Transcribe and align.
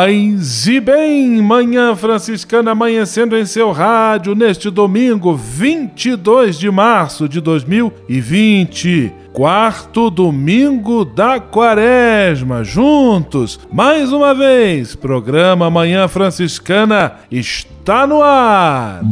Paz 0.00 0.66
e 0.66 0.80
bem, 0.80 1.42
Manhã 1.42 1.94
Franciscana 1.94 2.70
amanhecendo 2.70 3.36
em 3.36 3.44
seu 3.44 3.70
rádio 3.70 4.34
neste 4.34 4.70
domingo 4.70 5.34
22 5.36 6.58
de 6.58 6.70
março 6.70 7.28
de 7.28 7.38
2020. 7.38 9.12
Quarto 9.30 10.08
domingo 10.08 11.04
da 11.04 11.38
quaresma, 11.38 12.64
juntos, 12.64 13.60
mais 13.70 14.10
uma 14.10 14.34
vez, 14.34 14.94
programa 14.94 15.68
Manhã 15.68 16.08
Franciscana 16.08 17.16
está 17.30 18.06
no 18.06 18.22
ar. 18.22 19.02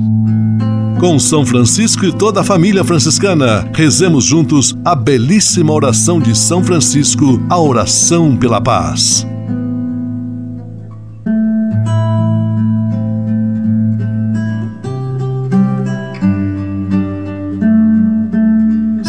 Com 0.99 1.19
São 1.19 1.45
Francisco 1.45 2.07
e 2.07 2.13
toda 2.13 2.41
a 2.41 2.45
família 2.45 2.83
franciscana, 2.83 3.71
rezemos 3.75 4.25
juntos 4.25 4.75
a 4.83 4.95
belíssima 4.95 5.71
oração 5.71 6.19
de 6.19 6.35
São 6.35 6.65
Francisco, 6.65 7.43
a 7.51 7.61
oração 7.61 8.35
pela 8.35 8.59
paz. 8.59 9.27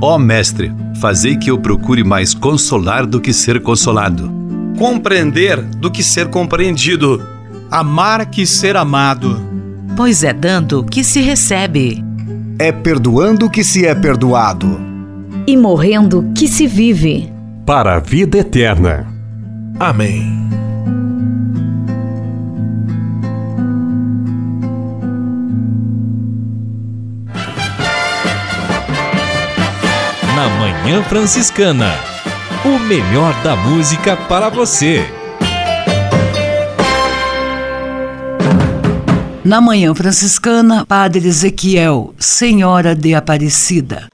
Ó 0.00 0.14
oh, 0.14 0.18
Mestre, 0.18 0.72
fazei 1.00 1.36
que 1.36 1.50
eu 1.50 1.58
procure 1.58 2.04
mais 2.04 2.32
consolar 2.32 3.04
do 3.04 3.20
que 3.20 3.32
ser 3.32 3.60
consolado, 3.60 4.30
compreender 4.78 5.60
do 5.60 5.90
que 5.90 6.04
ser 6.04 6.28
compreendido, 6.28 7.20
amar 7.68 8.26
que 8.26 8.46
ser 8.46 8.76
amado. 8.76 9.40
Pois 9.96 10.22
é 10.22 10.32
dando 10.32 10.84
que 10.84 11.02
se 11.02 11.20
recebe, 11.20 12.04
é 12.60 12.70
perdoando 12.70 13.50
que 13.50 13.64
se 13.64 13.84
é 13.84 13.92
perdoado, 13.92 14.80
e 15.44 15.56
morrendo 15.56 16.30
que 16.32 16.46
se 16.46 16.68
vive. 16.68 17.32
Para 17.66 17.96
a 17.96 17.98
vida 17.98 18.38
eterna. 18.38 19.06
Amém. 19.80 20.48
Na 30.38 30.48
Manhã 30.50 31.02
Franciscana. 31.02 31.92
O 32.64 32.78
melhor 32.78 33.34
da 33.42 33.56
música 33.56 34.16
para 34.16 34.48
você. 34.48 35.04
Na 39.44 39.60
Manhã 39.60 39.92
Franciscana, 39.96 40.86
Padre 40.86 41.26
Ezequiel, 41.26 42.14
Senhora 42.20 42.94
de 42.94 43.16
Aparecida. 43.16 44.06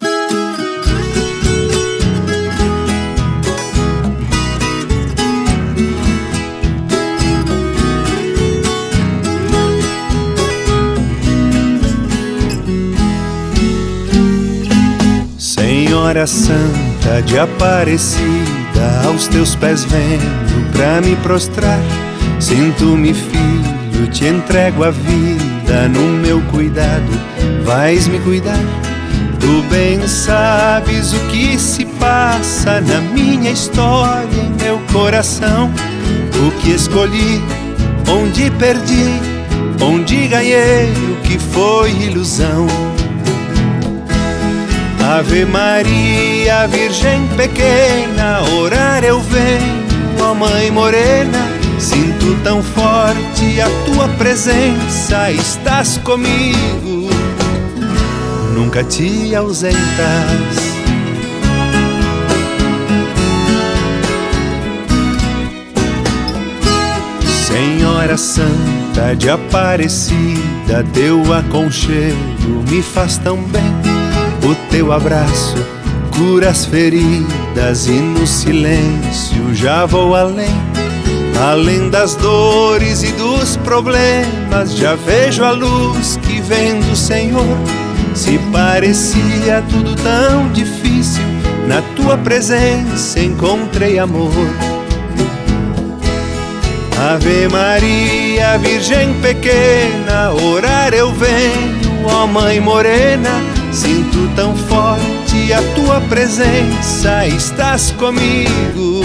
Senhora 16.15 16.27
Santa 16.29 17.23
de 17.23 17.37
Aparecida, 17.37 19.03
aos 19.05 19.27
teus 19.27 19.57
pés 19.57 19.85
venho 19.85 20.21
pra 20.71 21.01
me 21.01 21.17
prostrar. 21.17 21.81
Sinto-me 22.39 23.13
filho, 23.13 24.07
te 24.13 24.27
entrego 24.27 24.85
a 24.85 24.93
vida 24.93 25.89
no 25.89 26.13
meu 26.19 26.41
cuidado, 26.53 27.11
vais 27.65 28.07
me 28.07 28.21
cuidar. 28.21 28.61
Tu 29.41 29.63
bem 29.69 30.07
sabes 30.07 31.13
o 31.13 31.19
que 31.31 31.59
se 31.59 31.85
passa 31.85 32.81
na 32.81 33.01
minha 33.01 33.51
história, 33.51 34.29
em 34.41 34.63
meu 34.63 34.79
coração. 34.93 35.69
O 36.47 36.51
que 36.61 36.71
escolhi, 36.71 37.43
onde 38.09 38.53
perdi, 38.53 39.09
onde 39.83 40.29
ganhei, 40.29 40.93
o 41.11 41.17
que 41.23 41.41
foi 41.41 41.91
ilusão. 41.91 42.94
Ave 45.17 45.45
Maria, 45.45 46.67
Virgem 46.67 47.29
pequena, 47.37 48.43
orar 48.59 49.05
eu 49.05 49.21
venho, 49.21 49.85
ó 50.21 50.35
Mãe 50.35 50.73
morena. 50.73 51.39
Sinto 51.79 52.37
tão 52.43 52.61
forte 52.61 53.61
a 53.61 53.69
tua 53.85 54.09
presença, 54.19 55.31
estás 55.31 55.99
comigo, 55.99 57.09
nunca 58.57 58.83
te 58.83 59.33
ausentas. 59.37 59.79
Senhora 67.47 68.17
Santa 68.17 69.15
de 69.17 69.31
Aparecida, 69.31 70.85
teu 70.93 71.33
aconchego 71.33 72.65
me 72.69 72.83
faz 72.83 73.17
tão 73.17 73.37
bem 73.37 73.94
o 74.45 74.55
teu 74.71 74.93
abraço 74.93 75.57
cura 76.17 76.51
as 76.51 76.65
feridas 76.65 77.87
e 77.87 77.93
no 77.93 78.27
silêncio 78.27 79.55
já 79.55 79.85
vou 79.85 80.15
além. 80.15 80.55
Além 81.51 81.91
das 81.91 82.15
dores 82.15 83.03
e 83.03 83.13
dos 83.13 83.57
problemas, 83.59 84.77
já 84.77 84.95
vejo 84.95 85.43
a 85.43 85.51
luz 85.51 86.19
que 86.23 86.41
vem 86.41 86.81
do 86.81 86.95
Senhor. 86.95 87.59
Se 88.15 88.39
parecia 88.53 89.63
tudo 89.69 89.97
tão 89.97 90.49
difícil, 90.53 91.25
na 91.67 91.83
tua 91.97 92.17
presença 92.17 93.19
encontrei 93.19 93.99
amor. 93.99 94.31
Ave 97.13 97.49
Maria, 97.49 98.57
Virgem 98.59 99.15
pequena, 99.15 100.31
orar 100.33 100.95
eu 100.95 101.13
venho, 101.13 102.07
ó 102.07 102.27
Mãe 102.27 102.61
morena 102.61 103.54
Sinto 103.75 104.31
tão 104.37 104.55
forte 104.55 105.53
a 105.53 105.61
tua 105.75 106.01
presença, 106.03 107.27
estás 107.27 107.91
comigo, 107.91 109.03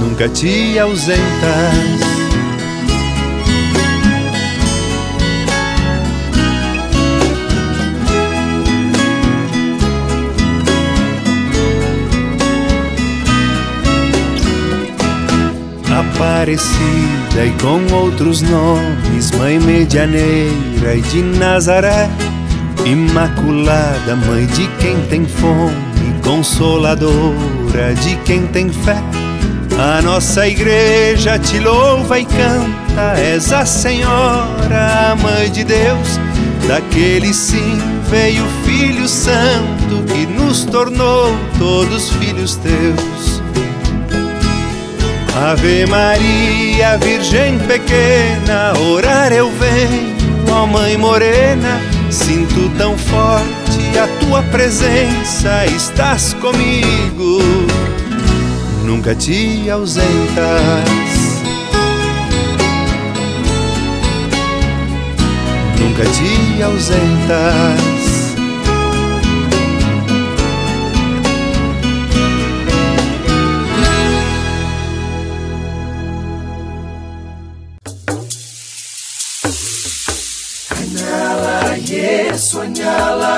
nunca 0.00 0.28
te 0.28 0.78
ausentas. 0.78 1.26
Aparecida 15.90 17.44
e 17.44 17.50
com 17.60 17.92
outros 17.92 18.40
nomes, 18.40 19.32
Mãe 19.32 19.58
Medianeira 19.58 20.94
e 20.94 21.00
de 21.00 21.22
Nazaré 21.22 22.08
Imaculada, 22.86 24.14
mãe 24.14 24.46
de 24.46 24.68
quem 24.78 24.96
tem 25.08 25.26
fome, 25.26 25.74
consoladora 26.22 27.92
de 28.00 28.14
quem 28.24 28.46
tem 28.46 28.68
fé. 28.68 28.96
A 29.76 30.00
nossa 30.02 30.46
igreja 30.46 31.36
te 31.36 31.58
louva 31.58 32.20
e 32.20 32.24
canta, 32.24 33.18
és 33.18 33.52
a 33.52 33.66
Senhora, 33.66 35.10
a 35.10 35.16
mãe 35.16 35.50
de 35.50 35.64
Deus. 35.64 36.20
Daquele 36.68 37.34
sim 37.34 37.76
veio 38.08 38.44
o 38.44 38.64
Filho 38.64 39.08
Santo 39.08 40.04
que 40.06 40.24
nos 40.24 40.64
tornou 40.64 41.36
todos 41.58 42.10
filhos 42.10 42.54
teus. 42.54 43.42
Ave 45.34 45.86
Maria, 45.86 46.96
Virgem 46.98 47.58
pequena, 47.58 48.78
orar 48.78 49.32
eu 49.32 49.50
venho, 49.50 50.14
ó 50.52 50.66
Mãe 50.66 50.96
morena, 50.96 51.80
sinto 52.16 52.70
tão 52.78 52.96
forte 52.96 53.98
a 53.98 54.08
tua 54.18 54.42
presença, 54.44 55.66
estás 55.66 56.32
comigo, 56.34 57.40
nunca 58.84 59.14
te 59.14 59.68
ausentas. 59.68 60.06
Nunca 65.78 66.04
te 66.04 66.62
ausentas. 66.62 68.15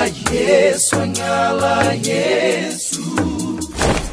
Yes, 0.07 0.91
sonhá-la, 0.91 1.93
yes. 1.95 2.88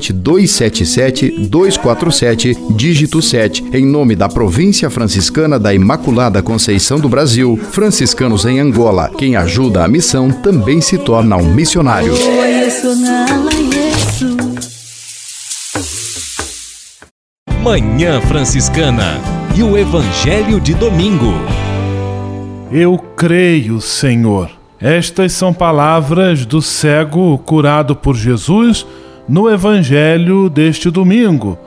corrente 0.00 0.12
277 0.12 1.48
247, 1.48 2.56
dígito 2.70 3.20
7, 3.20 3.64
em 3.72 3.84
nome 3.84 4.16
da 4.16 4.28
Província 4.28 4.88
Franciscana 4.88 5.58
da 5.58 5.74
Imaculada 5.74 6.42
Conceição 6.42 6.98
do 6.98 7.08
Brasil, 7.08 7.58
franciscanos 7.70 8.46
em 8.46 8.58
Angola. 8.58 9.10
Quem 9.18 9.36
ajuda 9.36 9.84
a 9.84 9.88
missão 9.88 10.30
também 10.30 10.80
se 10.80 10.96
torna 10.96 11.36
um 11.36 11.52
missionário. 11.52 12.14
Manhã 17.62 18.20
Franciscana 18.22 19.20
e 19.54 19.62
o 19.62 19.76
Evangelho 19.76 20.58
de 20.58 20.74
Domingo. 20.74 21.34
Eu 22.72 22.96
creio, 23.16 23.80
Senhor. 23.80 24.50
Estas 24.80 25.32
são 25.32 25.52
palavras 25.52 26.46
do 26.46 26.62
cego 26.62 27.36
curado 27.44 27.94
por 27.94 28.16
Jesus 28.16 28.86
no 29.28 29.50
Evangelho 29.50 30.48
deste 30.48 30.90
domingo. 30.90 31.58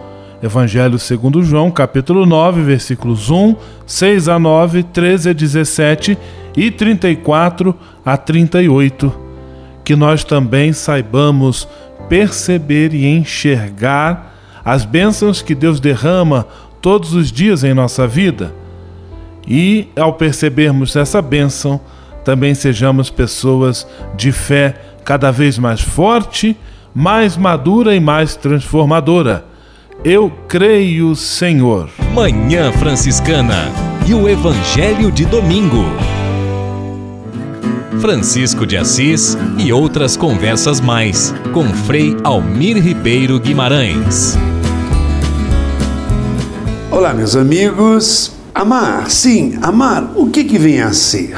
Evangelho 0.41 0.99
segundo 0.99 1.41
João, 1.41 1.71
capítulo 1.71 2.25
9, 2.25 2.61
versículos 2.63 3.29
1, 3.29 3.55
6 3.85 4.27
a 4.27 4.37
9, 4.37 4.83
13 4.83 5.29
a 5.29 5.33
17 5.33 6.17
e 6.57 6.69
34 6.69 7.73
a 8.05 8.17
38. 8.17 9.13
Que 9.85 9.95
nós 9.95 10.23
também 10.23 10.73
saibamos 10.73 11.67
perceber 12.09 12.93
e 12.93 13.05
enxergar 13.05 14.33
as 14.65 14.83
bênçãos 14.83 15.41
que 15.41 15.55
Deus 15.55 15.79
derrama 15.79 16.45
todos 16.81 17.13
os 17.13 17.31
dias 17.31 17.63
em 17.63 17.73
nossa 17.73 18.05
vida. 18.05 18.53
E 19.47 19.87
ao 19.95 20.13
percebermos 20.13 20.95
essa 20.95 21.21
bênção, 21.21 21.79
também 22.23 22.53
sejamos 22.53 23.09
pessoas 23.09 23.87
de 24.15 24.31
fé 24.31 24.75
cada 25.03 25.31
vez 25.31 25.57
mais 25.57 25.81
forte 25.81 26.57
mais 26.93 27.35
madura 27.35 27.95
e 27.95 27.99
mais 27.99 28.35
transformadora. 28.35 29.45
Eu 30.03 30.31
creio, 30.47 31.15
Senhor. 31.15 31.89
Manhã 32.13 32.71
Franciscana 32.73 33.71
e 34.05 34.13
o 34.13 34.29
Evangelho 34.29 35.11
de 35.11 35.25
Domingo. 35.25 35.85
Francisco 37.99 38.65
de 38.65 38.75
Assis 38.75 39.37
e 39.57 39.71
outras 39.71 40.17
conversas 40.17 40.81
mais 40.81 41.33
com 41.53 41.63
Frei 41.69 42.15
Almir 42.23 42.77
Ribeiro 42.77 43.39
Guimarães. 43.39 44.37
Olá, 46.91 47.13
meus 47.13 47.35
amigos. 47.35 48.33
Amar, 48.53 49.09
sim, 49.09 49.57
amar, 49.63 50.11
o 50.15 50.29
que 50.29 50.43
que 50.43 50.59
vem 50.59 50.81
a 50.81 50.93
ser? 50.93 51.37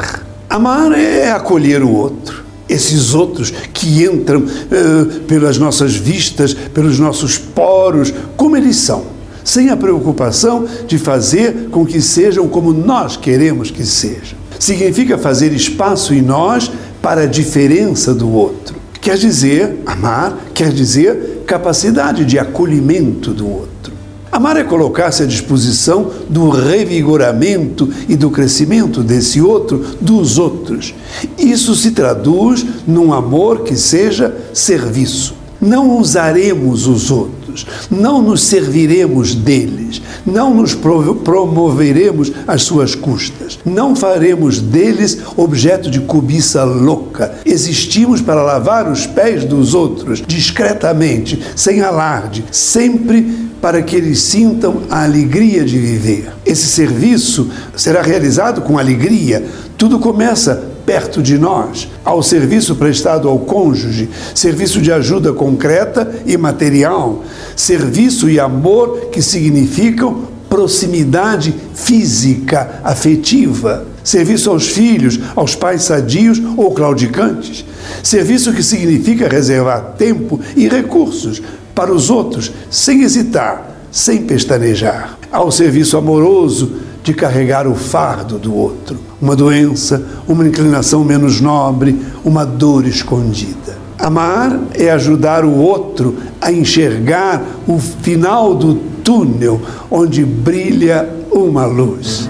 Amar 0.49 0.91
é 0.91 1.31
acolher 1.31 1.81
o 1.81 1.89
outro 1.89 2.44
esses 2.67 3.13
outros 3.13 3.51
que 3.73 4.03
entram 4.03 4.41
uh, 4.41 5.05
pelas 5.21 5.57
nossas 5.57 5.95
vistas, 5.95 6.53
pelos 6.53 6.99
nossos 6.99 7.37
poros, 7.37 8.13
como 8.35 8.57
eles 8.57 8.77
são, 8.77 9.05
sem 9.43 9.69
a 9.69 9.77
preocupação 9.77 10.67
de 10.87 10.97
fazer 10.97 11.69
com 11.69 11.85
que 11.85 12.01
sejam 12.01 12.47
como 12.47 12.73
nós 12.73 13.15
queremos 13.17 13.69
que 13.69 13.85
sejam. 13.85 14.37
Significa 14.59 15.17
fazer 15.17 15.53
espaço 15.53 16.13
em 16.13 16.21
nós 16.21 16.71
para 17.01 17.21
a 17.21 17.27
diferença 17.27 18.13
do 18.13 18.31
outro. 18.31 18.75
Quer 18.99 19.17
dizer, 19.17 19.81
amar, 19.85 20.35
quer 20.53 20.71
dizer 20.71 21.43
capacidade 21.45 22.25
de 22.25 22.39
acolhimento 22.39 23.31
do 23.31 23.47
outro. 23.47 23.93
Amar 24.35 24.57
é 24.57 24.65
colocar-se 24.65 25.23
à 25.23 25.25
disposição 25.25 26.11
do 26.27 26.49
revigoramento 26.49 27.89
e 28.09 28.17
do 28.17 28.29
crescimento 28.29 29.01
desse 29.01 29.39
outro, 29.39 29.81
dos 30.01 30.37
outros. 30.37 30.93
Isso 31.37 31.73
se 31.73 31.91
traduz 31.91 32.65
num 32.85 33.13
amor 33.13 33.61
que 33.61 33.77
seja 33.77 34.35
serviço. 34.51 35.35
Não 35.61 35.97
usaremos 35.97 36.85
os 36.85 37.09
outros, 37.09 37.65
não 37.89 38.21
nos 38.21 38.41
serviremos 38.41 39.33
deles, 39.33 40.01
não 40.25 40.53
nos 40.53 40.75
promoveremos 40.75 42.29
às 42.45 42.63
suas 42.63 42.93
custas, 42.93 43.57
não 43.65 43.95
faremos 43.95 44.59
deles 44.59 45.17
objeto 45.37 45.89
de 45.89 46.01
cobiça 46.01 46.65
louca. 46.65 47.35
Existimos 47.45 48.21
para 48.21 48.43
lavar 48.43 48.91
os 48.91 49.07
pés 49.07 49.45
dos 49.45 49.73
outros 49.73 50.21
discretamente, 50.27 51.41
sem 51.55 51.79
alarde, 51.79 52.43
sempre 52.51 53.44
para 53.61 53.81
que 53.81 53.95
eles 53.95 54.21
sintam 54.21 54.83
a 54.89 55.03
alegria 55.03 55.63
de 55.65 55.77
viver. 55.77 56.31
Esse 56.45 56.67
serviço 56.67 57.49
será 57.75 58.01
realizado 58.01 58.61
com 58.61 58.77
alegria. 58.77 59.45
Tudo 59.77 59.99
começa 59.99 60.75
perto 60.85 61.21
de 61.21 61.37
nós, 61.37 61.87
ao 62.03 62.21
serviço 62.21 62.75
prestado 62.75 63.27
ao 63.27 63.39
cônjuge, 63.39 64.09
serviço 64.35 64.79
de 64.79 64.91
ajuda 64.91 65.33
concreta 65.33 66.13
e 66.25 66.37
material, 66.37 67.23
serviço 67.55 68.29
e 68.29 68.39
amor 68.39 69.09
que 69.11 69.21
significam 69.21 70.27
proximidade 70.47 71.53
física, 71.73 72.79
afetiva, 72.83 73.85
serviço 74.03 74.51
aos 74.51 74.67
filhos, 74.67 75.19
aos 75.35 75.55
pais 75.55 75.83
sadios 75.83 76.39
ou 76.55 76.71
claudicantes, 76.71 77.65
serviço 78.03 78.53
que 78.53 78.61
significa 78.61 79.27
reservar 79.27 79.95
tempo 79.97 80.39
e 80.55 80.67
recursos 80.69 81.41
para 81.75 81.93
os 81.93 82.09
outros, 82.09 82.51
sem 82.71 83.03
hesitar, 83.03 83.75
sem 83.91 84.23
pestanejar. 84.23 85.17
Ao 85.31 85.51
serviço 85.51 85.97
amoroso 85.97 86.71
de 87.03 87.13
carregar 87.13 87.67
o 87.67 87.75
fardo 87.75 88.39
do 88.39 88.55
outro, 88.55 88.97
uma 89.21 89.35
doença, 89.35 90.03
uma 90.27 90.47
inclinação 90.47 91.03
menos 91.03 91.39
nobre, 91.39 91.99
uma 92.23 92.45
dor 92.45 92.87
escondida. 92.87 93.77
Amar 93.99 94.59
é 94.73 94.89
ajudar 94.89 95.45
o 95.45 95.57
outro 95.57 96.15
a 96.41 96.51
enxergar 96.51 97.41
o 97.67 97.79
final 97.79 98.55
do 98.55 98.75
túnel 99.03 99.61
onde 99.89 100.25
brilha 100.25 101.07
uma 101.31 101.65
luz. 101.65 102.29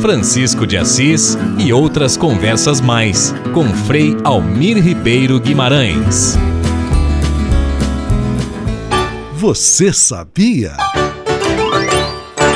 Francisco 0.00 0.66
de 0.66 0.76
Assis 0.76 1.36
e 1.58 1.72
outras 1.72 2.16
conversas 2.16 2.80
mais 2.80 3.34
com 3.52 3.64
Frei 3.64 4.16
Almir 4.24 4.78
Ribeiro 4.82 5.38
Guimarães. 5.40 6.38
Você 9.40 9.90
sabia? 9.90 10.76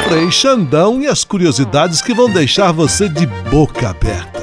Frei 0.07 0.31
Xandão 0.31 1.01
e 1.01 1.07
as 1.07 1.25
curiosidades 1.25 2.03
que 2.03 2.13
vão 2.13 2.31
deixar 2.31 2.73
você 2.73 3.09
de 3.09 3.25
boca 3.51 3.89
aberta. 3.89 4.34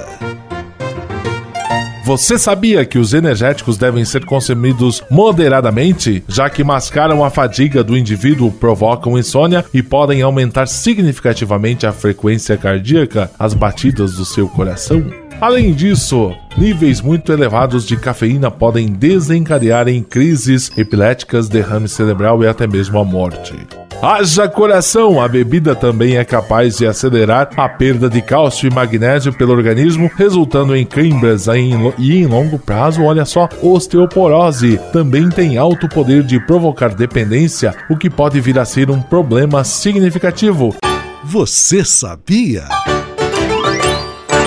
Você 2.04 2.38
sabia 2.38 2.84
que 2.84 2.98
os 2.98 3.14
energéticos 3.14 3.78
devem 3.78 4.04
ser 4.04 4.26
consumidos 4.26 5.04
moderadamente, 5.10 6.24
já 6.28 6.50
que 6.50 6.64
mascaram 6.64 7.24
a 7.24 7.30
fadiga 7.30 7.84
do 7.84 7.96
indivíduo, 7.96 8.52
provocam 8.52 9.20
insônia 9.20 9.64
e 9.72 9.84
podem 9.84 10.22
aumentar 10.22 10.68
significativamente 10.68 11.86
a 11.86 11.92
frequência 11.92 12.58
cardíaca, 12.58 13.30
as 13.38 13.54
batidas 13.54 14.14
do 14.16 14.26
seu 14.26 14.50
coração? 14.50 15.06
Além 15.40 15.74
disso, 15.74 16.32
níveis 16.58 17.02
muito 17.02 17.32
elevados 17.32 17.86
de 17.86 17.96
cafeína 17.98 18.50
podem 18.50 18.88
desencadear 18.88 19.88
em 19.88 20.02
crises 20.02 20.72
epiléticas, 20.78 21.50
derrame 21.50 21.88
cerebral 21.88 22.44
e 22.44 22.48
até 22.48 22.68
mesmo 22.68 23.00
a 23.00 23.06
morte. 23.06 23.54
Haja 24.02 24.50
coração! 24.50 25.22
A 25.22 25.28
bebida 25.28 25.76
também 25.76 26.18
é 26.18 26.26
capaz 26.26 26.78
de 26.78 26.88
acelerar 26.88 27.52
a 27.56 27.70
perda 27.70 28.10
de 28.10 28.20
cálcio 28.20 28.68
e 28.68 28.74
magnésio 28.74 29.32
pelo 29.32 29.54
organismo, 29.54 30.10
resultando 30.16 30.76
em 30.76 30.84
câimbras 30.84 31.46
e 31.46 32.16
em 32.18 32.26
longo 32.26 32.58
prazo, 32.58 33.04
olha 33.04 33.26
só, 33.26 33.48
osteoporose. 33.62 34.80
Também 34.92 35.30
tem 35.30 35.56
alto 35.56 35.88
poder 35.88 36.24
de 36.24 36.40
provocar 36.40 36.96
dependência, 36.96 37.76
o 37.92 37.96
que 37.96 38.10
pode 38.10 38.42
vir 38.42 38.58
a 38.58 38.66
ser 38.66 38.90
um 38.90 39.00
problema 39.00 39.64
significativo. 39.64 40.76
Você 41.24 41.86
sabia? 41.86 42.64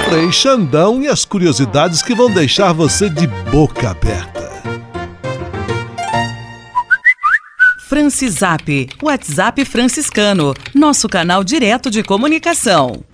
Frei 0.09 0.33
Xandão 0.33 1.01
e 1.01 1.07
as 1.07 1.25
curiosidades 1.25 2.03
que 2.03 2.13
vão 2.13 2.29
deixar 2.29 2.73
você 2.73 3.09
de 3.09 3.29
boca 3.29 3.91
aberta. 3.91 4.44
Francisap, 7.95 8.89
WhatsApp 9.01 9.65
franciscano, 9.65 10.53
nosso 10.75 11.09
canal 11.09 11.45
direto 11.45 11.89
de 11.89 12.03
comunicação. 12.03 13.05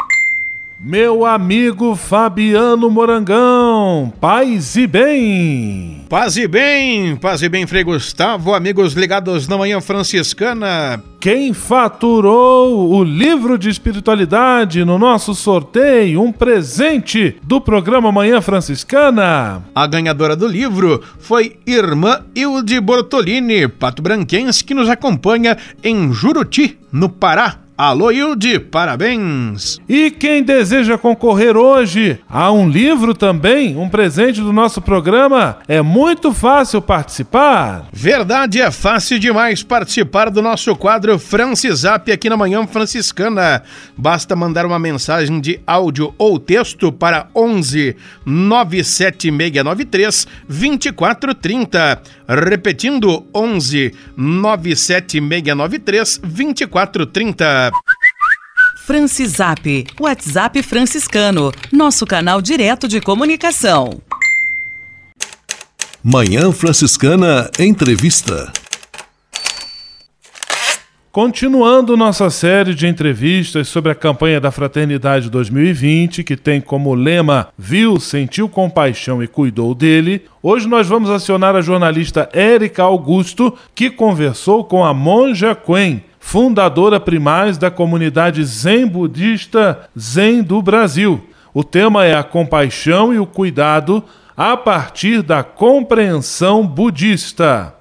Meu 0.82 1.26
amigo 1.26 1.94
Fabiano 1.94 2.88
Morangão, 2.88 4.10
paz 4.18 4.76
e 4.76 4.86
bem. 4.86 6.06
Paz 6.08 6.38
e 6.38 6.48
bem, 6.48 7.16
paz 7.16 7.42
e 7.42 7.50
bem, 7.50 7.66
Frei 7.66 7.84
Gustavo, 7.84 8.54
amigos 8.54 8.94
ligados 8.94 9.46
na 9.46 9.58
Manhã 9.58 9.78
Franciscana. 9.82 11.04
Quem 11.20 11.52
faturou 11.52 12.94
o 12.94 13.04
livro 13.04 13.58
de 13.58 13.68
espiritualidade 13.68 14.82
no 14.82 14.98
nosso 14.98 15.34
sorteio, 15.34 16.22
um 16.22 16.32
presente 16.32 17.36
do 17.42 17.60
programa 17.60 18.10
Manhã 18.10 18.40
Franciscana? 18.40 19.62
A 19.74 19.86
ganhadora 19.86 20.34
do 20.34 20.48
livro 20.48 21.02
foi 21.18 21.58
Irmã 21.66 22.22
Hilde 22.34 22.80
Bortolini, 22.80 23.68
pato 23.68 24.00
branquense, 24.00 24.64
que 24.64 24.72
nos 24.72 24.88
acompanha 24.88 25.58
em 25.84 26.10
Juruti, 26.10 26.78
no 26.90 27.10
Pará. 27.10 27.58
Alô, 27.82 28.10
Hilde, 28.10 28.60
parabéns! 28.60 29.80
E 29.88 30.10
quem 30.10 30.42
deseja 30.42 30.98
concorrer 30.98 31.56
hoje 31.56 32.18
a 32.28 32.52
um 32.52 32.68
livro 32.68 33.14
também, 33.14 33.74
um 33.74 33.88
presente 33.88 34.42
do 34.42 34.52
nosso 34.52 34.82
programa, 34.82 35.56
é 35.66 35.80
muito 35.80 36.34
fácil 36.34 36.82
participar. 36.82 37.86
Verdade, 37.90 38.60
é 38.60 38.70
fácil 38.70 39.18
demais 39.18 39.62
participar 39.62 40.28
do 40.28 40.42
nosso 40.42 40.76
quadro 40.76 41.18
Francisap 41.18 42.12
aqui 42.12 42.28
na 42.28 42.36
Manhã 42.36 42.66
Franciscana. 42.66 43.62
Basta 43.96 44.36
mandar 44.36 44.66
uma 44.66 44.78
mensagem 44.78 45.40
de 45.40 45.58
áudio 45.66 46.14
ou 46.18 46.38
texto 46.38 46.92
para 46.92 47.28
11 47.34 47.96
97693 48.26 50.26
2430. 50.46 52.02
Repetindo, 52.32 53.26
11 53.34 53.92
97693 54.16 56.18
2430. 56.18 57.72
Francisap, 58.86 59.86
WhatsApp 60.00 60.62
franciscano, 60.62 61.52
nosso 61.72 62.06
canal 62.06 62.40
direto 62.40 62.86
de 62.86 63.00
comunicação. 63.00 64.00
Manhã 66.02 66.52
Franciscana 66.52 67.50
Entrevista. 67.58 68.52
Continuando 71.12 71.96
nossa 71.96 72.30
série 72.30 72.72
de 72.72 72.86
entrevistas 72.86 73.66
sobre 73.66 73.90
a 73.90 73.96
campanha 73.96 74.40
da 74.40 74.52
Fraternidade 74.52 75.28
2020, 75.28 76.22
que 76.22 76.36
tem 76.36 76.60
como 76.60 76.94
lema 76.94 77.48
Viu, 77.58 77.98
sentiu 77.98 78.48
compaixão 78.48 79.20
e 79.20 79.26
cuidou 79.26 79.74
dele, 79.74 80.22
hoje 80.40 80.68
nós 80.68 80.86
vamos 80.86 81.10
acionar 81.10 81.56
a 81.56 81.60
jornalista 81.60 82.28
Érica 82.32 82.84
Augusto, 82.84 83.52
que 83.74 83.90
conversou 83.90 84.62
com 84.62 84.84
a 84.84 84.94
Monja 84.94 85.52
Quen, 85.52 86.04
fundadora 86.20 87.00
primaz 87.00 87.58
da 87.58 87.72
comunidade 87.72 88.44
Zen 88.44 88.86
Budista 88.86 89.90
Zen 89.98 90.44
do 90.44 90.62
Brasil. 90.62 91.20
O 91.52 91.64
tema 91.64 92.04
é 92.04 92.14
a 92.14 92.22
compaixão 92.22 93.12
e 93.12 93.18
o 93.18 93.26
cuidado 93.26 94.04
a 94.36 94.56
partir 94.56 95.22
da 95.22 95.42
compreensão 95.42 96.64
budista. 96.64 97.74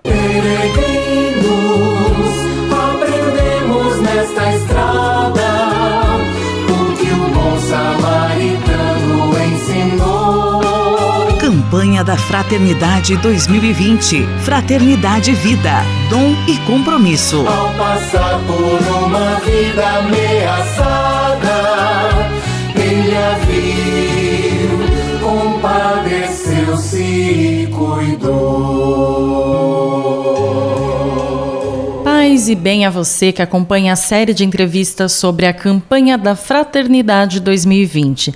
Campanha 12.00 12.04
da 12.04 12.18
Fraternidade 12.18 13.16
2020. 13.18 14.26
Fraternidade 14.44 15.34
Vida. 15.34 15.84
Dom 16.10 16.34
e 16.48 16.58
compromisso. 16.60 17.46
Ao 17.48 17.74
passar 17.74 18.40
por 18.46 18.80
uma 19.04 19.36
vida 19.40 19.86
ameaçada, 19.98 21.50
ele 22.76 23.16
a 23.16 23.38
viu, 23.46 24.80
compadeceu-se 25.22 27.02
e 27.02 27.68
cuidou. 27.68 28.40
Paz 32.04 32.48
e 32.50 32.56
bem 32.56 32.86
a 32.86 32.90
você 32.90 33.32
que 33.32 33.42
acompanha 33.42 33.94
a 33.94 33.98
série 33.98 34.34
de 34.34 34.46
entrevistas 34.46 35.14
sobre 35.14 35.46
a 35.46 35.54
campanha 35.54 36.18
da 36.18 36.36
Fraternidade 36.36 37.40
2020. 37.40 38.34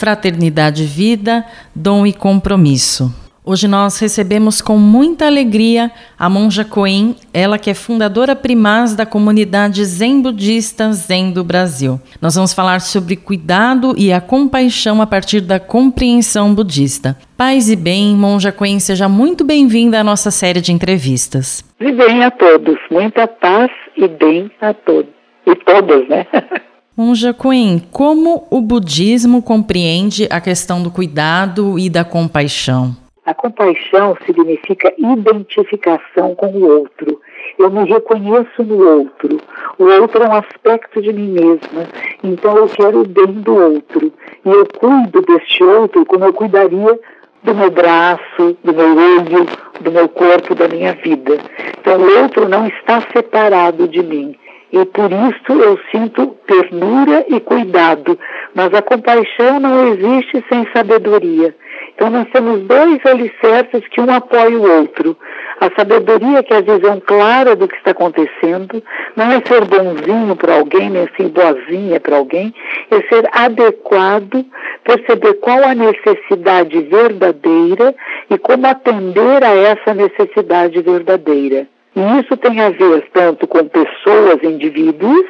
Fraternidade, 0.00 0.84
Vida, 0.84 1.44
Dom 1.76 2.06
e 2.06 2.12
Compromisso. 2.14 3.14
Hoje 3.44 3.68
nós 3.68 3.98
recebemos 3.98 4.62
com 4.62 4.78
muita 4.78 5.26
alegria 5.26 5.90
a 6.18 6.26
Monja 6.26 6.64
Coen, 6.64 7.14
ela 7.34 7.58
que 7.58 7.68
é 7.68 7.74
fundadora 7.74 8.34
primaz 8.34 8.94
da 8.94 9.04
comunidade 9.04 9.84
Zen 9.84 10.22
Budista 10.22 10.90
Zen 10.94 11.32
do 11.32 11.44
Brasil. 11.44 12.00
Nós 12.18 12.34
vamos 12.34 12.54
falar 12.54 12.80
sobre 12.80 13.14
cuidado 13.14 13.94
e 13.94 14.10
a 14.10 14.22
compaixão 14.22 15.02
a 15.02 15.06
partir 15.06 15.42
da 15.42 15.60
compreensão 15.60 16.54
budista. 16.54 17.14
Paz 17.36 17.68
e 17.68 17.76
bem, 17.76 18.16
Monja 18.16 18.52
Coen, 18.52 18.80
seja 18.80 19.06
muito 19.06 19.44
bem-vinda 19.44 20.00
à 20.00 20.04
nossa 20.04 20.30
série 20.30 20.62
de 20.62 20.72
entrevistas. 20.72 21.62
E 21.78 21.92
bem 21.92 22.24
a 22.24 22.30
todos, 22.30 22.78
muita 22.90 23.28
paz 23.28 23.70
e 23.98 24.08
bem 24.08 24.50
a 24.62 24.72
todos. 24.72 25.12
E 25.46 25.54
todas, 25.56 26.08
né? 26.08 26.26
Monja 27.00 27.32
Queen, 27.32 27.82
como 27.90 28.46
o 28.50 28.60
budismo 28.60 29.40
compreende 29.40 30.28
a 30.30 30.38
questão 30.38 30.82
do 30.82 30.90
cuidado 30.90 31.78
e 31.78 31.88
da 31.88 32.04
compaixão? 32.04 32.94
A 33.24 33.32
compaixão 33.32 34.14
significa 34.26 34.92
identificação 34.98 36.34
com 36.34 36.48
o 36.48 36.62
outro. 36.62 37.18
Eu 37.58 37.70
me 37.70 37.84
reconheço 37.84 38.62
no 38.62 38.86
outro. 38.86 39.40
O 39.78 39.84
outro 39.84 40.22
é 40.22 40.28
um 40.28 40.34
aspecto 40.34 41.00
de 41.00 41.10
mim 41.10 41.28
mesma. 41.28 41.88
Então 42.22 42.54
eu 42.58 42.68
quero 42.68 43.00
o 43.00 43.08
bem 43.08 43.32
do 43.32 43.54
outro. 43.54 44.12
E 44.44 44.48
eu 44.50 44.66
cuido 44.78 45.22
deste 45.22 45.64
outro 45.64 46.04
como 46.04 46.26
eu 46.26 46.34
cuidaria 46.34 47.00
do 47.42 47.54
meu 47.54 47.70
braço, 47.70 48.58
do 48.62 48.74
meu 48.74 48.94
olho, 48.94 49.46
do 49.80 49.90
meu 49.90 50.06
corpo, 50.06 50.54
da 50.54 50.68
minha 50.68 50.92
vida. 50.96 51.38
Então 51.80 51.98
o 51.98 52.22
outro 52.22 52.46
não 52.46 52.66
está 52.66 53.00
separado 53.10 53.88
de 53.88 54.02
mim. 54.02 54.36
E 54.72 54.84
por 54.84 55.10
isso 55.10 55.52
eu 55.60 55.78
sinto 55.90 56.28
ternura 56.46 57.24
e 57.28 57.40
cuidado. 57.40 58.18
Mas 58.54 58.72
a 58.72 58.82
compaixão 58.82 59.58
não 59.58 59.88
existe 59.88 60.44
sem 60.48 60.66
sabedoria. 60.72 61.54
Então 61.94 62.08
nós 62.08 62.28
temos 62.32 62.60
dois 62.62 63.04
alicerces 63.04 63.86
que 63.88 64.00
um 64.00 64.10
apoia 64.10 64.56
o 64.56 64.78
outro. 64.78 65.16
A 65.60 65.70
sabedoria, 65.76 66.42
que 66.42 66.54
é 66.54 66.58
a 66.58 66.62
visão 66.62 66.98
clara 67.00 67.54
do 67.54 67.68
que 67.68 67.76
está 67.76 67.90
acontecendo, 67.90 68.82
não 69.14 69.30
é 69.30 69.42
ser 69.44 69.64
bonzinho 69.66 70.34
para 70.34 70.54
alguém, 70.54 70.88
nem 70.88 71.06
ser 71.16 71.28
boazinha 71.28 72.00
para 72.00 72.16
alguém, 72.16 72.54
é 72.90 72.96
ser 73.08 73.28
adequado, 73.32 74.46
perceber 74.82 75.34
qual 75.34 75.62
a 75.62 75.74
necessidade 75.74 76.80
verdadeira 76.80 77.94
e 78.30 78.38
como 78.38 78.66
atender 78.66 79.44
a 79.44 79.54
essa 79.54 79.92
necessidade 79.92 80.80
verdadeira. 80.80 81.66
E 81.96 82.20
isso 82.20 82.36
tem 82.36 82.60
a 82.60 82.70
ver 82.70 83.08
tanto 83.12 83.46
com 83.46 83.66
pessoas, 83.66 84.42
indivíduos, 84.42 85.26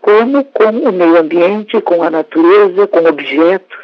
como 0.00 0.44
com 0.44 0.68
o 0.68 0.92
meio 0.92 1.18
ambiente, 1.18 1.80
com 1.80 2.02
a 2.02 2.10
natureza, 2.10 2.86
com 2.86 3.06
objetos, 3.06 3.78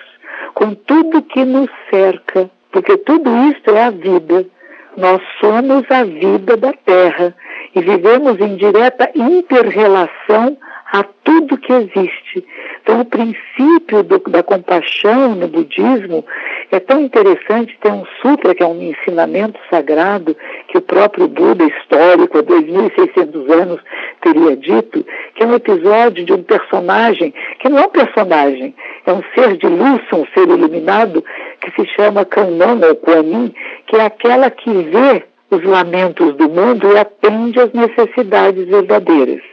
com 0.55 0.75
tudo 0.75 1.23
que 1.23 1.45
nos 1.45 1.71
cerca, 1.89 2.51
porque 2.71 2.97
tudo 2.99 3.31
isso 3.49 3.71
é 3.71 3.85
a 3.85 3.91
vida. 3.91 4.45
Nós 4.97 5.23
somos 5.41 5.91
a 5.91 6.05
vida 6.05 6.57
da 6.57 6.73
Terra 6.73 7.35
e 7.75 7.81
vivemos 7.81 8.39
em 8.39 8.57
direta 8.57 9.11
interrelação 9.15 10.59
a 10.93 11.05
tudo 11.25 11.57
que 11.57 11.73
existe. 11.73 12.45
Então, 12.83 13.01
o 13.01 13.05
princípio 13.05 14.03
do, 14.03 14.19
da 14.29 14.43
compaixão 14.43 15.35
no 15.37 15.47
budismo 15.47 16.25
é 16.73 16.81
tão 16.81 17.01
interessante. 17.03 17.79
Tem 17.81 17.93
um 17.93 18.05
sutra, 18.21 18.55
que 18.55 18.63
é 18.63 18.67
um 18.67 18.83
ensinamento 18.83 19.59
sagrado, 19.71 20.37
que 20.69 20.79
o 20.79 20.83
próprio 20.83 21.29
Buda 21.29 21.65
histórico, 21.65 22.39
há 22.39 22.43
2.600 22.43 23.53
anos, 23.53 23.81
teria 24.21 24.57
dito, 24.57 25.05
que 25.35 25.43
é 25.45 25.47
um 25.47 25.55
episódio 25.55 26.25
de 26.25 26.33
um 26.33 26.43
personagem, 26.43 27.33
que 27.61 27.69
não 27.69 27.79
é 27.79 27.87
um 27.87 27.91
personagem, 27.91 28.75
é 29.07 29.13
um 29.13 29.23
ser 29.35 29.57
de 29.57 29.67
luz, 29.67 30.01
um 30.13 30.27
ser 30.35 30.49
iluminado, 30.49 31.25
que 31.61 31.71
se 31.71 31.89
chama 31.95 32.25
Kannon 32.25 32.81
ou 32.89 32.97
Kuanin, 32.97 33.55
que 33.87 33.97
é 33.97 34.07
aquela 34.07 34.51
que 34.51 34.71
vê 34.71 35.25
os 35.51 35.63
lamentos 35.65 36.35
do 36.37 36.49
mundo 36.49 36.93
e 36.93 36.99
atende 36.99 37.61
às 37.61 37.73
necessidades 37.73 38.67
verdadeiras. 38.67 39.50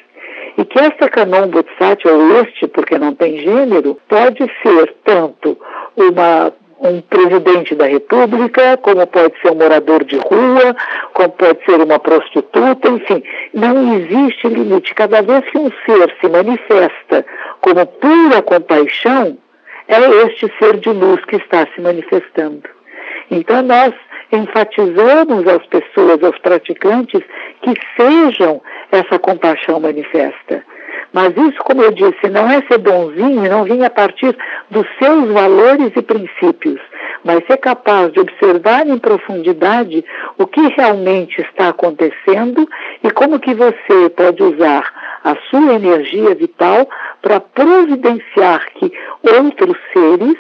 E 0.57 0.65
que 0.65 0.79
esta 0.79 1.09
Canon 1.09 1.49
Bodhisattva, 1.49 2.11
ou 2.11 2.41
este, 2.41 2.67
porque 2.67 2.97
não 2.97 3.13
tem 3.13 3.37
gênero, 3.39 3.97
pode 4.07 4.39
ser 4.63 4.95
tanto 5.03 5.57
uma 5.95 6.51
um 6.79 7.01
presidente 7.01 7.75
da 7.75 7.87
República, 7.87 8.77
como 8.77 9.05
pode 9.07 9.33
ser 9.41 9.51
um 9.51 9.55
morador 9.55 10.03
de 10.03 10.17
rua, 10.17 10.75
como 11.13 11.29
pode 11.29 11.65
ser 11.65 11.81
uma 11.81 11.99
prostituta, 11.99 12.89
enfim, 12.89 13.23
não 13.53 13.95
existe 13.95 14.47
limite. 14.47 14.93
Cada 14.93 15.21
vez 15.21 15.43
que 15.49 15.57
um 15.57 15.71
ser 15.85 16.15
se 16.21 16.29
manifesta 16.29 17.25
como 17.61 17.85
pura 17.85 18.41
compaixão, 18.43 19.37
é 19.87 19.99
este 20.25 20.51
ser 20.59 20.77
de 20.77 20.89
luz 20.89 21.23
que 21.25 21.37
está 21.37 21.67
se 21.73 21.81
manifestando. 21.81 22.69
Então 23.31 23.61
nós 23.61 23.93
enfatizamos 24.31 25.47
às 25.47 25.65
pessoas, 25.67 26.23
aos 26.23 26.37
praticantes, 26.39 27.21
que 27.61 27.73
sejam 27.95 28.61
essa 28.91 29.19
compaixão 29.19 29.79
manifesta. 29.79 30.63
Mas 31.13 31.35
isso, 31.37 31.57
como 31.63 31.81
eu 31.81 31.91
disse, 31.91 32.29
não 32.29 32.49
é 32.49 32.61
ser 32.63 32.79
bonzinho, 32.79 33.49
não 33.49 33.63
vem 33.63 33.83
a 33.85 33.89
partir 33.89 34.35
dos 34.69 34.85
seus 34.99 35.31
valores 35.31 35.91
e 35.95 36.01
princípios, 36.01 36.79
mas 37.23 37.45
ser 37.47 37.57
capaz 37.57 38.11
de 38.11 38.19
observar 38.19 38.85
em 38.85 38.97
profundidade 38.97 40.03
o 40.37 40.45
que 40.45 40.61
realmente 40.75 41.41
está 41.41 41.69
acontecendo 41.69 42.67
e 43.03 43.09
como 43.11 43.39
que 43.39 43.53
você 43.53 44.09
pode 44.15 44.43
usar 44.43 44.91
a 45.23 45.35
sua 45.49 45.73
energia 45.73 46.35
vital 46.35 46.87
para 47.21 47.39
providenciar 47.39 48.65
que 48.75 48.91
outros 49.23 49.77
seres, 49.93 50.37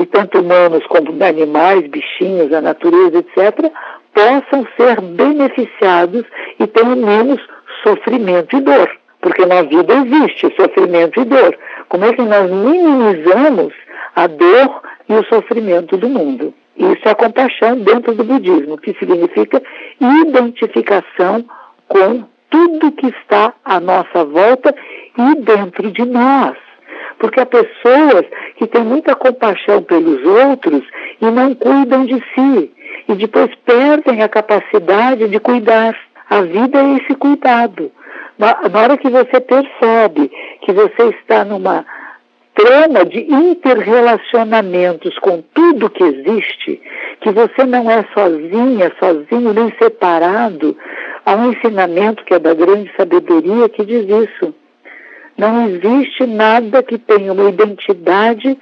e 0.00 0.06
tanto 0.06 0.40
humanos 0.40 0.84
como 0.86 1.12
animais, 1.22 1.86
bichinhos, 1.88 2.52
a 2.52 2.60
natureza, 2.60 3.18
etc., 3.18 3.70
possam 4.14 4.66
ser 4.76 5.00
beneficiados 5.00 6.24
e 6.58 6.66
tenham 6.66 6.96
menos 6.96 7.40
sofrimento 7.84 8.56
e 8.56 8.60
dor 8.60 9.00
porque 9.20 9.44
na 9.46 9.62
vida 9.62 9.94
existe 9.94 10.54
sofrimento 10.56 11.20
e 11.20 11.24
dor. 11.24 11.56
Como 11.88 12.04
é 12.04 12.12
que 12.12 12.22
nós 12.22 12.50
minimizamos 12.50 13.72
a 14.16 14.26
dor 14.26 14.82
e 15.08 15.14
o 15.14 15.24
sofrimento 15.26 15.96
do 15.96 16.08
mundo? 16.08 16.54
Isso 16.76 17.02
é 17.04 17.10
a 17.10 17.14
compaixão 17.14 17.78
dentro 17.78 18.14
do 18.14 18.24
budismo, 18.24 18.78
que 18.78 18.94
significa 18.98 19.62
identificação 20.00 21.44
com 21.88 22.24
tudo 22.48 22.92
que 22.92 23.08
está 23.08 23.52
à 23.64 23.78
nossa 23.78 24.24
volta 24.24 24.74
e 25.18 25.34
dentro 25.42 25.90
de 25.90 26.04
nós. 26.04 26.56
Porque 27.20 27.38
há 27.38 27.46
pessoas 27.46 28.24
que 28.56 28.66
têm 28.66 28.82
muita 28.82 29.14
compaixão 29.14 29.82
pelos 29.82 30.24
outros 30.24 30.82
e 31.20 31.26
não 31.26 31.54
cuidam 31.54 32.06
de 32.06 32.16
si. 32.34 32.72
E 33.08 33.14
depois 33.14 33.54
perdem 33.64 34.22
a 34.22 34.28
capacidade 34.28 35.28
de 35.28 35.38
cuidar. 35.38 35.96
A 36.28 36.40
vida 36.42 36.78
é 36.78 36.96
esse 36.96 37.14
cuidado. 37.14 37.92
Na, 38.38 38.56
hora 38.74 38.96
que 38.96 39.10
você 39.10 39.38
percebe 39.38 40.30
que 40.62 40.72
você 40.72 41.08
está 41.20 41.44
numa 41.44 41.84
trama 42.54 43.04
de 43.04 43.20
interrelacionamentos 43.30 45.18
com 45.18 45.42
tudo 45.54 45.90
que 45.90 46.02
existe, 46.02 46.80
que 47.20 47.30
você 47.32 47.64
não 47.66 47.90
é 47.90 48.02
sozinha, 48.14 48.90
sozinho, 48.98 49.52
nem 49.52 49.70
separado, 49.78 50.74
há 51.26 51.34
um 51.36 51.52
ensinamento 51.52 52.24
que 52.24 52.32
é 52.32 52.38
da 52.38 52.54
grande 52.54 52.90
sabedoria 52.96 53.68
que 53.68 53.84
diz 53.84 54.06
isso. 54.08 54.54
Não 55.40 55.66
existe 55.70 56.26
nada 56.26 56.82
que 56.82 56.98
tenha 56.98 57.32
uma 57.32 57.48
identidade 57.48 58.58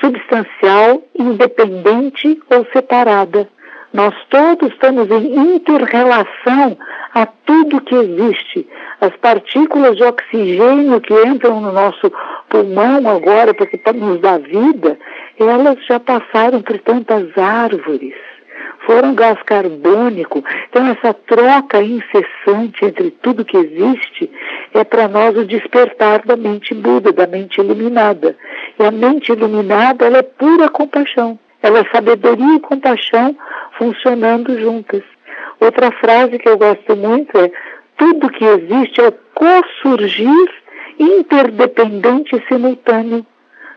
substancial, 0.00 1.02
independente 1.18 2.40
ou 2.48 2.64
separada. 2.72 3.48
Nós 3.92 4.14
todos 4.28 4.70
estamos 4.70 5.10
em 5.10 5.56
interrelação 5.56 6.78
a 7.14 7.26
tudo 7.26 7.80
que 7.80 7.96
existe. 7.96 8.64
As 9.00 9.10
partículas 9.16 9.96
de 9.96 10.04
oxigênio 10.04 11.00
que 11.00 11.12
entram 11.14 11.60
no 11.60 11.72
nosso 11.72 12.12
pulmão 12.48 13.08
agora, 13.08 13.52
porque 13.52 13.76
para 13.76 13.94
nos 13.94 14.20
dar 14.20 14.38
vida, 14.38 14.96
elas 15.36 15.84
já 15.84 15.98
passaram 15.98 16.62
por 16.62 16.78
tantas 16.78 17.36
árvores, 17.36 18.14
foram 18.86 19.16
gás 19.16 19.42
carbônico. 19.42 20.44
Então, 20.68 20.86
essa 20.86 21.12
troca 21.12 21.82
incessante 21.82 22.84
entre 22.84 23.10
tudo 23.10 23.44
que 23.44 23.56
existe 23.56 24.30
é 24.74 24.84
para 24.84 25.08
nós 25.08 25.36
o 25.36 25.44
despertar 25.44 26.22
da 26.24 26.36
mente 26.36 26.74
Buda, 26.74 27.12
da 27.12 27.26
mente 27.26 27.60
iluminada. 27.60 28.36
E 28.78 28.84
a 28.84 28.90
mente 28.90 29.32
iluminada, 29.32 30.06
ela 30.06 30.18
é 30.18 30.22
pura 30.22 30.68
compaixão. 30.68 31.38
Ela 31.62 31.80
é 31.80 31.84
sabedoria 31.92 32.56
e 32.56 32.60
compaixão 32.60 33.36
funcionando 33.76 34.58
juntas. 34.60 35.02
Outra 35.60 35.90
frase 35.92 36.38
que 36.38 36.48
eu 36.48 36.56
gosto 36.56 36.96
muito 36.96 37.36
é: 37.36 37.50
tudo 37.98 38.30
que 38.30 38.44
existe 38.44 39.00
é 39.00 39.12
co-surgir 39.34 40.50
interdependente 40.98 42.36
e 42.36 42.46
simultâneo. 42.48 43.26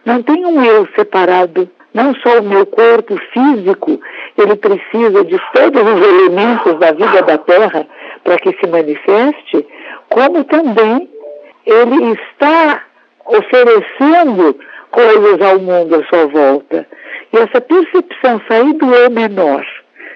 Não 0.06 0.22
tem 0.22 0.46
um 0.46 0.64
eu 0.64 0.88
separado. 0.96 1.70
Não 1.94 2.16
só 2.16 2.40
o 2.40 2.44
meu 2.44 2.66
corpo 2.66 3.16
físico, 3.32 4.00
ele 4.38 4.56
precisa 4.56 5.24
de 5.24 5.40
todos 5.54 5.82
os 5.82 6.08
elementos 6.08 6.80
da 6.80 6.92
vida 6.92 7.22
da 7.22 7.38
Terra 7.38 7.86
para 8.24 8.38
que 8.40 8.52
se 8.60 8.68
manifeste, 8.68 9.66
como 10.14 10.44
também 10.44 11.10
ele 11.66 12.12
está 12.14 12.84
oferecendo 13.26 14.60
coisas 14.92 15.42
ao 15.42 15.60
mundo 15.60 15.96
à 15.96 16.04
sua 16.06 16.28
volta. 16.28 16.88
E 17.34 17.38
essa 17.38 17.60
percepção 17.60 18.40
sair 18.48 18.74
do 18.74 18.94
eu 18.94 19.10
menor, 19.10 19.66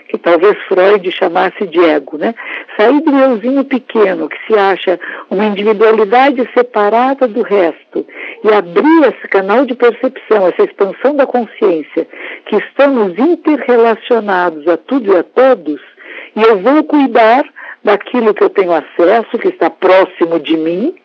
que 0.07 0.19
talvez 0.19 0.55
Freud 0.67 1.11
chamasse 1.11 1.65
de 1.65 1.83
ego, 1.83 2.15
né? 2.19 2.35
Sair 2.77 3.01
do 3.01 3.17
euzinho 3.17 3.65
pequeno, 3.65 4.29
que 4.29 4.37
se 4.45 4.53
acha 4.59 4.99
uma 5.31 5.45
individualidade 5.45 6.47
separada 6.53 7.27
do 7.27 7.41
resto, 7.41 8.05
e 8.43 8.53
abrir 8.53 9.01
esse 9.01 9.27
canal 9.29 9.65
de 9.65 9.73
percepção, 9.73 10.47
essa 10.47 10.63
expansão 10.63 11.15
da 11.15 11.25
consciência, 11.25 12.07
que 12.45 12.55
estamos 12.57 13.17
interrelacionados 13.17 14.67
a 14.67 14.77
tudo 14.77 15.11
e 15.11 15.17
a 15.17 15.23
todos, 15.23 15.81
e 16.35 16.41
eu 16.43 16.59
vou 16.59 16.83
cuidar 16.83 17.43
daquilo 17.83 18.33
que 18.33 18.43
eu 18.43 18.49
tenho 18.49 18.73
acesso, 18.73 19.37
que 19.37 19.49
está 19.49 19.69
próximo 19.69 20.39
de 20.39 20.57
mim, 20.57 20.95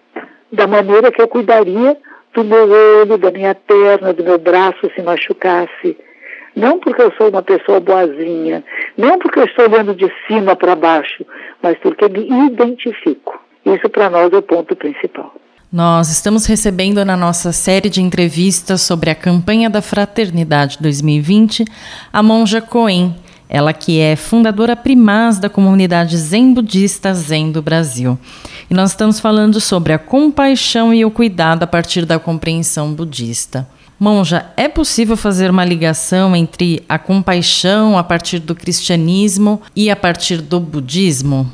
da 0.50 0.66
maneira 0.66 1.10
que 1.10 1.20
eu 1.20 1.28
cuidaria 1.28 1.96
do 2.34 2.44
meu 2.44 2.68
olho, 2.68 3.18
da 3.18 3.30
minha 3.30 3.54
perna, 3.54 4.12
do 4.12 4.24
meu 4.24 4.38
braço 4.38 4.90
se 4.94 5.02
machucasse. 5.02 5.96
Não 6.54 6.78
porque 6.78 7.00
eu 7.00 7.12
sou 7.16 7.30
uma 7.30 7.42
pessoa 7.42 7.80
boazinha, 7.80 8.62
não 8.96 9.18
porque 9.18 9.38
eu 9.38 9.44
estou 9.44 9.64
olhando 9.66 9.94
de 9.94 10.10
cima 10.26 10.54
para 10.54 10.76
baixo, 10.76 11.24
mas 11.62 11.78
porque 11.78 12.08
me 12.08 12.46
identifico. 12.46 13.40
Isso 13.64 13.88
para 13.88 14.10
nós 14.10 14.32
é 14.32 14.36
o 14.36 14.42
ponto 14.42 14.74
principal. 14.76 15.34
Nós 15.72 16.10
estamos 16.10 16.44
recebendo 16.44 17.02
na 17.02 17.16
nossa 17.16 17.50
série 17.50 17.88
de 17.88 18.02
entrevistas 18.02 18.82
sobre 18.82 19.08
a 19.08 19.14
campanha 19.14 19.70
da 19.70 19.80
Fraternidade 19.80 20.76
2020 20.78 21.64
a 22.12 22.22
monja 22.22 22.60
Coen, 22.60 23.16
ela 23.52 23.74
que 23.74 24.00
é 24.00 24.16
fundadora 24.16 24.74
primaz 24.74 25.38
da 25.38 25.50
comunidade 25.50 26.16
Zen 26.16 26.54
Budista 26.54 27.12
Zen 27.12 27.52
do 27.52 27.60
Brasil. 27.60 28.18
E 28.70 28.72
nós 28.72 28.92
estamos 28.92 29.20
falando 29.20 29.60
sobre 29.60 29.92
a 29.92 29.98
compaixão 29.98 30.94
e 30.94 31.04
o 31.04 31.10
cuidado 31.10 31.62
a 31.62 31.66
partir 31.66 32.06
da 32.06 32.18
compreensão 32.18 32.94
budista. 32.94 33.68
Monja, 34.00 34.46
é 34.56 34.68
possível 34.68 35.18
fazer 35.18 35.50
uma 35.50 35.66
ligação 35.66 36.34
entre 36.34 36.82
a 36.88 36.98
compaixão 36.98 37.98
a 37.98 38.02
partir 38.02 38.38
do 38.38 38.54
cristianismo 38.54 39.60
e 39.76 39.90
a 39.90 39.96
partir 39.96 40.38
do 40.40 40.58
budismo? 40.58 41.46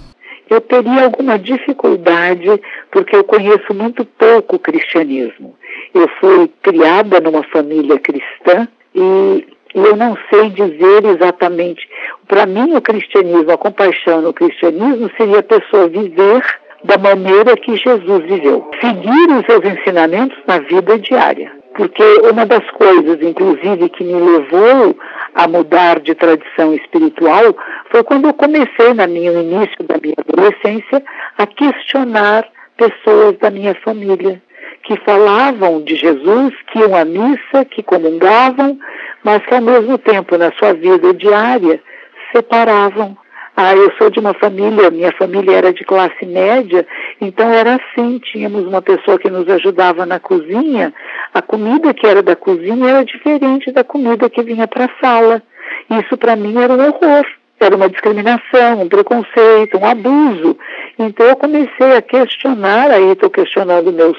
Eu 0.48 0.60
teria 0.60 1.04
alguma 1.04 1.36
dificuldade 1.36 2.48
porque 2.92 3.16
eu 3.16 3.24
conheço 3.24 3.74
muito 3.74 4.04
pouco 4.04 4.54
o 4.54 4.58
cristianismo. 4.60 5.56
Eu 5.92 6.08
fui 6.20 6.48
criada 6.62 7.20
numa 7.20 7.42
família 7.42 7.98
cristã 7.98 8.68
e 8.94 9.44
e 9.74 9.78
eu 9.78 9.96
não 9.96 10.16
sei 10.30 10.50
dizer 10.50 11.04
exatamente. 11.04 11.88
Para 12.26 12.46
mim, 12.46 12.74
o 12.74 12.80
cristianismo, 12.80 13.50
a 13.52 13.58
compaixão 13.58 14.22
no 14.22 14.32
cristianismo 14.32 15.10
seria 15.16 15.40
a 15.40 15.42
pessoa 15.42 15.88
viver 15.88 16.42
da 16.84 16.96
maneira 16.96 17.56
que 17.56 17.76
Jesus 17.76 18.24
viveu, 18.24 18.70
seguir 18.80 19.28
os 19.32 19.44
seus 19.46 19.64
ensinamentos 19.64 20.38
na 20.46 20.58
vida 20.60 20.98
diária. 20.98 21.52
Porque 21.74 22.02
uma 22.30 22.44
das 22.44 22.68
coisas, 22.72 23.22
inclusive, 23.22 23.88
que 23.90 24.02
me 24.02 24.14
levou 24.14 24.96
a 25.34 25.46
mudar 25.46 26.00
de 26.00 26.14
tradição 26.14 26.74
espiritual 26.74 27.56
foi 27.90 28.02
quando 28.02 28.26
eu 28.26 28.34
comecei, 28.34 28.94
no 28.94 29.04
início 29.04 29.84
da 29.84 29.96
minha 30.02 30.16
adolescência, 30.18 31.02
a 31.36 31.46
questionar 31.46 32.44
pessoas 32.76 33.38
da 33.38 33.50
minha 33.50 33.74
família 33.76 34.42
que 34.88 34.96
falavam 35.04 35.82
de 35.82 35.94
Jesus, 35.96 36.54
que 36.72 36.78
iam 36.78 36.96
à 36.96 37.04
missa, 37.04 37.62
que 37.70 37.82
comungavam, 37.82 38.78
mas 39.22 39.44
que 39.44 39.54
ao 39.54 39.60
mesmo 39.60 39.98
tempo, 39.98 40.38
na 40.38 40.50
sua 40.52 40.72
vida 40.72 41.12
diária, 41.12 41.78
separavam. 42.34 43.14
Ah, 43.54 43.76
eu 43.76 43.92
sou 43.98 44.08
de 44.08 44.18
uma 44.18 44.32
família, 44.32 44.90
minha 44.90 45.12
família 45.12 45.56
era 45.56 45.74
de 45.74 45.84
classe 45.84 46.24
média, 46.24 46.86
então 47.20 47.52
era 47.52 47.74
assim, 47.74 48.18
tínhamos 48.20 48.66
uma 48.66 48.80
pessoa 48.80 49.18
que 49.18 49.28
nos 49.28 49.46
ajudava 49.50 50.06
na 50.06 50.18
cozinha, 50.18 50.94
a 51.34 51.42
comida 51.42 51.92
que 51.92 52.06
era 52.06 52.22
da 52.22 52.34
cozinha 52.34 52.88
era 52.88 53.04
diferente 53.04 53.70
da 53.70 53.84
comida 53.84 54.30
que 54.30 54.42
vinha 54.42 54.66
para 54.66 54.86
a 54.86 54.90
sala. 55.02 55.42
Isso 55.90 56.16
para 56.16 56.34
mim 56.34 56.56
era 56.56 56.72
um 56.72 56.80
horror, 56.80 57.26
era 57.60 57.76
uma 57.76 57.90
discriminação, 57.90 58.80
um 58.80 58.88
preconceito, 58.88 59.76
um 59.76 59.84
abuso. 59.84 60.56
Então 60.98 61.26
eu 61.26 61.36
comecei 61.36 61.96
a 61.96 62.00
questionar, 62.00 62.90
aí 62.90 63.10
estou 63.10 63.28
questionando 63.28 63.92
meus, 63.92 64.16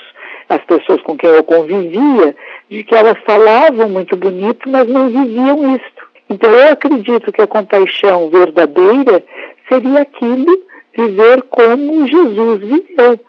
as 0.50 0.64
pessoas 0.66 1.02
com 1.04 1.16
quem 1.16 1.30
eu 1.30 1.44
convivia, 1.44 2.36
de 2.70 2.84
que 2.84 2.96
elas 2.96 3.18
falavam 3.26 3.88
muito 3.88 4.18
bonito, 4.18 4.68
mas 4.68 4.88
não 4.88 5.08
viviam 5.08 5.76
isto. 5.76 6.10
Então 6.30 6.50
eu 6.52 6.74
acredito 6.74 7.32
que 7.32 7.42
a 7.42 7.48
compaixão 7.48 8.30
verdadeira 8.30 9.24
seria 9.68 10.02
aquilo 10.02 10.70
viver 10.96 11.44
como 11.44 12.08
Jesus 12.08 12.60
viveu, 12.60 13.20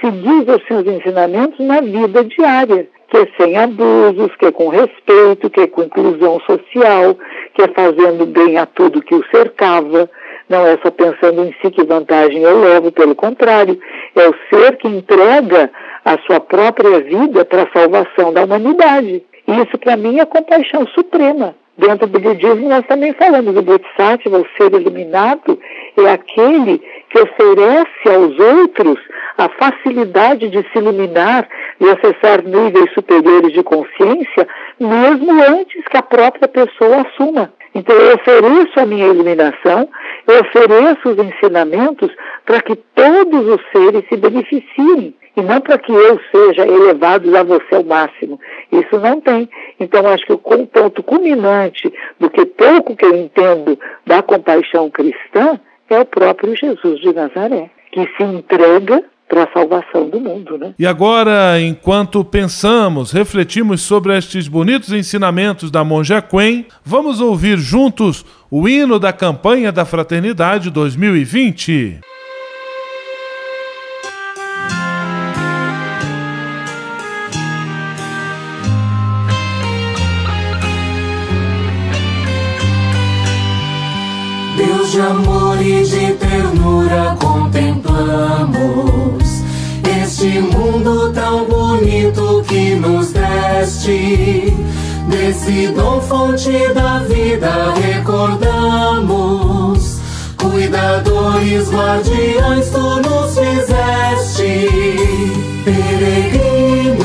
seguir 0.00 0.50
os 0.50 0.64
seus 0.66 0.86
ensinamentos 0.86 1.58
na 1.64 1.80
vida 1.80 2.24
diária, 2.24 2.88
que 3.08 3.16
é 3.16 3.28
sem 3.36 3.56
abusos, 3.56 4.34
que 4.36 4.46
é 4.46 4.52
com 4.52 4.68
respeito, 4.68 5.50
que 5.50 5.60
é 5.60 5.66
com 5.66 5.82
inclusão 5.82 6.40
social, 6.40 7.16
que 7.54 7.62
é 7.62 7.68
fazendo 7.68 8.26
bem 8.26 8.58
a 8.58 8.66
tudo 8.66 9.02
que 9.02 9.14
o 9.14 9.24
cercava, 9.30 10.08
não 10.48 10.66
é 10.66 10.78
só 10.82 10.90
pensando 10.90 11.44
em 11.44 11.54
si 11.60 11.70
que 11.70 11.84
vantagem 11.84 12.42
eu 12.42 12.60
levo, 12.60 12.90
pelo 12.90 13.14
contrário, 13.14 13.78
é 14.16 14.28
o 14.28 14.34
ser 14.48 14.76
que 14.76 14.88
entrega 14.88 15.70
a 16.14 16.18
sua 16.26 16.40
própria 16.40 17.00
vida 17.00 17.44
para 17.44 17.64
a 17.64 17.72
salvação 17.72 18.32
da 18.32 18.44
humanidade. 18.44 19.22
E 19.46 19.52
isso, 19.62 19.78
para 19.78 19.96
mim, 19.96 20.18
é 20.18 20.24
compaixão 20.24 20.86
suprema. 20.88 21.54
Dentro 21.76 22.08
do 22.08 22.18
budismo, 22.18 22.68
nós 22.68 22.84
também 22.86 23.12
falamos 23.12 23.54
do 23.54 23.62
Bodhisattva, 23.62 24.38
o 24.38 24.46
ser 24.56 24.72
iluminado, 24.74 25.58
é 25.96 26.10
aquele 26.10 26.82
que 27.08 27.20
oferece 27.20 28.08
aos 28.08 28.36
outros 28.38 28.98
a 29.36 29.48
facilidade 29.50 30.48
de 30.48 30.58
se 30.72 30.78
iluminar 30.78 31.48
e 31.80 31.88
acessar 31.88 32.42
níveis 32.42 32.92
superiores 32.92 33.52
de 33.52 33.62
consciência, 33.62 34.48
mesmo 34.80 35.30
antes 35.40 35.84
que 35.84 35.96
a 35.96 36.02
própria 36.02 36.48
pessoa 36.48 37.02
assuma. 37.02 37.52
Então, 37.78 37.94
eu 37.94 38.16
ofereço 38.16 38.80
a 38.80 38.84
minha 38.84 39.06
iluminação, 39.06 39.88
eu 40.26 40.40
ofereço 40.40 41.10
os 41.10 41.16
ensinamentos 41.16 42.10
para 42.44 42.60
que 42.60 42.74
todos 42.74 43.46
os 43.46 43.60
seres 43.70 44.04
se 44.08 44.16
beneficiem 44.16 45.14
e 45.36 45.40
não 45.40 45.60
para 45.60 45.78
que 45.78 45.92
eu 45.92 46.18
seja 46.32 46.66
elevado 46.66 47.36
a 47.36 47.44
você 47.44 47.76
ao 47.76 47.84
máximo. 47.84 48.40
Isso 48.72 48.98
não 48.98 49.20
tem. 49.20 49.48
Então, 49.78 50.04
acho 50.08 50.26
que 50.26 50.32
o 50.32 50.38
ponto 50.38 51.04
culminante 51.04 51.92
do 52.18 52.28
que 52.28 52.44
pouco 52.46 52.96
que 52.96 53.04
eu 53.04 53.14
entendo 53.14 53.78
da 54.04 54.22
compaixão 54.22 54.90
cristã 54.90 55.60
é 55.88 56.00
o 56.00 56.04
próprio 56.04 56.56
Jesus 56.56 56.98
de 56.98 57.14
Nazaré, 57.14 57.70
que 57.92 58.00
se 58.16 58.24
entrega 58.24 59.04
para 59.28 59.44
a 59.44 59.52
salvação 59.52 60.08
do 60.08 60.18
mundo, 60.18 60.56
né? 60.56 60.74
E 60.78 60.86
agora, 60.86 61.60
enquanto 61.60 62.24
pensamos, 62.24 63.12
refletimos 63.12 63.82
sobre 63.82 64.16
estes 64.16 64.48
bonitos 64.48 64.92
ensinamentos 64.92 65.70
da 65.70 65.84
Monja 65.84 66.22
Quen, 66.22 66.66
vamos 66.84 67.20
ouvir 67.20 67.58
juntos 67.58 68.24
o 68.50 68.66
hino 68.66 68.98
da 68.98 69.12
campanha 69.12 69.70
da 69.70 69.84
Fraternidade 69.84 70.70
2020. 70.70 72.00
Deus 84.56 84.90
de 84.90 85.00
amor 85.00 85.60
e 85.62 85.82
de 85.84 86.14
ternura 86.14 87.16
contemplamos 87.20 89.17
este 90.18 90.40
mundo 90.40 91.12
tão 91.12 91.44
bonito 91.44 92.42
que 92.48 92.74
nos 92.74 93.12
deste. 93.12 94.52
Desse 95.06 95.68
dom 95.68 96.00
fonte 96.00 96.50
da 96.74 96.98
vida 97.04 97.72
recordamos. 97.80 99.20
Cuidadores, 100.36 101.70
guardiões, 101.70 102.68
tu 102.70 103.00
nos 103.00 103.38
fizeste. 103.38 104.66
Peregrinos, 105.64 106.98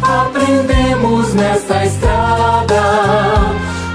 aprendemos 0.00 1.34
nesta 1.34 1.84
estrada 1.84 2.82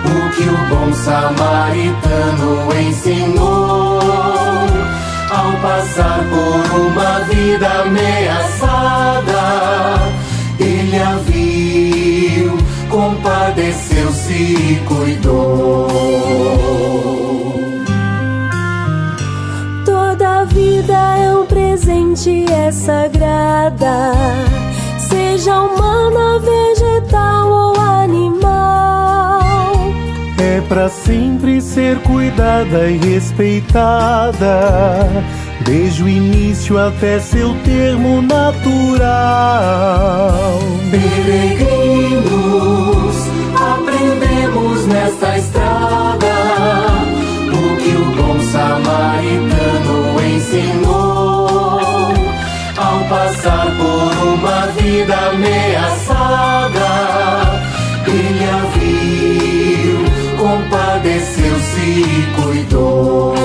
o 0.05 0.29
que 0.36 0.43
o 0.47 0.57
bom 0.69 0.93
samaritano 0.93 2.69
ensinou 2.79 4.46
ao 5.29 5.51
passar 5.61 6.19
por 6.29 6.79
uma 6.79 7.19
vida 7.25 7.67
ameaçada. 7.81 9.41
Ele 10.59 10.97
a 10.97 11.15
viu, 11.17 12.57
compadeceu-se 12.89 14.33
e 14.33 14.81
cuidou. 14.87 15.87
Toda 19.85 20.45
vida 20.45 20.93
é 21.17 21.33
um 21.33 21.45
presente, 21.45 22.45
é 22.51 22.71
sagrada, 22.71 24.13
seja 24.97 25.61
humana, 25.61 26.39
vegetal 26.39 27.37
Sempre 30.89 31.60
ser 31.60 31.97
cuidada 32.00 32.89
e 32.89 32.97
respeitada, 32.97 34.60
desde 35.65 36.04
o 36.04 36.08
início 36.10 36.80
até 36.80 37.19
seu 37.19 37.54
termo 37.63 38.21
natural. 38.21 39.00
Peregrinos, 40.89 42.28
aprendemos 43.54 44.86
nesta 44.88 45.38
estrada 45.38 46.34
o 47.52 47.78
que 47.78 47.95
o 47.95 48.06
bom 48.15 48.39
samaritano 48.39 50.21
ensinou 50.36 52.13
ao 52.78 53.04
passar 53.10 53.67
por 53.76 54.13
uma 54.26 54.67
vida 54.67 55.15
ameaçada. 55.32 57.26
Compadeceu-se 60.97 61.79
e 61.79 62.27
cuidou. 62.36 63.36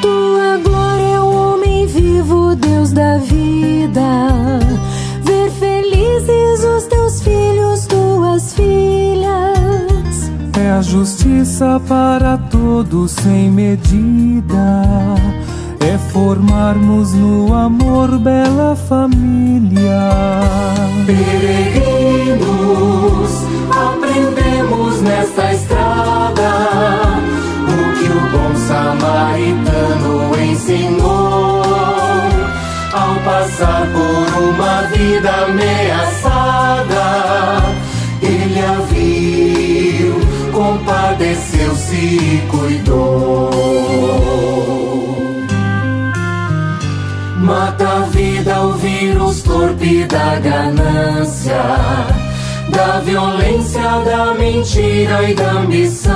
Tua 0.00 0.58
glória 0.62 1.14
é 1.14 1.20
o 1.20 1.32
homem 1.32 1.86
vivo, 1.86 2.54
Deus 2.54 2.92
da 2.92 3.18
vida. 3.18 4.28
Ver 5.22 5.50
felizes 5.50 6.64
os 6.64 6.84
teus 6.84 7.20
filhos, 7.22 7.86
tuas 7.86 8.54
filhas. 8.54 10.30
É 10.56 10.70
a 10.70 10.82
justiça 10.82 11.80
para 11.88 12.38
todos 12.38 13.10
sem 13.10 13.50
medida. 13.50 15.23
Formarmos 16.14 17.12
no 17.12 17.52
amor 17.52 18.18
bela 18.20 18.76
família. 18.76 19.98
Peregrinos, 21.04 22.44
aprendemos 23.68 25.00
nesta 25.00 25.52
estrada 25.52 26.52
o 27.66 27.92
que 27.98 28.04
o 28.04 28.20
bom 28.30 28.54
samaritano 28.54 30.40
ensinou 30.40 31.64
ao 32.92 33.16
passar 33.24 33.88
por 33.92 34.38
uma 34.40 34.82
vida 34.82 35.30
ameaçada. 35.48 37.06
Ele 38.22 38.60
a 38.60 38.74
viu, 38.88 40.20
compadeceu-se 40.52 41.96
e 41.96 42.40
cuidou. 42.48 43.54
Mata 47.44 47.86
a 47.86 48.00
vida 48.06 48.58
o 48.62 48.72
vírus 48.72 49.42
torpe 49.42 50.06
da 50.06 50.36
ganância, 50.36 51.60
da 52.70 53.00
violência, 53.00 53.82
da 53.82 54.32
mentira 54.32 55.28
e 55.28 55.34
da 55.34 55.50
ambição. 55.50 56.14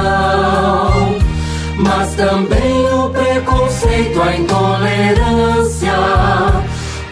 Mas 1.76 2.14
também 2.14 2.86
o 2.94 3.10
preconceito, 3.10 4.22
a 4.22 4.36
intolerância. 4.36 5.92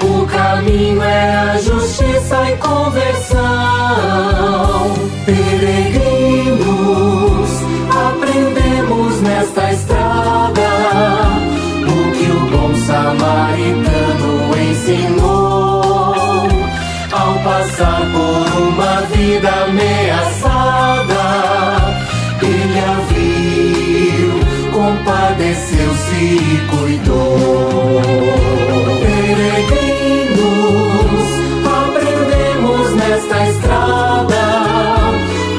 O 0.02 0.24
caminho 0.26 1.02
é 1.02 1.36
a 1.36 1.58
justiça 1.58 2.50
e 2.52 2.56
conversão. 2.56 3.36
Peregrinos, 5.26 6.60
aprendemos 7.90 9.20
nesta 9.20 9.72
estrada 9.72 10.62
o 11.82 12.12
que 12.12 12.30
o 12.30 12.40
bom 12.50 12.74
samaritano 12.74 13.85
passar 17.66 18.02
por 18.12 18.46
uma 18.62 19.00
vida 19.12 19.50
ameaçada. 19.64 21.24
Ele 22.40 22.78
a 22.78 22.94
viu, 23.08 24.40
compadeceu-se 24.72 26.14
e 26.14 26.60
cuidou. 26.70 28.02
Peregrinos, 29.02 30.48
aprendemos 31.82 32.86
nesta 32.94 33.48
estrada 33.48 34.44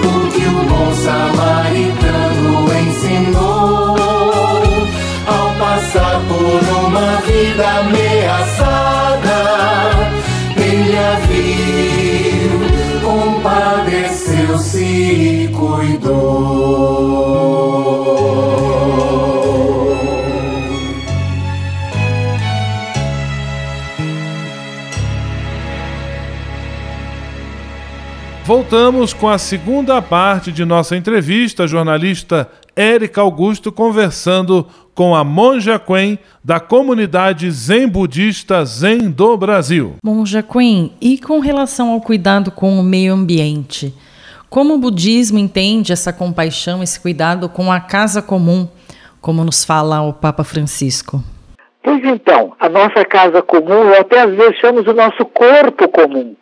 o 0.04 0.32
que 0.32 0.46
o 0.46 0.64
bom 0.64 0.94
samaritano 0.94 2.54
ensinou 2.88 3.96
ao 5.28 5.48
passar 5.60 6.22
por 6.28 6.62
uma 6.86 7.08
vida 7.22 7.66
ameaçada. 7.80 8.97
Me 14.58 15.48
cuidou. 15.50 16.98
Voltamos 28.46 29.14
com 29.14 29.28
a 29.28 29.38
segunda 29.38 30.02
parte 30.02 30.54
de 30.54 30.64
nossa 30.64 30.96
entrevista, 30.96 31.66
a 31.66 31.68
jornalista 31.68 32.50
Érica 32.76 33.20
Augusto 33.20 33.74
conversando 33.74 34.66
com 34.96 35.14
a 35.14 35.24
Monja 35.24 35.78
Quen 35.78 36.18
da 36.44 36.60
comunidade 36.60 37.52
Zen 37.52 37.88
Budista 37.90 38.64
Zen 38.64 39.12
do 39.12 39.36
Brasil. 39.36 39.96
Monja 40.02 40.42
Quen, 40.42 40.94
e 41.02 41.18
com 41.18 41.40
relação 41.40 41.92
ao 41.92 42.00
cuidado 42.00 42.50
com 42.50 42.80
o 42.80 42.84
meio 42.84 43.14
ambiente? 43.14 43.94
Como 44.50 44.76
o 44.76 44.78
budismo 44.78 45.38
entende 45.38 45.92
essa 45.92 46.14
compaixão, 46.14 46.82
esse 46.82 47.00
cuidado 47.00 47.50
com 47.50 47.70
a 47.72 47.82
casa 47.82 48.22
comum, 48.22 48.68
como 49.20 49.44
nos 49.44 49.66
fala 49.66 50.02
o 50.02 50.14
Papa 50.14 50.44
Francisco? 50.44 51.22
Pois 51.84 52.04
então, 52.04 52.54
a 52.60 52.70
nossa 52.70 53.04
casa 53.04 53.42
comum, 53.42 53.90
ou 53.90 54.00
até 54.00 54.22
às 54.22 54.34
vezes 54.34 54.58
chamamos 54.60 54.88
o 54.88 54.94
nosso 54.94 55.26
corpo 55.26 55.88
comum 55.90 56.36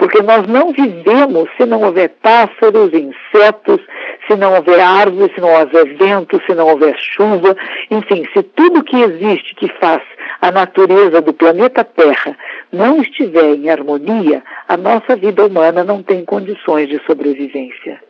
porque 0.00 0.22
nós 0.22 0.46
não 0.46 0.72
vivemos 0.72 1.46
se 1.58 1.66
não 1.66 1.82
houver 1.82 2.08
pássaros, 2.22 2.90
insetos, 2.94 3.82
se 4.26 4.34
não 4.34 4.54
houver 4.54 4.80
árvores, 4.80 5.30
se 5.34 5.42
não 5.42 5.50
houver 5.50 5.94
vento, 5.98 6.40
se 6.46 6.54
não 6.54 6.68
houver 6.68 6.96
chuva, 6.98 7.54
enfim, 7.90 8.26
se 8.32 8.42
tudo 8.42 8.82
que 8.82 8.96
existe 8.96 9.54
que 9.56 9.68
faz 9.78 10.00
a 10.40 10.50
natureza 10.50 11.20
do 11.20 11.32
planeta 11.32 11.84
Terra 11.84 12.36
não 12.72 13.02
estiver 13.02 13.54
em 13.54 13.68
harmonia, 13.68 14.42
a 14.68 14.76
nossa 14.76 15.16
vida 15.16 15.44
humana 15.44 15.84
não 15.84 16.02
tem 16.02 16.24
condições 16.24 16.88
de 16.88 16.98
sobrevivência. 17.04 18.00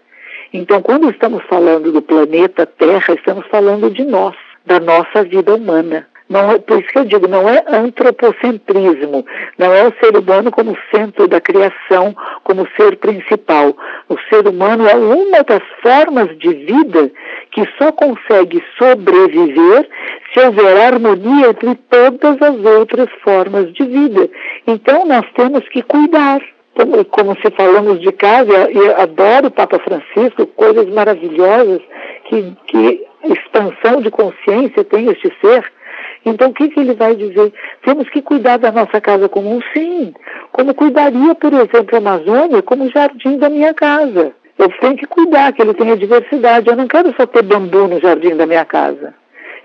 Então, 0.53 0.83
quando 0.83 1.11
estamos 1.11 1.43
falando 1.45 1.93
do 1.93 2.03
planeta 2.03 2.67
Terra, 2.67 3.15
estamos 3.15 3.47
falando 3.49 3.91
de 3.91 4.05
nós, 4.05 4.37
da 4.67 4.79
nossa 4.81 5.23
vida 5.25 5.55
humana. 5.55 6.07
Não, 6.31 6.53
é, 6.53 6.59
por 6.61 6.79
isso 6.79 6.89
que 6.93 6.99
eu 6.99 7.05
digo, 7.05 7.27
não 7.27 7.49
é 7.49 7.65
antropocentrismo, 7.67 9.27
não 9.59 9.75
é 9.75 9.89
o 9.89 9.95
ser 9.99 10.17
humano 10.17 10.53
como 10.53 10.79
centro 10.95 11.27
da 11.27 11.41
criação, 11.41 12.15
como 12.45 12.69
ser 12.77 12.99
principal. 12.99 13.77
O 14.09 14.17
ser 14.29 14.47
humano 14.47 14.89
é 14.89 14.95
uma 14.95 15.43
das 15.43 15.63
formas 15.83 16.29
de 16.39 16.55
vida 16.55 17.11
que 17.51 17.69
só 17.77 17.91
consegue 17.91 18.63
sobreviver 18.79 19.89
se 20.33 20.39
houver 20.39 20.77
harmonia 20.77 21.49
entre 21.49 21.75
todas 21.91 22.41
as 22.41 22.65
outras 22.79 23.09
formas 23.25 23.73
de 23.73 23.85
vida. 23.85 24.31
Então 24.69 25.05
nós 25.05 25.27
temos 25.35 25.69
que 25.69 25.83
cuidar. 25.83 26.41
Como, 27.11 27.37
se 27.43 27.51
falamos 27.57 28.01
de 28.01 28.13
casa, 28.13 28.71
e 28.71 29.03
adoro 29.03 29.49
o 29.49 29.51
Papa 29.51 29.81
Francisco, 29.81 30.47
coisas 30.47 30.87
maravilhosas 30.87 31.83
que, 32.25 32.57
que 32.69 33.07
expansão 33.25 34.01
de 34.01 34.11
consciência 34.11 34.85
tem 34.85 35.11
este 35.11 35.31
ser 35.43 35.71
então, 36.25 36.51
o 36.51 36.55
que, 36.55 36.69
que 36.69 36.81
ele 36.81 36.95
vai 36.95 37.15
dizer? 37.15 37.53
Temos 37.85 38.09
que 38.11 38.21
cuidar 38.21 38.59
da 38.59 38.71
nossa 38.71 39.01
casa 39.01 39.29
comum, 39.29 39.61
sim. 39.73 40.13
Como 40.53 40.75
cuidaria, 40.75 41.35
por 41.35 41.53
exemplo, 41.53 41.95
a 41.95 41.99
Amazônia 41.99 42.63
como 42.63 42.91
jardim 42.91 43.39
da 43.39 43.49
minha 43.49 43.73
casa. 43.73 44.33
Eu 44.59 44.69
tenho 44.81 44.97
que 44.97 45.07
cuidar 45.07 45.53
que 45.53 45.63
ele 45.63 45.73
tenha 45.73 45.97
diversidade. 45.97 46.69
Eu 46.69 46.77
não 46.77 46.87
quero 46.87 47.15
só 47.17 47.27
ter 47.27 47.43
bambu 47.43 47.89
no 47.89 47.99
jardim 48.01 48.37
da 48.37 48.47
minha 48.47 48.65
casa. 48.65 49.15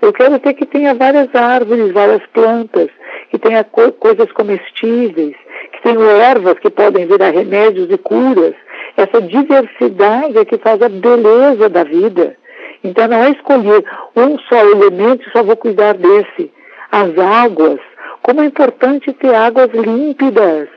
Eu 0.00 0.12
quero 0.12 0.38
ter 0.38 0.54
que 0.54 0.64
tenha 0.64 0.94
várias 0.94 1.34
árvores, 1.34 1.92
várias 1.92 2.24
plantas, 2.32 2.88
que 3.30 3.38
tenha 3.38 3.62
co 3.64 3.92
coisas 3.92 4.30
comestíveis, 4.32 5.34
que 5.72 5.82
tenha 5.82 6.00
ervas 6.00 6.58
que 6.58 6.70
podem 6.70 7.06
virar 7.06 7.30
remédios 7.30 7.90
e 7.90 7.98
curas. 7.98 8.54
Essa 8.96 9.20
diversidade 9.20 10.38
é 10.38 10.44
que 10.44 10.56
faz 10.58 10.80
a 10.80 10.88
beleza 10.88 11.68
da 11.68 11.84
vida. 11.84 12.36
Então 12.82 13.08
não 13.08 13.24
é 13.24 13.30
escolher 13.30 13.84
um 14.14 14.38
só 14.40 14.56
elemento 14.56 15.28
e 15.28 15.32
só 15.32 15.42
vou 15.42 15.56
cuidar 15.56 15.94
desse. 15.94 16.50
As 16.90 17.18
águas, 17.18 17.80
como 18.22 18.40
é 18.40 18.46
importante 18.46 19.12
ter 19.12 19.34
águas 19.34 19.70
límpidas. 19.72 20.68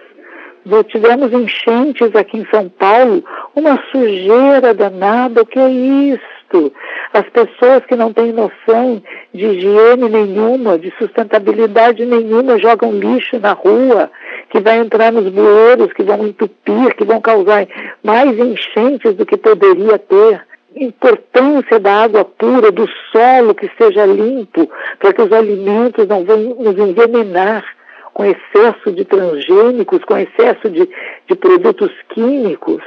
Nós 0.65 0.85
tivemos 0.88 1.31
enchentes 1.31 2.15
aqui 2.15 2.38
em 2.38 2.45
São 2.51 2.69
Paulo, 2.69 3.23
uma 3.55 3.81
sujeira 3.91 4.73
danada, 4.73 5.41
o 5.41 5.45
que 5.45 5.57
é 5.57 5.69
isto? 5.69 6.73
As 7.13 7.27
pessoas 7.29 7.85
que 7.85 7.95
não 7.95 8.12
têm 8.12 8.33
noção 8.33 9.01
de 9.33 9.45
higiene 9.45 10.09
nenhuma, 10.09 10.77
de 10.77 10.93
sustentabilidade 10.97 12.05
nenhuma, 12.05 12.59
jogam 12.59 12.91
lixo 12.91 13.39
na 13.39 13.53
rua, 13.53 14.12
que 14.49 14.59
vai 14.59 14.79
entrar 14.79 15.12
nos 15.12 15.29
bueiros, 15.29 15.93
que 15.93 16.03
vão 16.03 16.27
entupir, 16.27 16.95
que 16.95 17.05
vão 17.05 17.21
causar 17.21 17.67
mais 18.03 18.38
enchentes 18.38 19.15
do 19.15 19.25
que 19.25 19.38
poderia 19.38 19.97
ter 19.97 20.48
importância 20.75 21.79
da 21.79 22.03
água 22.03 22.25
pura, 22.25 22.71
do 22.71 22.88
solo 23.12 23.55
que 23.55 23.69
seja 23.77 24.05
limpo, 24.05 24.69
para 24.99 25.13
que 25.13 25.21
os 25.21 25.32
alimentos 25.32 26.08
não 26.08 26.23
venham 26.23 26.55
nos 26.55 26.77
envenenar 26.77 27.65
com 28.13 28.25
excesso 28.25 28.91
de 28.91 29.05
transgênicos, 29.05 30.03
com 30.03 30.17
excesso 30.17 30.69
de, 30.69 30.89
de 31.27 31.36
produtos 31.36 31.91
químicos, 32.10 32.84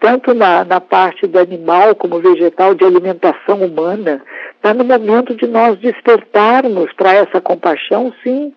tanto 0.00 0.32
na, 0.32 0.64
na 0.64 0.80
parte 0.80 1.26
do 1.26 1.38
animal 1.38 1.94
como 1.96 2.20
vegetal, 2.20 2.74
de 2.74 2.84
alimentação 2.84 3.62
humana. 3.62 4.22
Está 4.54 4.72
no 4.72 4.84
momento 4.84 5.34
de 5.34 5.46
nós 5.46 5.76
despertarmos 5.78 6.92
para 6.92 7.14
essa 7.14 7.40
compaixão, 7.40 8.12
sim. 8.22 8.52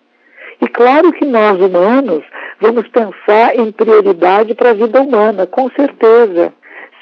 E 0.60 0.68
claro 0.68 1.12
que 1.12 1.24
nós, 1.24 1.58
humanos, 1.60 2.22
vamos 2.60 2.86
pensar 2.88 3.56
em 3.56 3.72
prioridade 3.72 4.54
para 4.54 4.70
a 4.70 4.74
vida 4.74 5.00
humana, 5.00 5.46
com 5.46 5.70
certeza. 5.70 6.52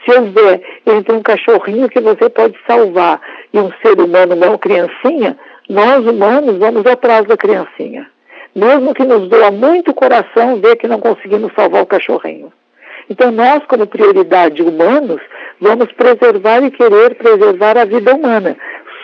Se 0.05 0.13
houver 0.13 0.63
entre 0.87 1.13
um 1.15 1.23
cachorrinho 1.23 1.89
que 1.89 2.01
você 2.01 2.29
pode 2.29 2.57
salvar 2.67 3.21
e 3.53 3.59
um 3.59 3.71
ser 3.83 4.01
humano, 4.01 4.35
uma 4.35 4.59
criancinha, 4.59 5.37
nós 5.69 6.07
humanos 6.07 6.59
vamos 6.59 6.87
atrás 6.87 7.27
da 7.27 7.37
criancinha. 7.37 8.09
Mesmo 8.55 8.95
que 8.95 9.05
nos 9.05 9.29
doa 9.29 9.51
muito 9.51 9.93
coração 9.95 10.61
ver 10.61 10.77
que 10.77 10.89
não 10.89 10.99
conseguimos 10.99 11.53
salvar 11.55 11.83
o 11.83 11.87
cachorrinho. 11.87 12.53
Então, 13.11 13.31
nós, 13.31 13.65
como 13.67 13.87
prioridade 13.87 14.63
humanos, 14.63 15.21
vamos 15.61 15.91
preservar 15.93 16.63
e 16.63 16.71
querer 16.71 17.15
preservar 17.15 17.79
a 17.79 17.85
vida 17.85 18.15
humana. 18.15 18.57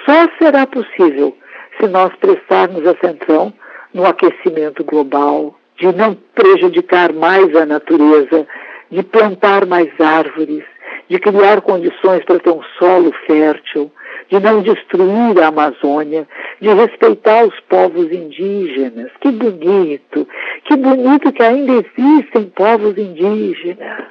Só 0.04 0.28
será 0.38 0.66
possível 0.66 1.36
se 1.80 1.86
nós 1.88 2.14
prestarmos 2.16 2.86
atenção 2.86 3.52
no 3.92 4.04
aquecimento 4.06 4.84
global, 4.84 5.54
de 5.78 5.86
não 5.94 6.16
prejudicar 6.34 7.12
mais 7.12 7.54
a 7.56 7.64
natureza, 7.64 8.46
de 8.90 9.02
plantar 9.02 9.66
mais 9.66 9.88
árvores, 10.00 10.64
de 11.08 11.18
criar 11.18 11.60
condições 11.60 12.24
para 12.24 12.38
ter 12.38 12.50
um 12.50 12.62
solo 12.78 13.12
fértil, 13.26 13.90
de 14.30 14.40
não 14.40 14.62
destruir 14.62 15.38
a 15.42 15.48
Amazônia, 15.48 16.26
de 16.60 16.72
respeitar 16.72 17.44
os 17.44 17.58
povos 17.60 18.10
indígenas. 18.10 19.10
Que 19.20 19.30
bonito! 19.30 20.26
Que 20.64 20.76
bonito 20.76 21.32
que 21.32 21.42
ainda 21.42 21.72
existem 21.72 22.44
povos 22.56 22.96
indígenas. 22.96 24.04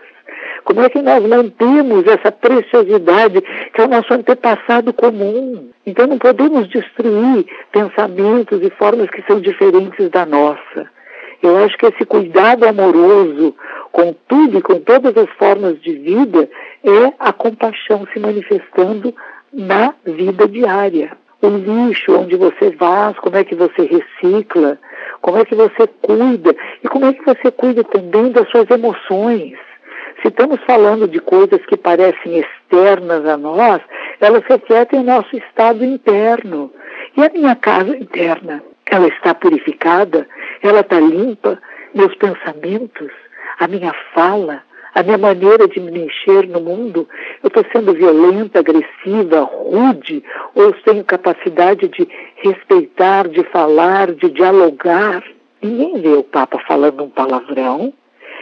Como 0.64 0.82
é 0.82 0.90
que 0.90 1.02
nós 1.02 1.26
mantemos 1.26 2.06
essa 2.08 2.32
preciosidade 2.32 3.42
que 3.74 3.82
é 3.82 3.86
o 3.86 3.88
nosso 3.88 4.14
antepassado 4.14 4.94
comum? 4.94 5.70
Então 5.86 6.08
não 6.08 6.18
podemos 6.18 6.70
destruir 6.70 7.46
pensamentos 7.72 8.62
e 8.62 8.70
formas 8.72 9.10
que 9.10 9.24
são 9.24 9.42
diferentes 9.42 10.10
da 10.10 10.26
nossa. 10.26 10.90
Eu 11.44 11.58
acho 11.58 11.78
que 11.78 11.86
esse 11.86 12.06
cuidado 12.06 12.66
amoroso 12.66 13.54
com 13.92 14.16
tudo 14.30 14.60
e 14.60 14.62
com 14.62 14.80
todas 14.80 15.16
as 15.18 15.30
formas 15.32 15.80
de 15.82 15.92
vida 15.92 16.50
é 16.86 17.14
a 17.20 17.34
compaixão 17.34 18.08
se 18.14 18.20
manifestando 18.20 19.14
na 19.52 19.94
vida 20.06 20.48
diária. 20.48 21.12
O 21.42 21.50
lixo, 21.50 22.18
onde 22.18 22.38
você 22.38 22.70
vai, 22.72 23.14
como 23.16 23.36
é 23.36 23.44
que 23.44 23.56
você 23.56 23.82
recicla, 23.82 24.80
como 25.22 25.38
é 25.38 25.44
que 25.44 25.54
você 25.54 25.86
cuida 26.02 26.56
e 26.82 26.88
como 26.88 27.08
é 27.08 27.14
que 27.14 27.26
você 27.26 27.52
cuida 27.52 27.84
também 27.84 28.32
das 28.32 28.50
suas 28.50 28.70
emoções. 28.70 29.58
Se 30.22 30.30
estamos 30.30 30.62
falando 30.66 31.10
de 31.10 31.20
coisas 31.20 31.60
que 31.66 31.76
parecem 31.76 32.40
externas 32.40 33.26
a 33.26 33.36
nós, 33.36 33.82
elas 34.22 34.46
refletem 34.46 35.02
o 35.02 35.04
nosso 35.04 35.36
estado 35.36 35.84
interno. 35.84 36.72
E 37.18 37.22
a 37.22 37.30
minha 37.30 37.56
casa 37.58 37.98
interna, 37.98 38.64
ela 38.86 39.08
está 39.08 39.34
purificada, 39.34 40.28
ela 40.62 40.82
está 40.82 41.00
limpa, 41.00 41.60
meus 41.94 42.14
pensamentos, 42.16 43.12
a 43.60 43.68
minha 43.68 43.94
fala, 44.14 44.64
a 44.96 45.02
minha 45.02 45.18
maneira 45.18 45.68
de 45.68 45.80
me 45.80 45.92
mexer 45.92 46.48
no 46.48 46.60
mundo, 46.62 47.08
eu 47.42 47.48
estou 47.48 47.66
sendo 47.72 47.94
violenta, 47.94 48.60
agressiva, 48.60 49.42
rude, 49.42 50.24
ou 50.54 50.66
eu 50.66 50.74
tenho 50.84 51.04
capacidade 51.04 51.88
de 51.88 52.08
respeitar, 52.36 53.28
de 53.28 53.44
falar, 53.46 54.12
de 54.12 54.30
dialogar. 54.30 55.24
Ninguém 55.62 56.02
vê 56.02 56.10
o 56.10 56.24
Papa 56.24 56.60
falando 56.68 57.04
um 57.04 57.10
palavrão, 57.10 57.92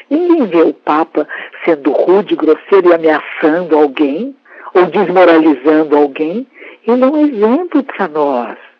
ninguém 0.09 0.45
vê 0.47 0.61
o 0.61 0.73
Papa 0.73 1.25
sendo 1.63 1.91
rude, 1.91 2.35
grosseiro 2.35 2.89
e 2.89 2.93
ameaçando 2.93 3.77
alguém, 3.77 4.35
ou 4.73 4.85
desmoralizando 4.87 5.95
alguém. 5.95 6.45
Ele 6.85 7.03
é 7.03 7.07
um 7.07 7.25
exemplo 7.25 7.83
para 7.83 8.07
nós. 8.09 8.70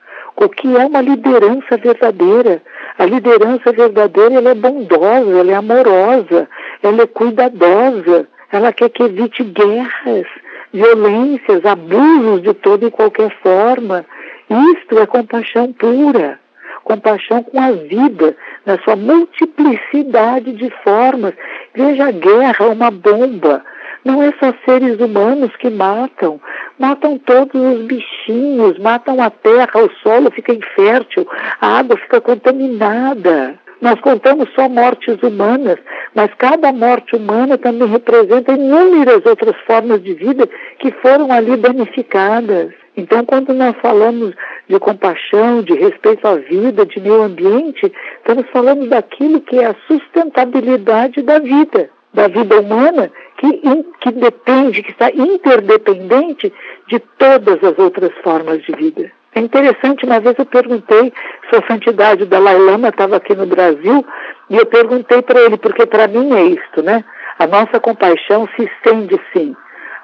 O 0.41 0.49
que 0.49 0.75
é 0.75 0.85
uma 0.87 1.01
liderança 1.01 1.77
verdadeira? 1.77 2.63
A 2.97 3.05
liderança 3.05 3.71
verdadeira 3.71 4.33
ela 4.33 4.49
é 4.49 4.55
bondosa, 4.55 5.37
ela 5.37 5.51
é 5.51 5.53
amorosa, 5.53 6.49
ela 6.81 7.03
é 7.03 7.05
cuidadosa, 7.05 8.27
ela 8.51 8.73
quer 8.73 8.89
que 8.89 9.03
evite 9.03 9.43
guerras, 9.43 10.25
violências, 10.73 11.63
abusos 11.63 12.41
de 12.41 12.55
toda 12.55 12.87
e 12.87 12.89
qualquer 12.89 13.29
forma. 13.43 14.03
Isto 14.49 14.97
é 14.97 15.05
compaixão 15.05 15.71
pura, 15.73 16.39
compaixão 16.83 17.43
com 17.43 17.61
a 17.61 17.73
vida, 17.73 18.35
na 18.65 18.79
sua 18.79 18.95
multiplicidade 18.95 20.53
de 20.53 20.71
formas. 20.83 21.35
Veja 21.75 22.07
a 22.07 22.11
guerra, 22.11 22.65
uma 22.65 22.89
bomba. 22.89 23.63
Não 24.03 24.21
é 24.23 24.33
só 24.39 24.53
seres 24.65 24.99
humanos 24.99 25.55
que 25.57 25.69
matam, 25.69 26.41
matam 26.79 27.19
todos 27.19 27.53
os 27.53 27.85
bichinhos, 27.85 28.79
matam 28.79 29.21
a 29.21 29.29
terra, 29.29 29.71
o 29.75 29.91
solo 30.01 30.31
fica 30.31 30.53
infértil, 30.53 31.27
a 31.59 31.79
água 31.79 31.97
fica 31.97 32.19
contaminada. 32.19 33.59
Nós 33.81 33.99
contamos 34.01 34.47
só 34.53 34.69
mortes 34.69 35.21
humanas, 35.23 35.77
mas 36.15 36.31
cada 36.37 36.71
morte 36.71 37.15
humana 37.15 37.57
também 37.57 37.87
representa 37.87 38.53
inúmeras 38.53 39.25
outras 39.25 39.55
formas 39.65 40.03
de 40.03 40.13
vida 40.13 40.47
que 40.77 40.91
foram 41.01 41.31
ali 41.31 41.57
danificadas. 41.57 42.71
Então, 42.95 43.25
quando 43.25 43.53
nós 43.53 43.75
falamos 43.81 44.35
de 44.67 44.79
compaixão, 44.79 45.63
de 45.63 45.73
respeito 45.73 46.27
à 46.27 46.35
vida, 46.35 46.85
de 46.85 46.99
meio 46.99 47.23
ambiente, 47.23 47.91
estamos 48.17 48.45
falando 48.51 48.87
daquilo 48.87 49.41
que 49.41 49.59
é 49.59 49.67
a 49.67 49.75
sustentabilidade 49.87 51.21
da 51.23 51.39
vida, 51.39 51.89
da 52.13 52.27
vida 52.27 52.59
humana, 52.59 53.11
que, 53.41 53.83
que 54.01 54.11
depende, 54.11 54.83
que 54.83 54.91
está 54.91 55.09
interdependente 55.09 56.53
de 56.87 56.99
todas 56.99 57.63
as 57.63 57.77
outras 57.79 58.11
formas 58.23 58.61
de 58.61 58.71
vida. 58.73 59.11
É 59.33 59.39
interessante, 59.39 60.05
uma 60.05 60.19
vez 60.19 60.37
eu 60.37 60.45
perguntei, 60.45 61.11
Sua 61.49 61.65
Santidade 61.65 62.25
Dalai 62.25 62.57
Lama 62.57 62.89
estava 62.89 63.15
aqui 63.15 63.33
no 63.33 63.47
Brasil, 63.47 64.05
e 64.49 64.57
eu 64.57 64.65
perguntei 64.65 65.21
para 65.21 65.39
ele, 65.39 65.57
porque 65.57 65.85
para 65.85 66.07
mim 66.07 66.33
é 66.33 66.43
isto, 66.43 66.83
né? 66.83 67.03
A 67.39 67.47
nossa 67.47 67.79
compaixão 67.79 68.47
se 68.55 68.63
estende, 68.63 69.19
sim, 69.33 69.55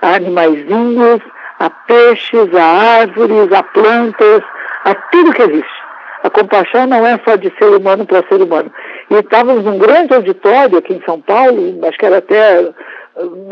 a 0.02 0.16
animaizinhos, 0.16 1.22
a 1.60 1.70
peixes, 1.70 2.56
a 2.56 2.64
árvores, 3.02 3.52
a 3.52 3.62
plantas, 3.62 4.42
a 4.86 4.96
tudo 4.96 5.34
que 5.34 5.44
existe. 5.44 5.78
A 6.24 6.30
compaixão 6.30 6.88
não 6.88 7.06
é 7.06 7.20
só 7.28 7.36
de 7.36 7.54
ser 7.60 7.76
humano 7.76 8.06
para 8.06 8.28
ser 8.28 8.42
humano. 8.42 8.72
E 9.12 9.16
estávamos 9.16 9.64
num 9.64 9.78
grande 9.78 10.14
auditório 10.14 10.78
aqui 10.78 10.94
em 10.94 11.02
São 11.06 11.22
Paulo, 11.22 11.80
acho 11.86 11.98
que 11.98 12.06
era 12.06 12.18
até 12.18 12.72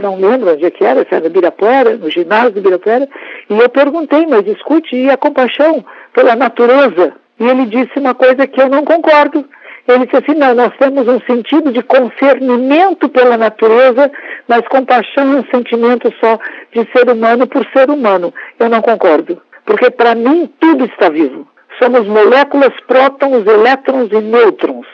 não 0.01 0.15
lembro 0.17 0.53
onde 0.53 0.65
é 0.65 0.71
que 0.71 0.83
era, 0.83 1.01
se 1.01 1.13
era 1.13 1.21
no 1.21 1.27
Ibirapuera, 1.27 1.97
no 1.97 2.09
ginásio 2.09 2.51
do 2.51 2.59
Ibirapuera, 2.59 3.07
e 3.49 3.59
eu 3.59 3.69
perguntei, 3.69 4.25
mas 4.27 4.45
escute, 4.47 4.95
e 4.95 5.09
a 5.09 5.17
compaixão 5.17 5.83
pela 6.13 6.35
natureza? 6.35 7.13
E 7.39 7.47
ele 7.47 7.65
disse 7.65 7.97
uma 7.97 8.13
coisa 8.13 8.47
que 8.47 8.61
eu 8.61 8.69
não 8.69 8.83
concordo. 8.83 9.45
Ele 9.87 10.05
disse 10.05 10.17
assim, 10.17 10.37
não, 10.37 10.55
nós 10.55 10.71
temos 10.79 11.07
um 11.07 11.19
sentido 11.21 11.71
de 11.71 11.83
concernimento 11.83 13.07
pela 13.09 13.37
natureza, 13.37 14.11
mas 14.47 14.67
compaixão 14.67 15.33
é 15.33 15.39
um 15.41 15.45
sentimento 15.53 16.11
só 16.19 16.39
de 16.73 16.89
ser 16.91 17.09
humano 17.09 17.45
por 17.45 17.65
ser 17.71 17.89
humano. 17.89 18.33
Eu 18.59 18.69
não 18.69 18.81
concordo, 18.81 19.41
porque 19.63 19.91
para 19.91 20.15
mim 20.15 20.49
tudo 20.59 20.85
está 20.85 21.09
vivo. 21.09 21.47
Somos 21.77 22.07
moléculas, 22.07 22.73
prótons, 22.87 23.45
elétrons 23.45 24.09
e 24.11 24.21
nêutrons. 24.21 24.87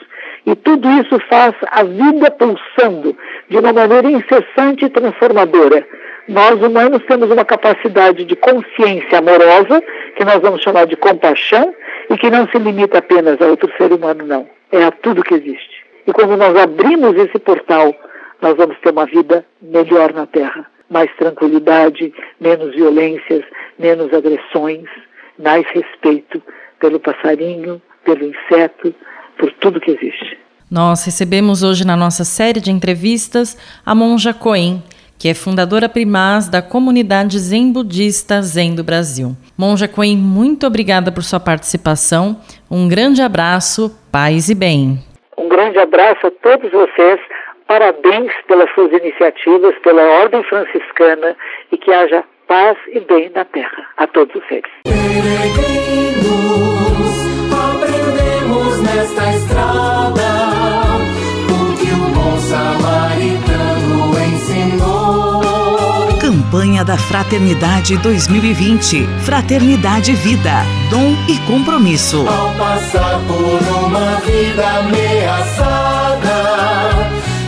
E 0.44 0.56
tudo 0.56 0.88
isso 0.90 1.18
faz 1.28 1.54
a 1.68 1.84
vida 1.84 2.30
pulsando 2.32 3.16
de 3.48 3.58
uma 3.58 3.72
maneira 3.72 4.10
incessante 4.10 4.84
e 4.84 4.90
transformadora. 4.90 5.86
Nós 6.28 6.60
humanos 6.60 7.02
temos 7.06 7.30
uma 7.30 7.44
capacidade 7.44 8.24
de 8.24 8.36
consciência 8.36 9.18
amorosa, 9.18 9.82
que 10.16 10.24
nós 10.24 10.38
vamos 10.38 10.62
chamar 10.62 10.86
de 10.86 10.96
compaixão, 10.96 11.74
e 12.10 12.16
que 12.16 12.30
não 12.30 12.48
se 12.48 12.58
limita 12.58 12.98
apenas 12.98 13.40
a 13.40 13.46
outro 13.46 13.70
ser 13.76 13.92
humano, 13.92 14.26
não. 14.26 14.48
É 14.70 14.84
a 14.84 14.90
tudo 14.90 15.22
que 15.22 15.34
existe. 15.34 15.84
E 16.06 16.12
quando 16.12 16.36
nós 16.36 16.56
abrimos 16.56 17.14
esse 17.16 17.38
portal, 17.38 17.94
nós 18.40 18.56
vamos 18.56 18.76
ter 18.80 18.90
uma 18.90 19.06
vida 19.06 19.44
melhor 19.60 20.12
na 20.12 20.26
Terra. 20.26 20.66
Mais 20.90 21.10
tranquilidade, 21.16 22.12
menos 22.40 22.74
violências, 22.74 23.44
menos 23.78 24.12
agressões, 24.12 24.88
mais 25.38 25.64
respeito 25.68 26.42
pelo 26.80 26.98
passarinho, 26.98 27.80
pelo 28.04 28.24
inseto, 28.24 28.94
por 29.42 29.52
tudo 29.54 29.80
que 29.80 29.90
existe. 29.90 30.38
Nós 30.70 31.04
recebemos 31.04 31.64
hoje 31.64 31.84
na 31.84 31.96
nossa 31.96 32.22
série 32.22 32.60
de 32.60 32.70
entrevistas 32.70 33.58
a 33.84 33.92
monja 33.92 34.32
Coen, 34.32 34.80
que 35.18 35.28
é 35.28 35.34
fundadora 35.34 35.88
primaz 35.88 36.48
da 36.48 36.62
comunidade 36.62 37.40
Zen 37.40 37.72
Budista 37.72 38.40
Zen 38.40 38.76
do 38.76 38.84
Brasil. 38.84 39.36
Monja 39.58 39.88
Coen, 39.88 40.16
muito 40.16 40.64
obrigada 40.64 41.10
por 41.10 41.24
sua 41.24 41.40
participação. 41.40 42.40
Um 42.70 42.88
grande 42.88 43.20
abraço, 43.20 43.90
paz 44.12 44.48
e 44.48 44.54
bem. 44.54 45.00
Um 45.36 45.48
grande 45.48 45.78
abraço 45.78 46.24
a 46.28 46.30
todos 46.30 46.70
vocês. 46.70 47.20
Parabéns 47.66 48.30
pelas 48.46 48.72
suas 48.74 48.92
iniciativas, 48.92 49.74
pela 49.82 50.02
Ordem 50.22 50.44
Franciscana 50.44 51.36
e 51.72 51.76
que 51.76 51.92
haja 51.92 52.22
paz 52.46 52.78
e 52.92 53.00
bem 53.00 53.28
na 53.34 53.44
Terra 53.44 53.88
a 53.96 54.06
todos 54.06 54.36
os 54.36 54.46
seres. 54.46 54.70
Nesta 58.82 59.34
estrada 59.36 60.22
o 61.48 61.76
que 61.76 61.90
o 61.92 62.10
bom 62.14 62.38
samaritano 62.40 64.12
ensinou. 64.34 65.42
Campanha 66.18 66.84
da 66.84 66.96
Fraternidade 66.96 67.96
2020. 67.98 69.06
Fraternidade 69.24 70.12
Vida, 70.14 70.64
dom 70.90 71.14
e 71.28 71.38
compromisso. 71.46 72.26
Ao 72.26 72.52
passar 72.54 73.20
por 73.26 73.60
uma 73.84 74.20
vida 74.20 74.66
ameaçada, 74.78 76.36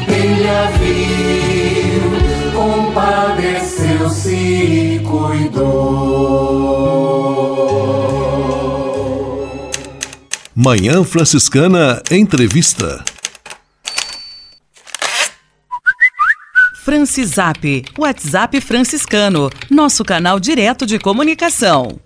ele 0.09 0.48
a 0.48 0.70
viu, 0.78 2.12
compadeceu-se 2.54 4.35
e 4.35 5.00
cuidou. 5.00 6.53
Manhã 10.56 11.02
Franciscana 11.02 12.00
Entrevista. 12.12 13.04
Francisap, 16.84 17.84
WhatsApp 17.98 18.60
franciscano, 18.60 19.50
nosso 19.68 20.04
canal 20.04 20.38
direto 20.38 20.86
de 20.86 20.96
comunicação. 20.96 21.98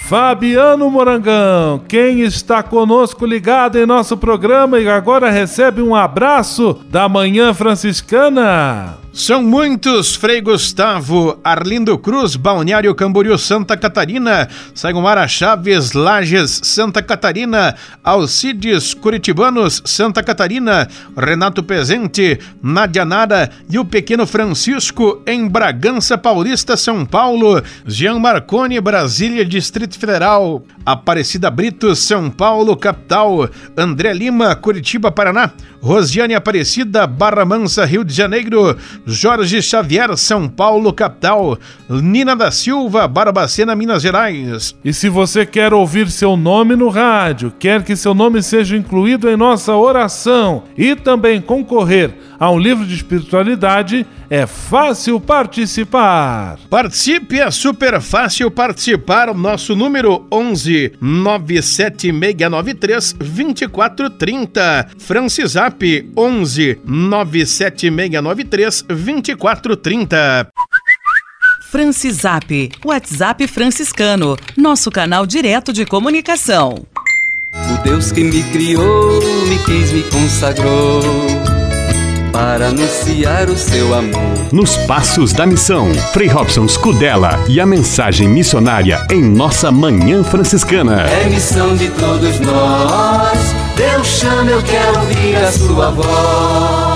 Fabiano 0.00 0.90
Morangão, 0.90 1.82
quem 1.86 2.22
está 2.22 2.64
conosco 2.64 3.24
ligado 3.24 3.78
em 3.78 3.86
nosso 3.86 4.16
programa 4.16 4.80
e 4.80 4.88
agora 4.88 5.30
recebe 5.30 5.80
um 5.80 5.94
abraço 5.94 6.80
da 6.90 7.08
Manhã 7.08 7.54
Franciscana. 7.54 8.98
São 9.12 9.42
muitos, 9.42 10.14
Frei 10.14 10.40
Gustavo, 10.40 11.36
Arlindo 11.42 11.98
Cruz, 11.98 12.36
Balneário 12.36 12.94
Camboriú, 12.94 13.36
Santa 13.36 13.76
Catarina, 13.76 14.48
Saigomara 14.72 15.26
Chaves, 15.26 15.92
Lages, 15.92 16.60
Santa 16.62 17.02
Catarina, 17.02 17.74
Alcides, 18.04 18.94
Curitibanos, 18.94 19.82
Santa 19.84 20.22
Catarina, 20.22 20.88
Renato 21.16 21.60
Pezente, 21.60 22.38
Nadia 22.62 23.04
Nara 23.04 23.50
e 23.68 23.80
o 23.80 23.84
pequeno 23.84 24.24
Francisco 24.28 25.20
em 25.26 25.48
Bragança 25.48 26.16
Paulista, 26.16 26.76
São 26.76 27.04
Paulo, 27.04 27.60
Jean 27.84 28.20
Marconi, 28.20 28.80
Brasília, 28.80 29.44
Distrito 29.44 29.89
Federal, 29.98 30.62
Aparecida 30.84 31.50
Brito, 31.50 31.94
São 31.94 32.30
Paulo, 32.30 32.76
capital, 32.76 33.48
André 33.76 34.12
Lima, 34.12 34.54
Curitiba, 34.54 35.10
Paraná, 35.10 35.52
Rosiane 35.80 36.34
Aparecida, 36.34 37.06
Barra 37.06 37.44
Mansa, 37.44 37.84
Rio 37.84 38.04
de 38.04 38.12
Janeiro, 38.12 38.76
Jorge 39.06 39.62
Xavier, 39.62 40.16
São 40.16 40.48
Paulo, 40.48 40.92
capital. 40.92 41.58
Nina 41.88 42.36
da 42.36 42.50
Silva, 42.50 43.08
Barbacena, 43.08 43.74
Minas 43.74 44.02
Gerais. 44.02 44.74
E 44.84 44.92
se 44.92 45.08
você 45.08 45.46
quer 45.46 45.72
ouvir 45.72 46.10
seu 46.10 46.36
nome 46.36 46.76
no 46.76 46.88
rádio, 46.88 47.52
quer 47.58 47.82
que 47.82 47.96
seu 47.96 48.14
nome 48.14 48.42
seja 48.42 48.76
incluído 48.76 49.28
em 49.28 49.36
nossa 49.36 49.74
oração 49.74 50.64
e 50.76 50.94
também 50.94 51.40
concorrer 51.40 52.14
a 52.40 52.50
um 52.50 52.58
livro 52.58 52.84
de 52.86 52.94
espiritualidade, 52.94 54.06
é 54.30 54.46
fácil 54.46 55.20
participar. 55.20 56.58
Participe, 56.70 57.38
é 57.38 57.50
super 57.50 58.00
fácil 58.00 58.50
participar. 58.50 59.28
O 59.28 59.34
nosso 59.34 59.76
número 59.76 60.26
11 60.32 60.94
97693 60.98 63.12
2430. 63.12 64.88
Francisap 64.98 65.82
11 66.16 66.80
97693 66.82 68.84
2430. 68.88 70.48
Francisap, 71.70 72.72
WhatsApp 72.82 73.46
franciscano, 73.46 74.34
nosso 74.56 74.90
canal 74.90 75.26
direto 75.26 75.74
de 75.74 75.84
comunicação. 75.84 76.86
O 77.52 77.82
Deus 77.84 78.10
que 78.10 78.24
me 78.24 78.42
criou, 78.44 79.20
me 79.46 79.58
quis, 79.64 79.92
me 79.92 80.02
consagrou 80.04 81.59
para 82.32 82.68
anunciar 82.68 83.48
o 83.48 83.56
seu 83.56 83.94
amor. 83.94 84.20
Nos 84.52 84.76
Passos 84.78 85.32
da 85.32 85.46
Missão, 85.46 85.92
Frei 86.12 86.28
Robson 86.28 86.66
Scudella 86.66 87.38
e 87.48 87.60
a 87.60 87.66
mensagem 87.66 88.28
missionária 88.28 89.04
em 89.10 89.22
nossa 89.22 89.70
Manhã 89.70 90.22
Franciscana. 90.22 91.02
É 91.02 91.28
missão 91.28 91.76
de 91.76 91.88
todos 91.90 92.40
nós, 92.40 93.38
Deus 93.76 94.06
chama, 94.06 94.50
eu 94.50 94.62
quero 94.62 95.00
ouvir 95.00 95.36
a 95.36 95.52
sua 95.52 95.90
voz. 95.90 96.90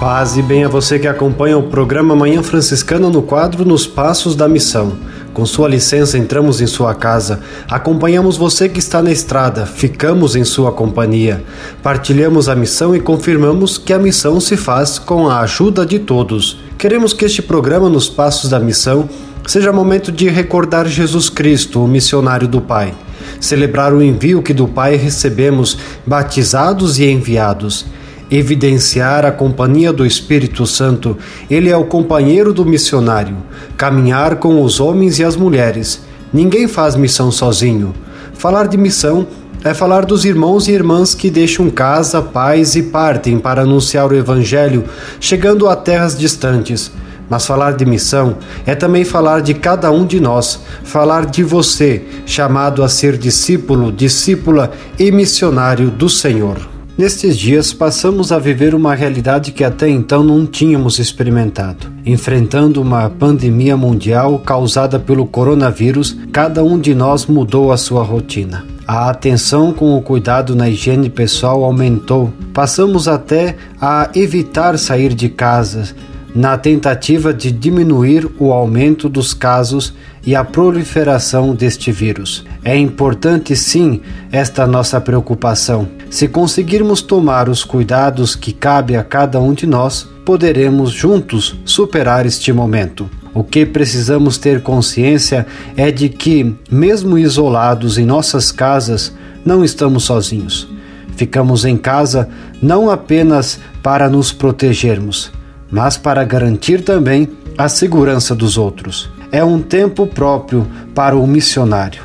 Paz 0.00 0.36
e 0.36 0.42
bem 0.42 0.64
a 0.64 0.68
você 0.68 0.96
que 0.96 1.08
acompanha 1.08 1.58
o 1.58 1.64
programa 1.64 2.14
Manhã 2.14 2.40
Franciscana 2.40 3.10
no 3.10 3.20
quadro 3.20 3.64
Nos 3.64 3.84
Passos 3.84 4.36
da 4.36 4.48
Missão. 4.48 4.96
Com 5.38 5.46
sua 5.46 5.68
licença, 5.68 6.18
entramos 6.18 6.60
em 6.60 6.66
sua 6.66 6.96
casa, 6.96 7.38
acompanhamos 7.70 8.36
você 8.36 8.68
que 8.68 8.80
está 8.80 9.00
na 9.00 9.12
estrada, 9.12 9.66
ficamos 9.66 10.34
em 10.34 10.42
sua 10.42 10.72
companhia, 10.72 11.44
partilhamos 11.80 12.48
a 12.48 12.56
missão 12.56 12.92
e 12.92 12.98
confirmamos 12.98 13.78
que 13.78 13.92
a 13.92 14.00
missão 14.00 14.40
se 14.40 14.56
faz 14.56 14.98
com 14.98 15.28
a 15.28 15.38
ajuda 15.38 15.86
de 15.86 16.00
todos. 16.00 16.58
Queremos 16.76 17.12
que 17.12 17.24
este 17.24 17.40
programa 17.40 17.88
Nos 17.88 18.08
Passos 18.08 18.50
da 18.50 18.58
Missão 18.58 19.08
seja 19.46 19.72
momento 19.72 20.10
de 20.10 20.28
recordar 20.28 20.88
Jesus 20.88 21.30
Cristo, 21.30 21.84
o 21.84 21.86
missionário 21.86 22.48
do 22.48 22.60
Pai, 22.60 22.92
celebrar 23.40 23.94
o 23.94 24.02
envio 24.02 24.42
que 24.42 24.52
do 24.52 24.66
Pai 24.66 24.96
recebemos, 24.96 25.78
batizados 26.04 26.98
e 26.98 27.04
enviados 27.04 27.86
evidenciar 28.30 29.24
a 29.24 29.32
companhia 29.32 29.92
do 29.92 30.04
Espírito 30.04 30.66
Santo, 30.66 31.16
ele 31.50 31.70
é 31.70 31.76
o 31.76 31.84
companheiro 31.84 32.52
do 32.52 32.64
missionário, 32.64 33.36
caminhar 33.76 34.36
com 34.36 34.62
os 34.62 34.80
homens 34.80 35.18
e 35.18 35.24
as 35.24 35.36
mulheres. 35.36 36.02
Ninguém 36.32 36.68
faz 36.68 36.94
missão 36.94 37.30
sozinho. 37.30 37.94
Falar 38.34 38.68
de 38.68 38.76
missão 38.76 39.26
é 39.64 39.74
falar 39.74 40.04
dos 40.04 40.24
irmãos 40.24 40.68
e 40.68 40.72
irmãs 40.72 41.14
que 41.14 41.30
deixam 41.30 41.68
casa, 41.70 42.22
pais 42.22 42.76
e 42.76 42.82
partem 42.82 43.38
para 43.38 43.62
anunciar 43.62 44.10
o 44.12 44.14
Evangelho, 44.14 44.84
chegando 45.18 45.68
a 45.68 45.74
terras 45.74 46.16
distantes. 46.16 46.92
Mas 47.28 47.44
falar 47.44 47.72
de 47.72 47.84
missão 47.84 48.36
é 48.64 48.74
também 48.74 49.04
falar 49.04 49.42
de 49.42 49.52
cada 49.54 49.90
um 49.90 50.06
de 50.06 50.20
nós, 50.20 50.60
falar 50.84 51.26
de 51.26 51.42
você, 51.42 52.02
chamado 52.24 52.82
a 52.82 52.88
ser 52.88 53.18
discípulo, 53.18 53.92
discípula 53.92 54.70
e 54.98 55.10
missionário 55.10 55.90
do 55.90 56.08
Senhor. 56.08 56.77
Nestes 56.98 57.38
dias 57.38 57.72
passamos 57.72 58.32
a 58.32 58.40
viver 58.40 58.74
uma 58.74 58.92
realidade 58.92 59.52
que 59.52 59.62
até 59.62 59.88
então 59.88 60.24
não 60.24 60.44
tínhamos 60.44 60.98
experimentado. 60.98 61.86
Enfrentando 62.04 62.82
uma 62.82 63.08
pandemia 63.08 63.76
mundial 63.76 64.40
causada 64.40 64.98
pelo 64.98 65.24
coronavírus, 65.24 66.16
cada 66.32 66.64
um 66.64 66.76
de 66.76 66.96
nós 66.96 67.24
mudou 67.26 67.70
a 67.70 67.76
sua 67.76 68.02
rotina. 68.02 68.66
A 68.84 69.10
atenção 69.10 69.72
com 69.72 69.96
o 69.96 70.02
cuidado 70.02 70.56
na 70.56 70.68
higiene 70.68 71.08
pessoal 71.08 71.62
aumentou. 71.62 72.32
Passamos 72.52 73.06
até 73.06 73.54
a 73.80 74.10
evitar 74.16 74.76
sair 74.76 75.14
de 75.14 75.28
casa, 75.28 75.94
na 76.34 76.56
tentativa 76.58 77.32
de 77.32 77.50
diminuir 77.50 78.28
o 78.38 78.52
aumento 78.52 79.08
dos 79.08 79.32
casos 79.32 79.94
e 80.24 80.36
a 80.36 80.44
proliferação 80.44 81.54
deste 81.54 81.90
vírus. 81.90 82.44
É 82.62 82.76
importante 82.76 83.56
sim 83.56 84.00
esta 84.30 84.66
nossa 84.66 85.00
preocupação. 85.00 85.88
Se 86.10 86.28
conseguirmos 86.28 87.00
tomar 87.00 87.48
os 87.48 87.64
cuidados 87.64 88.36
que 88.36 88.52
cabe 88.52 88.96
a 88.96 89.02
cada 89.02 89.40
um 89.40 89.52
de 89.52 89.66
nós, 89.66 90.08
poderemos 90.24 90.90
juntos 90.90 91.58
superar 91.64 92.26
este 92.26 92.52
momento. 92.52 93.08
O 93.32 93.42
que 93.42 93.64
precisamos 93.64 94.36
ter 94.36 94.62
consciência 94.62 95.46
é 95.76 95.90
de 95.90 96.08
que, 96.08 96.54
mesmo 96.70 97.16
isolados 97.16 97.96
em 97.96 98.04
nossas 98.04 98.50
casas, 98.50 99.14
não 99.44 99.64
estamos 99.64 100.04
sozinhos. 100.04 100.68
Ficamos 101.16 101.64
em 101.64 101.76
casa 101.76 102.28
não 102.60 102.90
apenas 102.90 103.58
para 103.82 104.08
nos 104.08 104.32
protegermos, 104.32 105.32
mas 105.70 105.96
para 105.96 106.24
garantir 106.24 106.82
também 106.82 107.28
a 107.56 107.68
segurança 107.68 108.34
dos 108.34 108.56
outros. 108.56 109.10
É 109.30 109.44
um 109.44 109.60
tempo 109.60 110.06
próprio 110.06 110.66
para 110.94 111.16
o 111.16 111.26
missionário, 111.26 112.02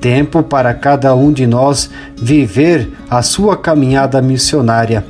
tempo 0.00 0.42
para 0.42 0.72
cada 0.72 1.14
um 1.14 1.32
de 1.32 1.46
nós 1.46 1.90
viver 2.16 2.90
a 3.08 3.22
sua 3.22 3.56
caminhada 3.56 4.22
missionária 4.22 5.04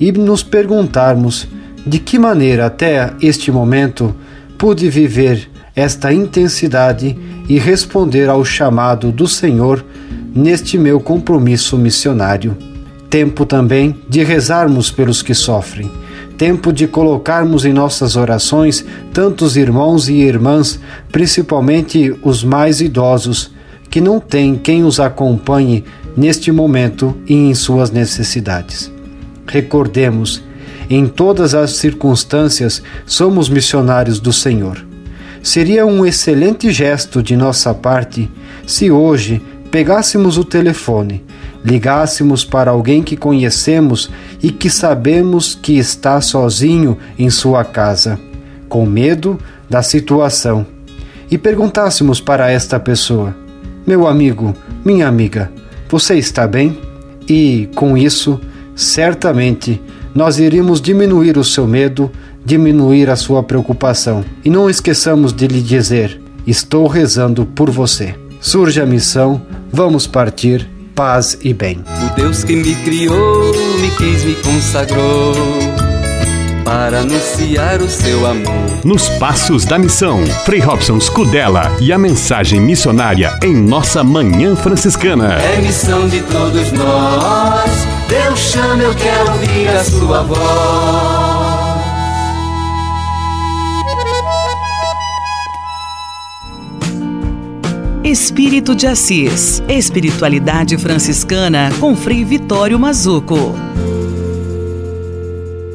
e 0.00 0.10
nos 0.12 0.42
perguntarmos 0.42 1.46
de 1.86 1.98
que 1.98 2.18
maneira 2.18 2.66
até 2.66 3.12
este 3.20 3.50
momento 3.50 4.14
pude 4.56 4.88
viver 4.88 5.50
esta 5.76 6.12
intensidade 6.12 7.18
e 7.48 7.58
responder 7.58 8.28
ao 8.28 8.44
chamado 8.44 9.12
do 9.12 9.28
Senhor 9.28 9.84
neste 10.34 10.78
meu 10.78 10.98
compromisso 10.98 11.76
missionário. 11.76 12.56
Tempo 13.10 13.44
também 13.44 13.94
de 14.08 14.24
rezarmos 14.24 14.90
pelos 14.90 15.20
que 15.20 15.34
sofrem 15.34 15.90
tempo 16.36 16.72
de 16.72 16.86
colocarmos 16.86 17.64
em 17.64 17.72
nossas 17.72 18.16
orações 18.16 18.84
tantos 19.12 19.56
irmãos 19.56 20.08
e 20.08 20.14
irmãs, 20.14 20.80
principalmente 21.10 22.14
os 22.22 22.42
mais 22.42 22.80
idosos, 22.80 23.52
que 23.90 24.00
não 24.00 24.18
têm 24.18 24.56
quem 24.56 24.84
os 24.84 24.98
acompanhe 24.98 25.84
neste 26.16 26.50
momento 26.50 27.16
e 27.26 27.34
em 27.34 27.54
suas 27.54 27.90
necessidades. 27.90 28.92
Recordemos, 29.46 30.42
em 30.88 31.06
todas 31.06 31.54
as 31.54 31.72
circunstâncias, 31.72 32.82
somos 33.06 33.48
missionários 33.48 34.20
do 34.20 34.32
Senhor. 34.32 34.84
Seria 35.42 35.86
um 35.86 36.04
excelente 36.04 36.70
gesto 36.70 37.22
de 37.22 37.36
nossa 37.36 37.74
parte 37.74 38.30
se 38.66 38.90
hoje 38.90 39.42
pegássemos 39.70 40.38
o 40.38 40.44
telefone 40.44 41.22
ligássemos 41.64 42.44
para 42.44 42.70
alguém 42.70 43.02
que 43.02 43.16
conhecemos 43.16 44.10
e 44.42 44.52
que 44.52 44.68
sabemos 44.68 45.54
que 45.54 45.78
está 45.78 46.20
sozinho 46.20 46.98
em 47.18 47.30
sua 47.30 47.64
casa, 47.64 48.20
com 48.68 48.84
medo 48.84 49.38
da 49.68 49.82
situação, 49.82 50.66
e 51.30 51.38
perguntássemos 51.38 52.20
para 52.20 52.50
esta 52.50 52.78
pessoa: 52.78 53.34
Meu 53.86 54.06
amigo, 54.06 54.54
minha 54.84 55.08
amiga, 55.08 55.50
você 55.88 56.16
está 56.16 56.46
bem? 56.46 56.78
E, 57.26 57.70
com 57.74 57.96
isso, 57.96 58.38
certamente 58.76 59.80
nós 60.14 60.38
iríamos 60.38 60.80
diminuir 60.80 61.38
o 61.38 61.44
seu 61.44 61.66
medo, 61.66 62.10
diminuir 62.44 63.08
a 63.08 63.16
sua 63.16 63.42
preocupação. 63.42 64.22
E 64.44 64.50
não 64.50 64.68
esqueçamos 64.68 65.32
de 65.32 65.46
lhe 65.46 65.62
dizer: 65.62 66.20
Estou 66.46 66.86
rezando 66.86 67.46
por 67.46 67.70
você. 67.70 68.14
Surge 68.38 68.78
a 68.78 68.84
missão, 68.84 69.40
vamos 69.72 70.06
partir 70.06 70.73
paz 70.94 71.36
e 71.42 71.52
bem. 71.52 71.84
O 72.02 72.14
Deus 72.14 72.44
que 72.44 72.54
me 72.54 72.74
criou, 72.76 73.52
me 73.80 73.90
quis, 73.90 74.24
me 74.24 74.34
consagrou 74.36 75.34
para 76.64 77.00
anunciar 77.00 77.82
o 77.82 77.88
seu 77.88 78.26
amor. 78.26 78.54
Nos 78.84 79.08
Passos 79.10 79.64
da 79.64 79.78
Missão, 79.78 80.24
Frei 80.44 80.60
Robson 80.60 80.98
Scudella 80.98 81.70
e 81.80 81.92
a 81.92 81.98
mensagem 81.98 82.60
missionária 82.60 83.38
em 83.42 83.54
nossa 83.54 84.02
Manhã 84.02 84.56
Franciscana. 84.56 85.34
É 85.34 85.60
missão 85.60 86.08
de 86.08 86.22
todos 86.22 86.72
nós, 86.72 87.70
Deus 88.08 88.38
chama, 88.38 88.82
eu 88.82 88.94
quero 88.94 89.32
ouvir 89.32 89.68
a 89.68 89.84
sua 89.84 90.22
voz. 90.22 91.33
Espírito 98.04 98.74
de 98.74 98.86
Assis. 98.86 99.62
Espiritualidade 99.66 100.76
franciscana 100.76 101.70
com 101.80 101.96
Frei 101.96 102.22
Vitório 102.22 102.78
Mazuco. 102.78 103.54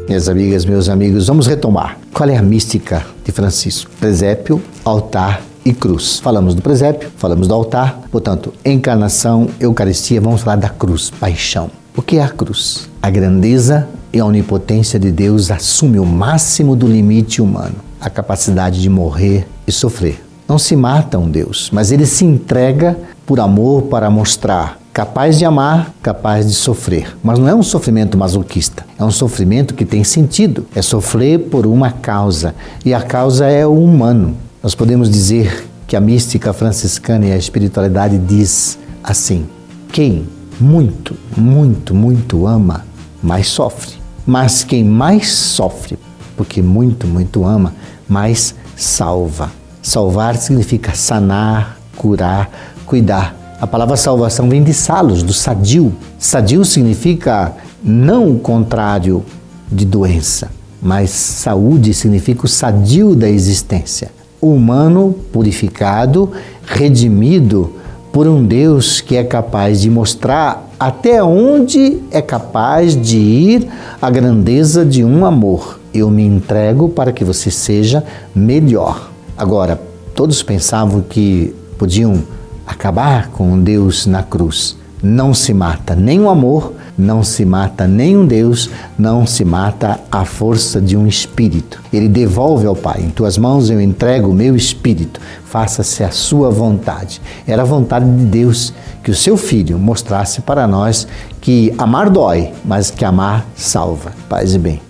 Minhas 0.07 0.29
amigas, 0.29 0.63
meus 0.63 0.89
amigos, 0.89 1.25
vamos 1.25 1.47
retomar. 1.47 1.97
Qual 2.13 2.29
é 2.29 2.37
a 2.37 2.41
mística 2.43 3.03
de 3.25 3.31
Francisco? 3.31 3.89
Presépio, 3.99 4.61
altar 4.85 5.41
e 5.65 5.73
cruz. 5.73 6.19
Falamos 6.19 6.53
do 6.53 6.61
presépio, 6.61 7.09
falamos 7.17 7.47
do 7.47 7.53
altar, 7.55 7.99
portanto, 8.11 8.53
encarnação, 8.63 9.47
Eucaristia, 9.59 10.21
vamos 10.21 10.41
falar 10.41 10.57
da 10.57 10.69
cruz, 10.69 11.09
paixão. 11.09 11.71
O 11.97 12.01
que 12.03 12.17
é 12.17 12.23
a 12.23 12.29
cruz? 12.29 12.87
A 13.01 13.09
grandeza 13.09 13.89
e 14.13 14.19
a 14.19 14.25
onipotência 14.25 14.99
de 14.99 15.11
Deus 15.11 15.49
assume 15.49 15.99
o 15.99 16.05
máximo 16.05 16.75
do 16.75 16.85
limite 16.85 17.41
humano, 17.41 17.77
a 17.99 18.07
capacidade 18.07 18.79
de 18.79 18.87
morrer 18.87 19.47
e 19.65 19.71
sofrer 19.71 20.28
não 20.49 20.57
se 20.57 20.75
mata 20.75 21.19
um 21.19 21.29
Deus, 21.29 21.69
mas 21.71 21.91
ele 21.91 22.07
se 22.07 22.25
entrega 22.25 22.97
por 23.23 23.39
amor 23.39 23.83
para 23.83 24.09
mostrar 24.09 24.79
capaz 24.91 25.37
de 25.37 25.45
amar, 25.45 25.93
capaz 26.01 26.47
de 26.47 26.53
sofrer. 26.53 27.15
Mas 27.23 27.37
não 27.37 27.47
é 27.47 27.53
um 27.53 27.61
sofrimento 27.61 28.17
masoquista, 28.17 28.83
é 28.97 29.05
um 29.05 29.11
sofrimento 29.11 29.75
que 29.75 29.85
tem 29.85 30.03
sentido. 30.03 30.65
É 30.75 30.81
sofrer 30.81 31.37
por 31.49 31.67
uma 31.67 31.91
causa, 31.91 32.55
e 32.83 32.93
a 32.93 33.01
causa 33.01 33.45
é 33.45 33.65
o 33.65 33.75
humano. 33.75 34.35
Nós 34.61 34.73
podemos 34.73 35.09
dizer 35.09 35.69
que 35.87 35.95
a 35.95 36.01
mística 36.01 36.51
franciscana 36.51 37.27
e 37.27 37.31
a 37.31 37.37
espiritualidade 37.37 38.17
diz 38.17 38.79
assim: 39.03 39.47
quem 39.91 40.27
muito, 40.59 41.15
muito, 41.37 41.93
muito 41.93 42.47
ama, 42.47 42.85
mais 43.21 43.47
sofre. 43.47 43.93
Mas 44.25 44.63
quem 44.63 44.83
mais 44.83 45.29
sofre, 45.29 45.97
porque 46.35 46.61
muito, 46.61 47.07
muito 47.07 47.45
ama, 47.45 47.73
mais 48.07 48.55
salva. 48.75 49.51
Salvar 49.81 50.35
significa 50.35 50.93
sanar, 50.93 51.79
curar, 51.95 52.49
cuidar. 52.85 53.35
A 53.61 53.67
palavra 53.67 53.97
salvação 53.97 54.49
vem 54.49 54.63
de 54.63 54.73
salos, 54.73 55.23
do 55.23 55.33
sadio. 55.33 55.93
Sadio 56.17 56.63
significa 56.65 57.53
não 57.83 58.31
o 58.31 58.39
contrário 58.39 59.23
de 59.71 59.85
doença, 59.85 60.49
mas 60.81 61.09
saúde 61.09 61.93
significa 61.93 62.45
o 62.45 62.49
sadio 62.49 63.15
da 63.15 63.29
existência. 63.29 64.11
O 64.41 64.53
humano 64.53 65.15
purificado, 65.31 66.31
redimido 66.65 67.73
por 68.11 68.27
um 68.27 68.43
Deus 68.43 69.01
que 69.01 69.15
é 69.15 69.23
capaz 69.23 69.81
de 69.81 69.89
mostrar 69.89 70.67
até 70.79 71.21
onde 71.23 72.01
é 72.11 72.21
capaz 72.21 72.95
de 72.95 73.17
ir 73.17 73.67
a 74.01 74.09
grandeza 74.09 74.85
de 74.85 75.03
um 75.03 75.25
amor 75.25 75.79
eu 75.93 76.09
me 76.09 76.23
entrego 76.23 76.89
para 76.89 77.11
que 77.11 77.23
você 77.23 77.49
seja 77.49 78.03
melhor. 78.33 79.09
Agora, 79.39 79.79
todos 80.13 80.43
pensavam 80.43 81.01
que 81.01 81.55
podiam 81.77 82.21
acabar 82.67 83.29
com 83.29 83.57
Deus 83.57 84.05
na 84.05 84.21
cruz. 84.21 84.75
Não 85.01 85.33
se 85.33 85.53
mata 85.53 85.95
nem 85.95 86.19
o 86.19 86.27
amor, 86.27 86.73
não 86.97 87.23
se 87.23 87.45
mata 87.45 87.87
nem 87.87 88.17
um 88.17 88.25
Deus, 88.25 88.69
não 88.97 89.25
se 89.25 89.45
mata 89.45 89.97
a 90.11 90.25
força 90.25 90.81
de 90.81 90.97
um 90.97 91.07
espírito. 91.07 91.81
Ele 91.93 92.09
devolve 92.09 92.67
ao 92.67 92.75
Pai: 92.75 92.99
Em 93.01 93.09
tuas 93.11 93.37
mãos 93.37 93.69
eu 93.69 93.79
entrego 93.79 94.29
o 94.29 94.33
meu 94.33 94.57
espírito, 94.57 95.21
faça-se 95.45 96.03
a 96.03 96.11
sua 96.11 96.49
vontade. 96.49 97.21
Era 97.47 97.61
a 97.61 97.65
vontade 97.65 98.13
de 98.13 98.25
Deus 98.25 98.73
que 99.01 99.09
o 99.09 99.15
seu 99.15 99.37
filho 99.37 99.79
mostrasse 99.79 100.41
para 100.41 100.67
nós 100.67 101.07
que 101.39 101.73
amar 101.77 102.09
dói, 102.09 102.51
mas 102.65 102.91
que 102.91 103.05
amar 103.05 103.45
salva. 103.55 104.11
Paz 104.27 104.53
e 104.53 104.59
bem. 104.59 104.88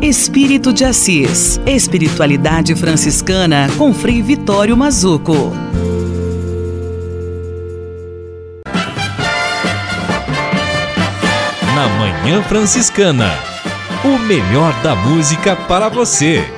Espírito 0.00 0.72
de 0.72 0.84
Assis. 0.84 1.60
Espiritualidade 1.66 2.72
franciscana 2.76 3.68
com 3.76 3.92
Frei 3.92 4.22
Vitório 4.22 4.76
Mazuco. 4.76 5.52
Na 11.74 11.88
Manhã 11.98 12.40
Franciscana. 12.44 13.28
O 14.04 14.20
melhor 14.20 14.72
da 14.84 14.94
música 14.94 15.56
para 15.56 15.88
você. 15.88 16.48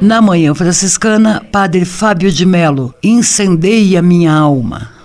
Na 0.00 0.22
Manhã 0.22 0.54
Franciscana, 0.54 1.44
Padre 1.52 1.84
Fábio 1.84 2.32
de 2.32 2.46
Melo, 2.46 2.94
incendeia 3.02 4.00
minha 4.00 4.32
alma. 4.32 4.99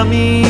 Incendeia 0.00 0.49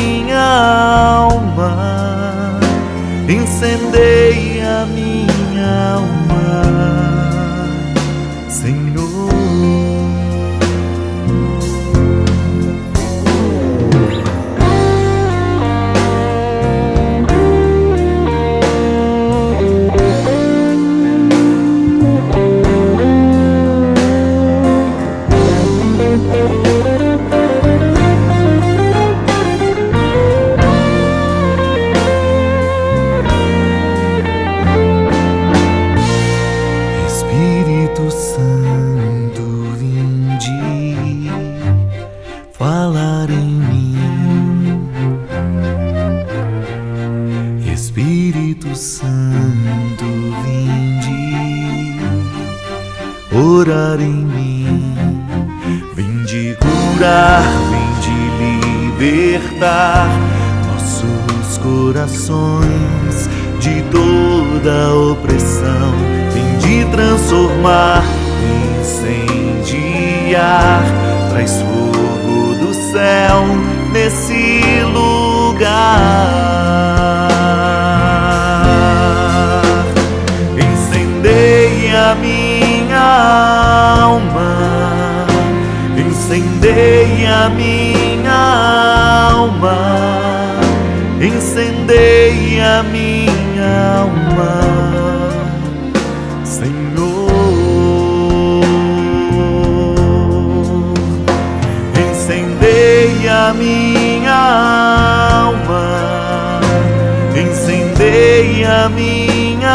incendeia 108.51 108.89
minha 108.89 109.69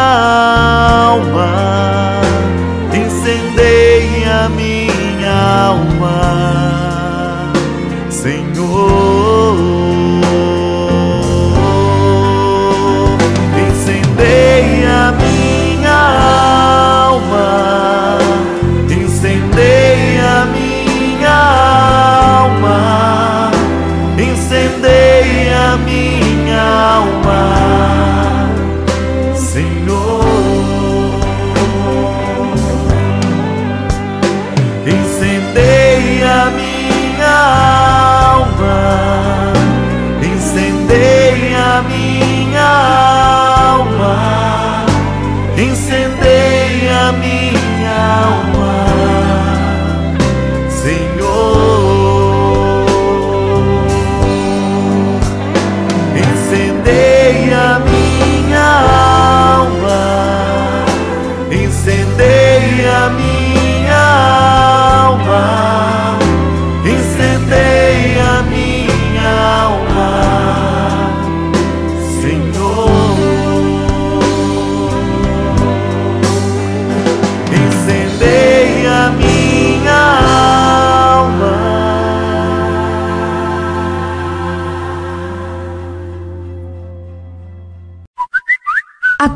alma, 1.09 2.06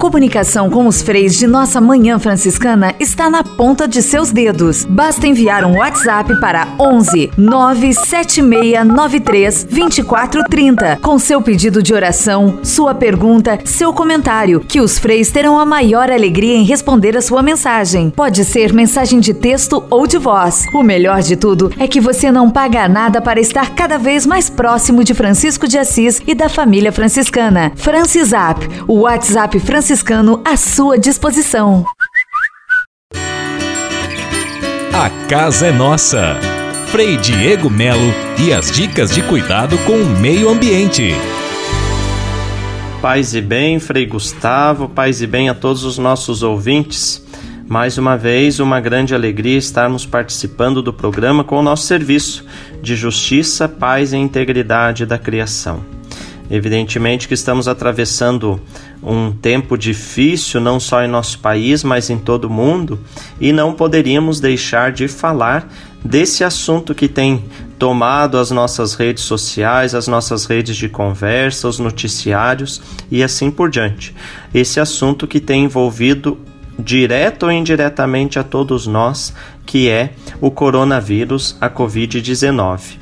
comunicação 0.02 0.68
com 0.68 0.88
os 0.88 1.04
freis 1.04 1.38
de 1.38 1.46
nossa 1.46 1.80
Manhã 1.80 2.18
Franciscana 2.18 2.96
está 3.00 3.30
na 3.30 3.44
ponta 3.44 3.88
de 3.88 4.02
seus 4.02 4.32
dedos. 4.32 4.84
Basta 4.84 5.28
enviar 5.28 5.64
um 5.64 5.78
WhatsApp 5.78 6.40
para 6.40 6.70
11 6.80 7.30
97693 7.38 9.66
2430 9.66 10.98
com 11.04 11.20
seu 11.20 11.40
pedido 11.40 11.84
de 11.84 11.94
oração, 11.94 12.58
sua 12.64 12.96
pergunta, 12.96 13.60
seu 13.64 13.94
comentário, 13.94 14.62
que 14.62 14.82
os 14.82 14.98
freis 14.98 15.30
terão 15.30 15.60
a 15.60 15.68
maior 15.68 16.10
alegria 16.10 16.56
em 16.56 16.64
responder 16.64 17.16
a 17.16 17.22
sua 17.22 17.44
mensagem. 17.44 18.10
Pode 18.10 18.44
ser 18.44 18.74
mensagem 18.74 19.20
de 19.20 19.36
texto 19.36 19.84
ou 19.88 20.08
de 20.08 20.18
voz. 20.18 20.66
O 20.74 20.82
melhor 20.82 21.22
de 21.22 21.36
tudo 21.36 21.72
é 21.78 21.88
que 21.88 22.02
você 22.02 22.32
não 22.32 22.50
paga 22.50 22.90
nada 22.90 23.22
para 23.22 23.40
estar 23.40 23.76
cada 23.76 24.00
vez 24.00 24.26
mais 24.26 24.50
próximo 24.50 25.04
de 25.04 25.14
Francisco 25.14 25.68
de 25.68 25.78
Assis 25.78 26.20
e 26.26 26.34
da 26.34 26.50
família 26.50 26.92
franciscana. 26.92 27.72
Francisap, 27.76 28.68
o 28.88 29.02
WhatsApp 29.02 29.60
franciscano 29.60 29.91
à 30.46 30.56
sua 30.56 30.98
disposição. 30.98 31.84
A 34.94 35.10
casa 35.28 35.68
é 35.68 35.72
nossa. 35.74 36.40
Frei 36.88 37.18
Diego 37.18 37.70
Melo 37.70 38.14
e 38.40 38.54
as 38.54 38.72
dicas 38.72 39.14
de 39.14 39.22
cuidado 39.22 39.78
com 39.80 39.98
o 39.98 40.06
meio 40.22 40.48
ambiente. 40.48 41.14
Paz 43.02 43.34
e 43.34 43.42
bem, 43.42 43.82
Frei 43.82 44.06
Gustavo, 44.06 44.88
paz 44.88 45.22
e 45.22 45.28
bem 45.28 45.50
a 45.50 45.54
todos 45.54 45.84
os 45.84 45.98
nossos 45.98 46.42
ouvintes. 46.42 47.22
Mais 47.68 47.98
uma 47.98 48.16
vez, 48.16 48.62
uma 48.62 48.80
grande 48.80 49.14
alegria 49.14 49.58
estarmos 49.58 50.06
participando 50.06 50.82
do 50.82 50.94
programa 50.94 51.44
com 51.44 51.58
o 51.58 51.62
nosso 51.62 51.84
serviço 51.84 52.46
de 52.82 52.96
justiça, 52.96 53.68
paz 53.68 54.14
e 54.14 54.18
integridade 54.18 55.06
da 55.06 55.20
criação. 55.20 56.01
Evidentemente 56.52 57.30
que 57.30 57.34
estamos 57.34 57.70
atravessando 57.70 58.60
um 59.02 59.32
tempo 59.32 59.78
difícil, 59.78 60.60
não 60.60 60.82
só 60.82 61.02
em 61.02 61.08
nosso 61.08 61.40
país, 61.40 61.82
mas 61.82 62.10
em 62.10 62.18
todo 62.18 62.44
o 62.46 62.50
mundo, 62.50 63.00
e 63.40 63.54
não 63.54 63.72
poderíamos 63.72 64.42
deixar 64.42 64.92
de 64.92 65.08
falar 65.08 65.72
desse 66.04 66.44
assunto 66.44 66.94
que 66.94 67.08
tem 67.08 67.46
tomado 67.80 68.38
as 68.38 68.52
nossas 68.52 68.96
redes 68.96 69.24
sociais, 69.24 69.96
as 69.96 70.10
nossas 70.10 70.44
redes 70.46 70.76
de 70.76 70.90
conversa, 70.90 71.70
os 71.70 71.80
noticiários 71.80 72.82
e 73.10 73.24
assim 73.24 73.50
por 73.50 73.70
diante. 73.70 74.14
Esse 74.54 74.78
assunto 74.82 75.26
que 75.26 75.40
tem 75.40 75.64
envolvido 75.64 76.38
direto 76.78 77.44
ou 77.44 77.52
indiretamente 77.52 78.38
a 78.38 78.44
todos 78.44 78.86
nós, 78.88 79.34
que 79.66 79.90
é 79.90 80.16
o 80.42 80.52
coronavírus, 80.52 81.56
a 81.62 81.70
Covid-19. 81.70 83.01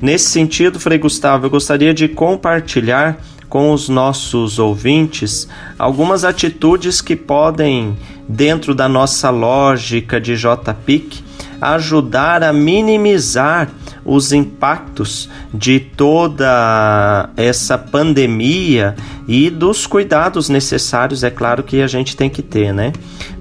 Nesse 0.00 0.30
sentido, 0.30 0.78
Frei 0.78 0.96
Gustavo, 0.96 1.46
eu 1.46 1.50
gostaria 1.50 1.92
de 1.92 2.06
compartilhar 2.06 3.18
com 3.48 3.72
os 3.72 3.88
nossos 3.88 4.58
ouvintes 4.58 5.48
algumas 5.78 6.22
atitudes 6.24 7.00
que 7.00 7.16
podem, 7.16 7.96
dentro 8.28 8.74
da 8.74 8.88
nossa 8.88 9.30
lógica 9.30 10.20
de 10.20 10.36
JPIC, 10.36 11.24
ajudar 11.60 12.42
a 12.42 12.52
minimizar 12.52 13.68
os 14.04 14.32
impactos 14.32 15.28
de 15.52 15.78
toda 15.78 17.28
essa 17.36 17.76
pandemia 17.76 18.96
e 19.26 19.50
dos 19.50 19.86
cuidados 19.86 20.48
necessários, 20.48 21.22
é 21.22 21.30
claro 21.30 21.62
que 21.62 21.82
a 21.82 21.86
gente 21.86 22.16
tem 22.16 22.30
que 22.30 22.40
ter, 22.40 22.72
né? 22.72 22.92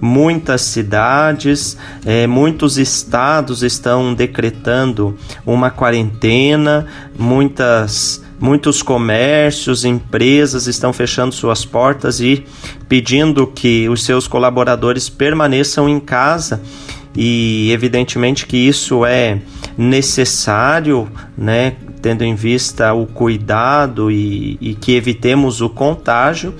Muitas 0.01 0.61
cidades, 0.61 1.77
é, 2.05 2.27
muitos 2.27 2.77
estados 2.77 3.63
estão 3.63 4.13
decretando 4.13 5.17
uma 5.45 5.69
quarentena, 5.69 6.85
muitas 7.17 8.25
muitos 8.39 8.83
comércios, 8.83 9.83
empresas 9.83 10.67
estão 10.67 10.93
fechando 10.93 11.33
suas 11.33 11.65
portas 11.65 12.19
e 12.19 12.45
pedindo 12.87 13.47
que 13.47 13.89
os 13.89 14.03
seus 14.03 14.27
colaboradores 14.27 15.09
permaneçam 15.09 15.89
em 15.89 15.99
casa 15.99 16.61
e 17.17 17.71
evidentemente 17.71 18.45
que 18.45 18.55
isso 18.55 19.03
é 19.03 19.39
necessário, 19.75 21.09
né, 21.35 21.73
tendo 21.99 22.23
em 22.23 22.35
vista 22.35 22.93
o 22.93 23.07
cuidado 23.07 24.11
e, 24.11 24.55
e 24.61 24.75
que 24.75 24.93
evitemos 24.93 25.59
o 25.59 25.67
contágio, 25.67 26.53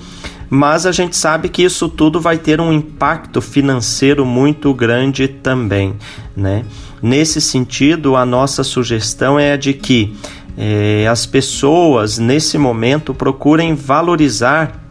mas 0.50 0.84
a 0.84 0.90
gente 0.90 1.16
sabe 1.16 1.48
que 1.48 1.62
isso 1.62 1.88
tudo 1.88 2.20
vai 2.20 2.38
ter 2.38 2.60
um 2.60 2.72
impacto 2.72 3.40
financeiro 3.40 4.26
muito 4.26 4.74
grande 4.74 5.28
também, 5.28 5.94
né? 6.36 6.64
Nesse 7.00 7.40
sentido, 7.40 8.16
a 8.16 8.26
nossa 8.26 8.64
sugestão 8.64 9.38
é 9.38 9.52
a 9.52 9.56
de 9.56 9.74
que 9.74 10.16
eh, 10.56 11.06
as 11.06 11.26
pessoas 11.26 12.18
nesse 12.18 12.58
momento 12.58 13.14
procurem 13.14 13.74
valorizar 13.74 14.87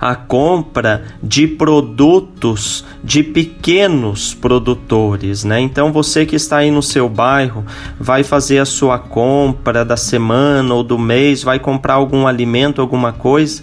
a 0.00 0.14
compra 0.14 1.04
de 1.22 1.46
produtos 1.46 2.84
de 3.02 3.22
pequenos 3.22 4.34
produtores, 4.34 5.44
né? 5.44 5.60
Então 5.60 5.92
você 5.92 6.26
que 6.26 6.36
está 6.36 6.58
aí 6.58 6.70
no 6.70 6.82
seu 6.82 7.08
bairro 7.08 7.64
vai 7.98 8.22
fazer 8.22 8.58
a 8.58 8.64
sua 8.64 8.98
compra 8.98 9.84
da 9.84 9.96
semana 9.96 10.74
ou 10.74 10.82
do 10.82 10.98
mês, 10.98 11.42
vai 11.42 11.58
comprar 11.58 11.94
algum 11.94 12.26
alimento, 12.26 12.80
alguma 12.80 13.12
coisa. 13.12 13.62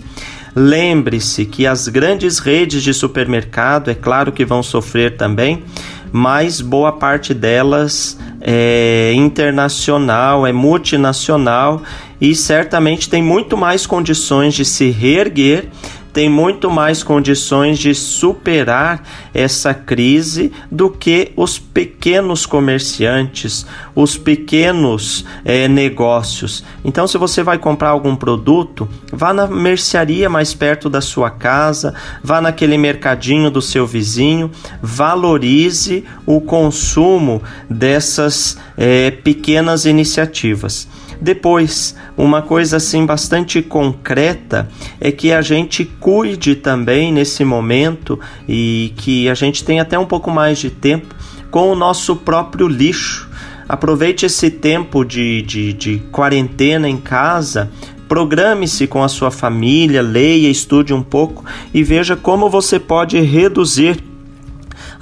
Lembre-se 0.55 1.45
que 1.45 1.65
as 1.65 1.87
grandes 1.87 2.37
redes 2.37 2.83
de 2.83 2.93
supermercado, 2.93 3.89
é 3.89 3.95
claro 3.95 4.31
que 4.31 4.45
vão 4.45 4.61
sofrer 4.61 5.17
também, 5.17 5.63
mas 6.11 6.61
boa 6.61 6.91
parte 6.91 7.33
delas 7.33 8.19
é 8.39 9.13
internacional, 9.15 10.45
é 10.45 10.53
multinacional 10.53 11.81
e 12.21 12.35
certamente 12.35 13.09
tem 13.09 13.23
muito 13.23 13.57
mais 13.57 13.87
condições 13.87 14.53
de 14.53 14.63
se 14.63 14.91
reerguer 14.91 15.69
tem 16.13 16.29
muito 16.29 16.69
mais 16.69 17.01
condições 17.01 17.79
de 17.79 17.95
superar 17.95 19.03
essa 19.33 19.73
crise 19.73 20.53
do 20.71 20.89
que 20.89 21.31
os 21.35 21.57
pequenos 21.57 22.45
comerciantes, 22.45 23.65
os 23.95 24.15
pequenos 24.15 25.25
é, 25.43 25.67
negócios. 25.67 26.63
Então, 26.85 27.07
se 27.07 27.17
você 27.17 27.41
vai 27.41 27.57
comprar 27.57 27.89
algum 27.89 28.15
produto, 28.15 28.87
vá 29.11 29.33
na 29.33 29.47
mercearia 29.47 30.29
mais 30.29 30.53
perto 30.53 30.87
da 30.87 31.01
sua 31.01 31.31
casa, 31.31 31.95
vá 32.23 32.39
naquele 32.39 32.77
mercadinho 32.77 33.49
do 33.49 33.61
seu 33.61 33.87
vizinho, 33.87 34.51
valorize 34.81 36.05
o 36.27 36.39
consumo 36.39 37.41
dessas 37.67 38.57
é, 38.77 39.09
pequenas 39.09 39.85
iniciativas. 39.85 40.87
Depois, 41.19 41.95
uma 42.17 42.41
coisa 42.41 42.77
assim 42.77 43.05
bastante 43.05 43.61
concreta 43.61 44.69
é 44.99 45.11
que 45.11 45.31
a 45.31 45.41
gente 45.41 45.85
cuide 45.85 46.55
também 46.55 47.11
nesse 47.11 47.43
momento 47.43 48.19
e 48.47 48.93
que 48.97 49.29
a 49.29 49.33
gente 49.33 49.63
tenha 49.63 49.81
até 49.81 49.97
um 49.97 50.05
pouco 50.05 50.29
mais 50.31 50.59
de 50.59 50.69
tempo 50.69 51.13
com 51.49 51.71
o 51.71 51.75
nosso 51.75 52.15
próprio 52.15 52.67
lixo. 52.67 53.29
Aproveite 53.67 54.25
esse 54.25 54.51
tempo 54.51 55.03
de, 55.05 55.41
de, 55.41 55.73
de 55.73 55.99
quarentena 56.11 56.89
em 56.89 56.97
casa 56.97 57.71
Programe-se 58.13 58.85
com 58.85 59.01
a 59.03 59.07
sua 59.07 59.31
família, 59.31 59.99
leia, 59.99 60.47
estude 60.47 60.93
um 60.93 61.01
pouco 61.01 61.43
e 61.73 61.81
veja 61.81 62.15
como 62.15 62.47
você 62.47 62.79
pode 62.79 63.19
reduzir 63.19 63.97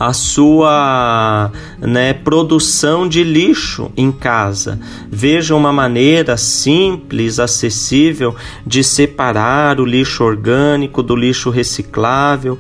a 0.02 0.14
sua 0.14 1.52
né, 1.80 2.12
produção 2.12 3.08
de 3.08 3.24
lixo 3.24 3.92
em 3.96 4.12
casa. 4.12 4.80
Veja 5.12 5.56
uma 5.56 5.72
maneira 5.72 6.38
simples, 6.38 7.38
acessível 7.38 8.36
de 8.66 8.84
separar 8.84 9.80
o 9.80 9.86
lixo 9.86 10.24
orgânico 10.24 11.04
do 11.04 11.16
lixo 11.16 11.52
reciclável. 11.52 12.58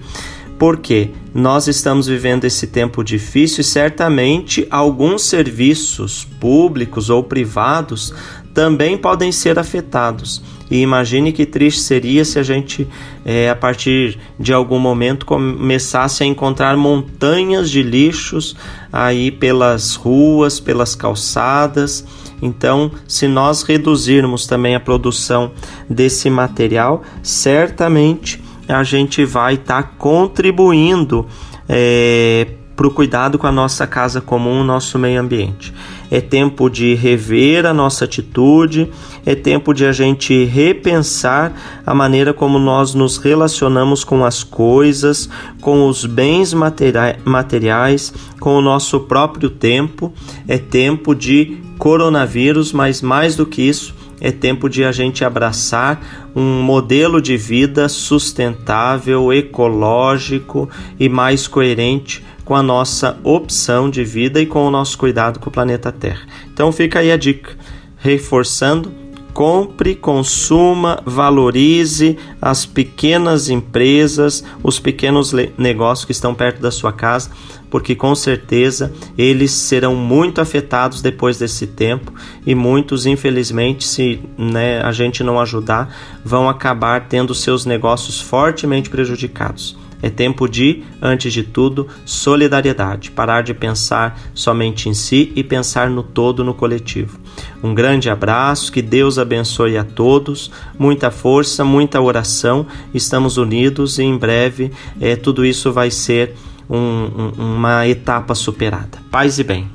Porque 0.59 1.09
nós 1.33 1.67
estamos 1.67 2.05
vivendo 2.05 2.45
esse 2.45 2.67
tempo 2.67 3.03
difícil 3.03 3.61
e 3.61 3.63
certamente 3.63 4.67
alguns 4.69 5.23
serviços 5.23 6.23
públicos 6.39 7.09
ou 7.09 7.23
privados 7.23 8.13
também 8.53 8.95
podem 8.95 9.31
ser 9.31 9.57
afetados. 9.57 10.43
E 10.71 10.81
imagine 10.81 11.33
que 11.33 11.45
triste 11.45 11.81
seria 11.81 12.23
se 12.23 12.39
a 12.39 12.43
gente, 12.43 12.87
é, 13.25 13.49
a 13.49 13.55
partir 13.55 14.17
de 14.39 14.53
algum 14.53 14.79
momento, 14.79 15.25
começasse 15.25 16.23
a 16.23 16.25
encontrar 16.25 16.77
montanhas 16.77 17.69
de 17.69 17.83
lixos 17.83 18.55
aí 18.91 19.29
pelas 19.29 19.95
ruas, 19.95 20.61
pelas 20.61 20.95
calçadas. 20.95 22.05
Então, 22.41 22.89
se 23.05 23.27
nós 23.27 23.63
reduzirmos 23.63 24.47
também 24.47 24.73
a 24.73 24.79
produção 24.79 25.51
desse 25.89 26.29
material, 26.29 27.03
certamente 27.21 28.41
a 28.65 28.81
gente 28.83 29.25
vai 29.25 29.55
estar 29.55 29.83
tá 29.83 29.89
contribuindo 29.97 31.27
é, 31.67 32.47
para 32.81 32.87
o 32.87 32.91
cuidado 32.91 33.37
com 33.37 33.45
a 33.45 33.51
nossa 33.51 33.85
casa 33.85 34.19
comum, 34.19 34.63
nosso 34.63 34.97
meio 34.97 35.21
ambiente. 35.21 35.71
É 36.09 36.19
tempo 36.19 36.67
de 36.67 36.95
rever 36.95 37.63
a 37.63 37.75
nossa 37.75 38.05
atitude, 38.05 38.89
é 39.23 39.35
tempo 39.35 39.71
de 39.71 39.85
a 39.85 39.91
gente 39.91 40.45
repensar 40.45 41.53
a 41.85 41.93
maneira 41.93 42.33
como 42.33 42.57
nós 42.57 42.95
nos 42.95 43.17
relacionamos 43.17 44.03
com 44.03 44.25
as 44.25 44.43
coisas, 44.43 45.29
com 45.61 45.87
os 45.87 46.07
bens 46.07 46.55
materiais, 46.55 48.11
com 48.39 48.57
o 48.57 48.61
nosso 48.61 49.01
próprio 49.01 49.51
tempo. 49.51 50.11
É 50.47 50.57
tempo 50.57 51.13
de 51.13 51.59
coronavírus, 51.77 52.73
mas 52.73 52.99
mais 52.99 53.35
do 53.35 53.45
que 53.45 53.61
isso, 53.61 53.93
é 54.19 54.31
tempo 54.31 54.67
de 54.67 54.83
a 54.83 54.91
gente 54.91 55.23
abraçar 55.23 56.31
um 56.35 56.61
modelo 56.63 57.21
de 57.21 57.37
vida 57.37 57.87
sustentável, 57.87 59.31
ecológico 59.31 60.69
e 60.99 61.09
mais 61.09 61.47
coerente 61.47 62.23
com 62.51 62.55
a 62.57 62.61
nossa 62.61 63.17
opção 63.23 63.89
de 63.89 64.03
vida 64.03 64.41
e 64.41 64.45
com 64.45 64.67
o 64.67 64.69
nosso 64.69 64.97
cuidado 64.97 65.39
com 65.39 65.49
o 65.49 65.53
planeta 65.53 65.89
Terra. 65.89 66.27
Então 66.53 66.69
fica 66.69 66.99
aí 66.99 67.09
a 67.09 67.15
dica, 67.15 67.55
reforçando 67.95 68.91
compre, 69.33 69.95
consuma, 69.95 71.01
valorize 71.05 72.17
as 72.41 72.65
pequenas 72.65 73.47
empresas, 73.47 74.43
os 74.61 74.77
pequenos 74.81 75.33
negócios 75.57 76.03
que 76.03 76.11
estão 76.11 76.35
perto 76.35 76.61
da 76.61 76.71
sua 76.71 76.91
casa, 76.91 77.31
porque 77.69 77.95
com 77.95 78.13
certeza 78.13 78.91
eles 79.17 79.51
serão 79.51 79.95
muito 79.95 80.41
afetados 80.41 81.01
depois 81.01 81.37
desse 81.37 81.65
tempo 81.65 82.13
e 82.45 82.53
muitos, 82.53 83.05
infelizmente, 83.05 83.87
se 83.87 84.19
né, 84.37 84.81
a 84.81 84.91
gente 84.91 85.23
não 85.23 85.39
ajudar, 85.39 85.95
vão 86.25 86.49
acabar 86.49 87.07
tendo 87.07 87.33
seus 87.33 87.65
negócios 87.65 88.19
fortemente 88.19 88.89
prejudicados. 88.89 89.79
É 90.01 90.09
tempo 90.09 90.47
de, 90.47 90.83
antes 91.01 91.31
de 91.31 91.43
tudo, 91.43 91.87
solidariedade, 92.05 93.11
parar 93.11 93.43
de 93.43 93.53
pensar 93.53 94.19
somente 94.33 94.89
em 94.89 94.93
si 94.93 95.31
e 95.35 95.43
pensar 95.43 95.89
no 95.89 96.03
todo, 96.03 96.43
no 96.43 96.53
coletivo. 96.53 97.19
Um 97.63 97.73
grande 97.73 98.09
abraço, 98.09 98.71
que 98.71 98.81
Deus 98.81 99.19
abençoe 99.19 99.77
a 99.77 99.83
todos, 99.83 100.51
muita 100.77 101.11
força, 101.11 101.63
muita 101.63 102.01
oração, 102.01 102.65
estamos 102.93 103.37
unidos 103.37 103.99
e 103.99 104.03
em 104.03 104.17
breve 104.17 104.71
é, 104.99 105.15
tudo 105.15 105.45
isso 105.45 105.71
vai 105.71 105.91
ser 105.91 106.33
um, 106.69 106.77
um, 106.77 107.31
uma 107.37 107.87
etapa 107.87 108.33
superada. 108.33 108.99
Paz 109.11 109.37
e 109.37 109.43
bem. 109.43 109.69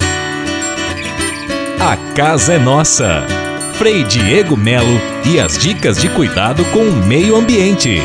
A 1.78 1.96
casa 2.14 2.54
é 2.54 2.58
nossa. 2.58 3.24
Frei 3.74 4.02
Diego 4.02 4.56
Melo 4.56 5.00
e 5.24 5.38
as 5.38 5.58
dicas 5.58 6.00
de 6.00 6.08
cuidado 6.08 6.64
com 6.72 6.80
o 6.80 7.06
meio 7.06 7.36
ambiente. 7.36 8.00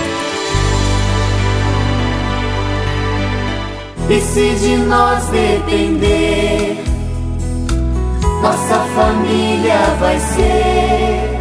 E 4.11 4.19
se 4.19 4.55
de 4.55 4.75
nós 4.75 5.23
depender, 5.27 6.83
nossa 8.41 8.79
família 8.93 9.95
vai 10.01 10.19
ser 10.19 11.39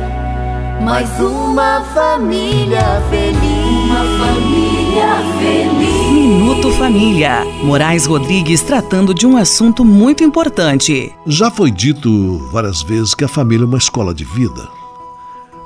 mais 0.81 1.11
uma 1.19 1.81
família 1.93 3.03
feliz. 3.11 3.91
Uma 3.91 4.25
família 4.25 5.17
feliz. 5.41 6.13
Minuto 6.13 6.71
Família. 6.75 7.45
Moraes 7.65 8.07
Rodrigues 8.07 8.63
tratando 8.63 9.13
de 9.13 9.27
um 9.27 9.37
assunto 9.37 9.85
muito 9.85 10.23
importante. 10.23 11.13
Já 11.27 11.51
foi 11.51 11.73
dito 11.73 12.39
várias 12.53 12.83
vezes 12.83 13.17
que 13.17 13.25
a 13.25 13.29
família 13.29 13.65
é 13.65 13.67
uma 13.67 13.79
escola 13.79 14.15
de 14.15 14.23
vida. 14.23 14.69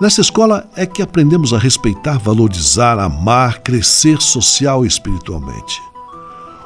Nessa 0.01 0.23
escola 0.23 0.67
é 0.75 0.87
que 0.87 1.03
aprendemos 1.03 1.53
a 1.53 1.59
respeitar, 1.59 2.19
valorizar, 2.19 2.99
amar, 2.99 3.59
crescer 3.59 4.23
social 4.23 4.87
e 4.87 4.89
espiritualmente. 4.89 5.83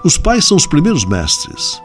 Os 0.04 0.16
pais 0.16 0.44
são 0.44 0.56
os 0.56 0.66
primeiros 0.66 1.04
mestres. 1.04 1.82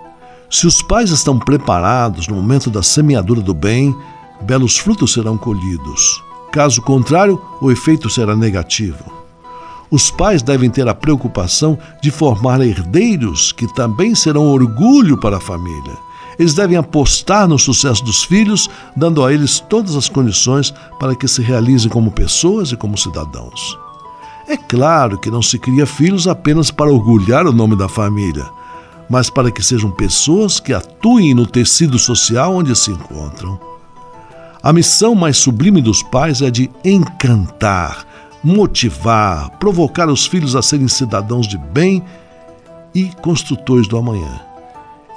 Se 0.50 0.68
os 0.68 0.84
pais 0.84 1.10
estão 1.10 1.40
preparados 1.40 2.28
no 2.28 2.36
momento 2.36 2.70
da 2.70 2.84
semeadura 2.84 3.42
do 3.42 3.54
bem, 3.54 3.96
belos 4.42 4.78
frutos 4.78 5.14
serão 5.14 5.36
colhidos. 5.36 6.24
Caso 6.52 6.82
contrário, 6.84 7.42
o 7.60 7.72
efeito 7.72 8.10
será 8.10 8.36
negativo. 8.36 9.04
Os 9.90 10.12
pais 10.12 10.44
devem 10.44 10.70
ter 10.70 10.88
a 10.88 10.94
preocupação 10.94 11.78
de 12.02 12.12
formar 12.12 12.62
herdeiros 12.62 13.52
que 13.52 13.72
também 13.74 14.14
serão 14.14 14.48
orgulho 14.48 15.20
para 15.20 15.38
a 15.38 15.42
família. 15.42 15.98
Eles 16.38 16.54
devem 16.54 16.78
apostar 16.78 17.48
no 17.48 17.58
sucesso 17.58 18.04
dos 18.04 18.24
filhos, 18.24 18.70
dando 18.96 19.24
a 19.24 19.34
eles 19.34 19.60
todas 19.60 19.96
as 19.96 20.10
condições 20.10 20.72
para 21.00 21.16
que 21.16 21.28
se 21.28 21.42
realizem 21.42 21.90
como 21.90 22.12
pessoas 22.12 22.72
e 22.72 22.78
como 22.78 22.98
cidadãos. 22.98 23.83
É 24.54 24.58
claro 24.58 25.18
que 25.18 25.32
não 25.32 25.42
se 25.42 25.58
cria 25.58 25.84
filhos 25.84 26.28
apenas 26.28 26.70
para 26.70 26.92
orgulhar 26.92 27.48
o 27.48 27.52
nome 27.52 27.76
da 27.76 27.90
família, 27.90 28.46
mas 29.10 29.28
para 29.28 29.50
que 29.50 29.64
sejam 29.64 29.90
pessoas 29.90 30.60
que 30.60 30.72
atuem 30.72 31.34
no 31.34 31.48
tecido 31.48 31.98
social 31.98 32.54
onde 32.54 32.76
se 32.76 32.92
encontram. 32.92 33.60
A 34.62 34.72
missão 34.72 35.16
mais 35.16 35.38
sublime 35.38 35.82
dos 35.82 36.04
pais 36.04 36.44
é 36.44 36.52
de 36.52 36.70
encantar, 36.86 38.06
motivar, 38.44 39.50
provocar 39.58 40.08
os 40.08 40.28
filhos 40.28 40.56
a 40.56 40.62
serem 40.62 40.88
cidadãos 40.88 41.48
de 41.48 41.58
bem 41.58 42.04
e 42.94 43.06
construtores 43.24 43.88
do 43.88 43.98
amanhã. 43.98 44.40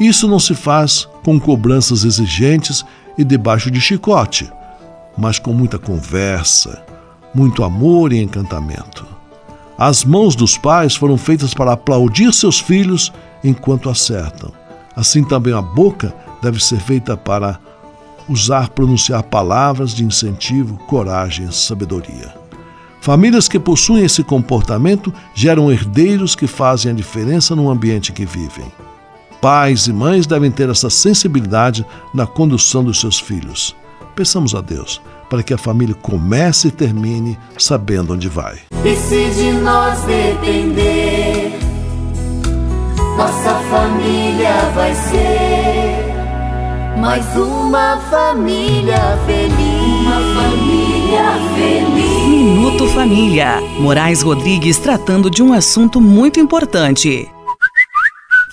Isso 0.01 0.27
não 0.27 0.39
se 0.41 0.55
faz 0.55 1.07
com 1.23 1.39
cobranças 1.39 2.05
exigentes 2.05 2.83
e 3.19 3.23
debaixo 3.23 3.71
de 3.71 3.83
chicote, 3.83 4.51
mas 5.15 5.39
com 5.39 5.53
muita 5.53 5.79
conversa, 5.79 6.83
muito 7.35 7.63
amor 7.63 8.15
e 8.15 8.23
encantamento. 8.23 9.16
As 9.79 10.05
mãos 10.05 10.35
dos 10.35 10.57
pais 10.57 10.97
foram 10.97 11.19
feitas 11.19 11.53
para 11.53 11.73
aplaudir 11.73 12.33
seus 12.33 12.59
filhos 12.59 13.13
enquanto 13.45 13.91
acertam. 13.91 14.51
Assim 14.95 15.23
também 15.23 15.53
a 15.53 15.61
boca 15.61 16.15
deve 16.43 16.63
ser 16.63 16.81
feita 16.81 17.15
para 17.17 17.61
usar, 18.27 18.71
pronunciar 18.71 19.23
palavras 19.23 19.95
de 19.95 20.03
incentivo, 20.03 20.79
coragem 20.87 21.51
sabedoria. 21.53 22.35
Famílias 23.03 23.47
que 23.49 23.59
possuem 23.59 24.05
esse 24.05 24.25
comportamento 24.25 25.13
geram 25.35 25.71
herdeiros 25.71 26.35
que 26.35 26.47
fazem 26.47 26.91
a 26.91 26.95
diferença 26.95 27.55
no 27.55 27.71
ambiente 27.71 28.13
que 28.13 28.25
vivem. 28.25 28.73
Pais 29.43 29.87
e 29.87 29.93
mães 29.93 30.27
devem 30.27 30.51
ter 30.51 30.71
essa 30.71 30.89
sensibilidade 30.89 31.85
na 32.15 32.27
condução 32.27 32.83
dos 32.83 32.99
seus 32.99 33.21
filhos. 33.21 33.77
Peçamos 34.17 34.55
a 34.55 34.63
Deus 34.63 35.01
para 35.29 35.43
que 35.43 35.55
a 35.55 35.59
família 35.59 35.95
comece 35.95 36.69
e 36.69 36.71
termine 36.71 37.39
sabendo 37.59 38.15
onde 38.15 38.29
vai. 38.29 38.59
E 38.85 38.97
se 38.97 39.31
de 39.31 39.53
nós 39.53 40.01
depender, 40.03 41.59
nossa 43.17 43.55
família 43.71 44.71
vai 44.75 44.95
ser 44.95 46.07
mais 46.99 47.25
uma 47.37 47.99
família 48.11 49.19
feliz. 49.27 50.01
Uma 50.01 50.41
família 50.43 51.33
feliz. 51.55 52.27
Minuto 52.29 52.89
Família. 52.89 53.61
Moraes 53.79 54.23
Rodrigues 54.23 54.79
tratando 54.79 55.31
de 55.31 55.43
um 55.43 55.53
assunto 55.53 56.01
muito 56.01 56.41
importante. 56.41 57.29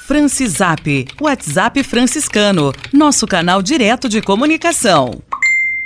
Francisap, 0.06 1.08
WhatsApp 1.22 1.82
franciscano, 1.82 2.74
nosso 2.92 3.26
canal 3.26 3.62
direto 3.62 4.10
de 4.10 4.22
comunicação. 4.22 5.22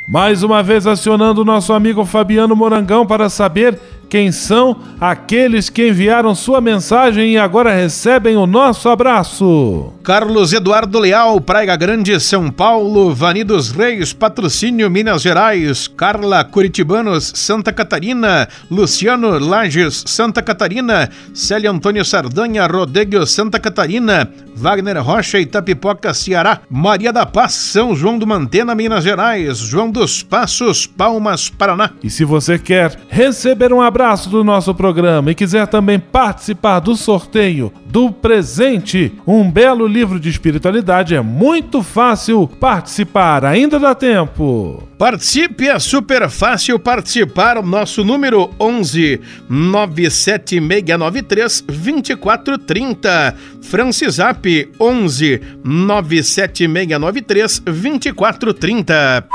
Mais 0.08 0.42
uma 0.42 0.64
vez 0.64 0.88
acionando 0.88 1.42
o 1.42 1.46
nosso 1.46 1.74
amigo 1.74 2.06
Fabiano 2.06 2.56
Morangão 2.56 3.06
para 3.06 3.28
saber 3.28 3.78
quem 4.10 4.32
são 4.32 4.78
aqueles 5.00 5.70
que 5.70 5.90
enviaram 5.90 6.34
sua 6.34 6.62
mensagem 6.62 7.34
e 7.34 7.38
agora 7.38 7.74
recebem 7.74 8.36
o 8.38 8.48
nosso 8.48 8.90
abraço. 8.90 9.94
Carlos 10.04 10.54
Eduardo 10.54 10.98
Leal, 11.00 11.40
Praia 11.42 11.76
Grande, 11.76 12.18
São 12.20 12.50
Paulo, 12.50 13.14
Vani 13.14 13.44
dos 13.44 13.72
Reis, 13.72 14.14
Patrocínio 14.14 14.90
Minas 14.90 15.22
Gerais, 15.22 15.88
Carla 15.88 16.44
Curitibanos, 16.44 17.34
Santa 17.36 17.74
Catarina, 17.74 18.48
Luciano 18.72 19.38
Lages, 19.38 20.04
Santa 20.08 20.42
Catarina, 20.42 21.10
Célio 21.34 21.70
Antônio 21.70 22.06
Sardanha, 22.06 22.66
Rodrigo, 22.66 23.26
Santa 23.26 23.60
Catarina, 23.60 24.32
Wagner 24.56 25.04
Rocha, 25.04 25.40
Itapipoca, 25.40 26.14
Ceará, 26.14 26.62
Maria 26.70 27.12
da 27.12 27.26
Paz, 27.26 27.54
São 27.54 27.96
João 27.96 28.18
do 28.18 28.26
Mantena, 28.26 28.74
Minas 28.74 29.04
Gerais, 29.04 29.58
João 29.58 29.92
dos 29.92 30.24
Passos, 30.24 30.88
Palmas, 30.88 31.50
Paraná. 31.50 31.92
E 32.02 32.10
se 32.10 32.24
você 32.24 32.58
quer 32.58 32.98
receber 33.10 33.72
um 33.74 33.82
abraço 33.82 33.97
abraço 33.98 34.30
do 34.30 34.44
nosso 34.44 34.76
programa 34.76 35.32
e 35.32 35.36
quiser 35.36 35.66
também 35.66 35.98
participar 35.98 36.80
do 36.80 36.96
sorteio 36.96 37.74
do 37.88 38.12
presente, 38.12 39.12
um 39.26 39.50
belo 39.50 39.88
livro 39.88 40.20
de 40.20 40.30
espiritualidade, 40.30 41.16
é 41.16 41.22
muito 41.22 41.82
fácil 41.82 42.48
participar, 42.48 43.44
ainda 43.44 43.80
dá 43.80 43.96
tempo. 43.96 44.88
Participe, 44.98 45.68
é 45.68 45.80
super 45.80 46.30
fácil 46.30 46.78
participar. 46.80 47.58
O 47.58 47.64
nosso 47.64 48.04
número 48.04 48.50
11 48.60 49.22
97693 49.48 51.62
2430. 51.62 53.36
Francisap 53.62 54.70
11 54.80 55.40
97693 55.64 57.60
2430. 57.60 59.28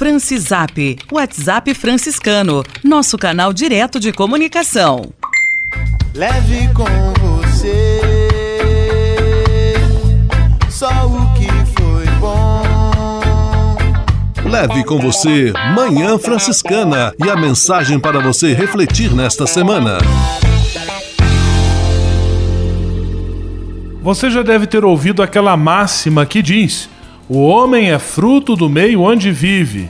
Francisap, 0.00 0.96
WhatsApp 1.12 1.74
franciscano, 1.74 2.64
nosso 2.82 3.18
canal 3.18 3.52
direto 3.52 4.00
de 4.00 4.14
comunicação. 4.14 5.12
Leve 6.14 6.70
com 6.72 6.86
você 7.20 8.00
só 10.70 10.88
o 11.06 11.34
que 11.34 11.48
foi 11.78 12.06
bom. 12.18 13.76
Leve 14.48 14.84
com 14.84 14.98
você 14.98 15.52
Manhã 15.76 16.18
Franciscana 16.18 17.14
e 17.22 17.28
a 17.28 17.36
mensagem 17.36 18.00
para 18.00 18.20
você 18.20 18.54
refletir 18.54 19.14
nesta 19.14 19.46
semana. 19.46 19.98
Você 24.00 24.30
já 24.30 24.40
deve 24.40 24.66
ter 24.66 24.82
ouvido 24.82 25.22
aquela 25.22 25.54
máxima 25.58 26.24
que 26.24 26.40
diz: 26.40 26.88
o 27.32 27.46
homem 27.46 27.92
é 27.92 27.98
fruto 28.00 28.56
do 28.56 28.68
meio 28.68 29.02
onde 29.02 29.30
vive. 29.30 29.88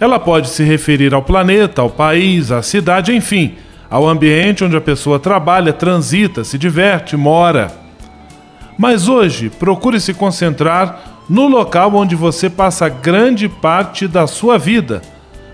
Ela 0.00 0.18
pode 0.18 0.48
se 0.48 0.64
referir 0.64 1.12
ao 1.12 1.20
planeta, 1.20 1.82
ao 1.82 1.90
país, 1.90 2.50
à 2.50 2.62
cidade, 2.62 3.14
enfim, 3.14 3.56
ao 3.90 4.08
ambiente 4.08 4.64
onde 4.64 4.74
a 4.74 4.80
pessoa 4.80 5.18
trabalha, 5.18 5.74
transita, 5.74 6.42
se 6.42 6.56
diverte, 6.56 7.18
mora. 7.18 7.70
Mas 8.78 9.08
hoje, 9.08 9.50
procure 9.50 10.00
se 10.00 10.14
concentrar 10.14 11.20
no 11.28 11.48
local 11.48 11.94
onde 11.94 12.16
você 12.16 12.48
passa 12.48 12.88
grande 12.88 13.46
parte 13.46 14.08
da 14.08 14.26
sua 14.26 14.56
vida, 14.56 15.02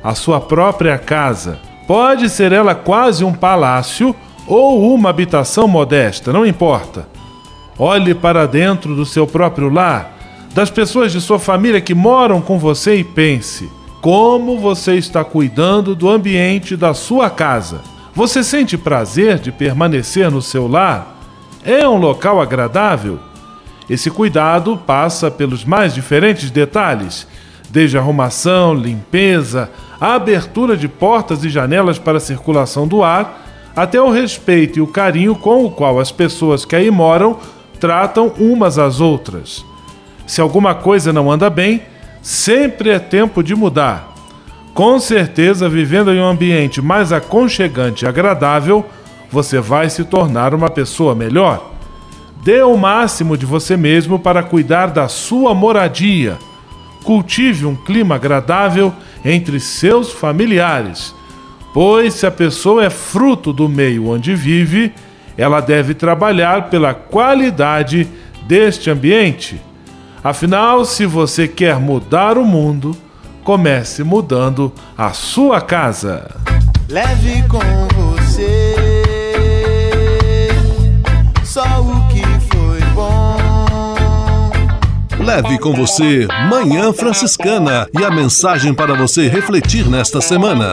a 0.05 0.15
sua 0.15 0.41
própria 0.41 0.97
casa. 0.97 1.59
Pode 1.89 2.29
ser 2.29 2.53
ela 2.53 2.73
quase 2.73 3.25
um 3.25 3.33
palácio 3.33 4.15
ou 4.47 4.95
uma 4.95 5.11
habitação 5.11 5.67
modesta, 5.67 6.33
não 6.33 6.47
importa. 6.47 7.09
Olhe 7.77 8.15
para 8.15 8.47
dentro 8.47 8.95
do 8.95 9.05
seu 9.05 9.27
próprio 9.27 9.69
lar 9.69 10.20
das 10.55 10.71
pessoas 10.71 11.13
de 11.13 11.21
sua 11.21 11.39
família 11.39 11.81
que 11.81 11.95
moram 11.95 12.41
com 12.41 12.59
você 12.59 12.97
e 12.97 13.05
pense: 13.05 13.71
como 14.01 14.59
você 14.59 14.97
está 14.97 15.23
cuidando 15.23 15.95
do 15.95 16.09
ambiente 16.09 16.77
da 16.77 16.95
sua 16.95 17.31
casa? 17.31 17.83
Você 18.15 18.43
sente 18.43 18.77
prazer 18.77 19.39
de 19.39 19.53
permanecer 19.53 20.31
no 20.31 20.43
seu 20.43 20.67
lar? 20.67 21.17
É 21.65 21.89
um 21.89 21.97
local 21.97 22.41
agradável? 22.41 23.19
Esse 23.89 24.11
cuidado 24.11 24.77
passa 24.77 25.31
pelos 25.31 25.65
mais 25.65 25.95
diferentes 25.95 26.51
detalhes, 26.51 27.27
desde 27.69 27.99
arrumação, 27.99 28.75
limpeza, 28.75 29.71
a 30.01 30.15
abertura 30.15 30.77
de 30.77 30.89
portas 30.89 31.45
e 31.45 31.49
janelas 31.49 31.99
para 31.99 32.19
a 32.19 32.21
circulação 32.21 32.89
do 32.89 33.03
ar, 33.03 33.73
até 33.77 34.01
o 34.01 34.11
respeito 34.11 34.79
e 34.79 34.83
o 34.83 34.87
carinho 34.87 35.35
com 35.35 35.65
o 35.65 35.71
qual 35.71 36.01
as 36.01 36.11
pessoas 36.11 36.65
que 36.65 36.75
aí 36.75 36.91
moram 36.91 37.39
tratam 37.79 38.29
umas 38.39 38.79
às 38.79 39.01
outras. 39.01 39.65
Se 40.31 40.41
alguma 40.41 40.77
coisa 40.77 41.13
não 41.13 41.29
anda 41.29 41.51
bem, 41.51 41.83
sempre 42.23 42.91
é 42.91 43.01
tempo 43.01 43.43
de 43.43 43.53
mudar. 43.53 44.15
Com 44.73 45.01
certeza, 45.01 45.69
vivendo 45.69 46.13
em 46.13 46.21
um 46.21 46.25
ambiente 46.25 46.81
mais 46.81 47.13
aconchegante 47.13 48.05
e 48.05 48.09
agradável, 48.09 48.87
você 49.29 49.59
vai 49.59 49.91
se 49.91 50.05
tornar 50.05 50.55
uma 50.55 50.71
pessoa 50.71 51.17
melhor. 51.17 51.73
Dê 52.45 52.63
o 52.63 52.77
máximo 52.77 53.37
de 53.37 53.45
você 53.45 53.77
mesmo 53.77 54.21
para 54.21 54.45
cuidar 54.45 54.87
da 54.87 55.09
sua 55.09 55.53
moradia. 55.53 56.39
Cultive 57.03 57.67
um 57.67 57.75
clima 57.75 58.15
agradável 58.15 58.95
entre 59.25 59.59
seus 59.59 60.13
familiares, 60.13 61.13
pois 61.75 62.15
se 62.15 62.25
a 62.25 62.31
pessoa 62.31 62.85
é 62.85 62.91
fruto 62.91 63.53
do 63.53 63.69
meio 63.69 64.09
onde 64.09 64.33
vive, 64.37 64.93
ela 65.37 65.61
deve 65.61 65.93
trabalhar 65.93 66.71
pela 66.71 66.95
qualidade 66.95 68.07
deste 68.47 68.89
ambiente. 68.91 69.61
Afinal, 70.23 70.85
se 70.85 71.07
você 71.07 71.49
quer 71.49 71.79
mudar 71.79 72.37
o 72.37 72.45
mundo, 72.45 72.95
comece 73.43 74.05
mudando 74.05 74.73
a 74.97 75.13
sua 75.13 75.61
casa. 75.61 76.31
Leve 76.89 77.43
com 77.49 77.59
você 77.97 78.91
só 81.43 81.65
o 81.81 82.07
que 82.09 82.23
foi 82.55 82.81
bom. 82.95 83.37
Leve 85.19 85.59
com 85.59 85.73
você 85.73 86.29
Manhã 86.49 86.93
Franciscana 86.93 87.89
e 87.99 88.05
a 88.05 88.11
mensagem 88.11 88.75
para 88.75 88.95
você 88.95 89.27
refletir 89.27 89.89
nesta 89.89 90.21
semana. 90.21 90.73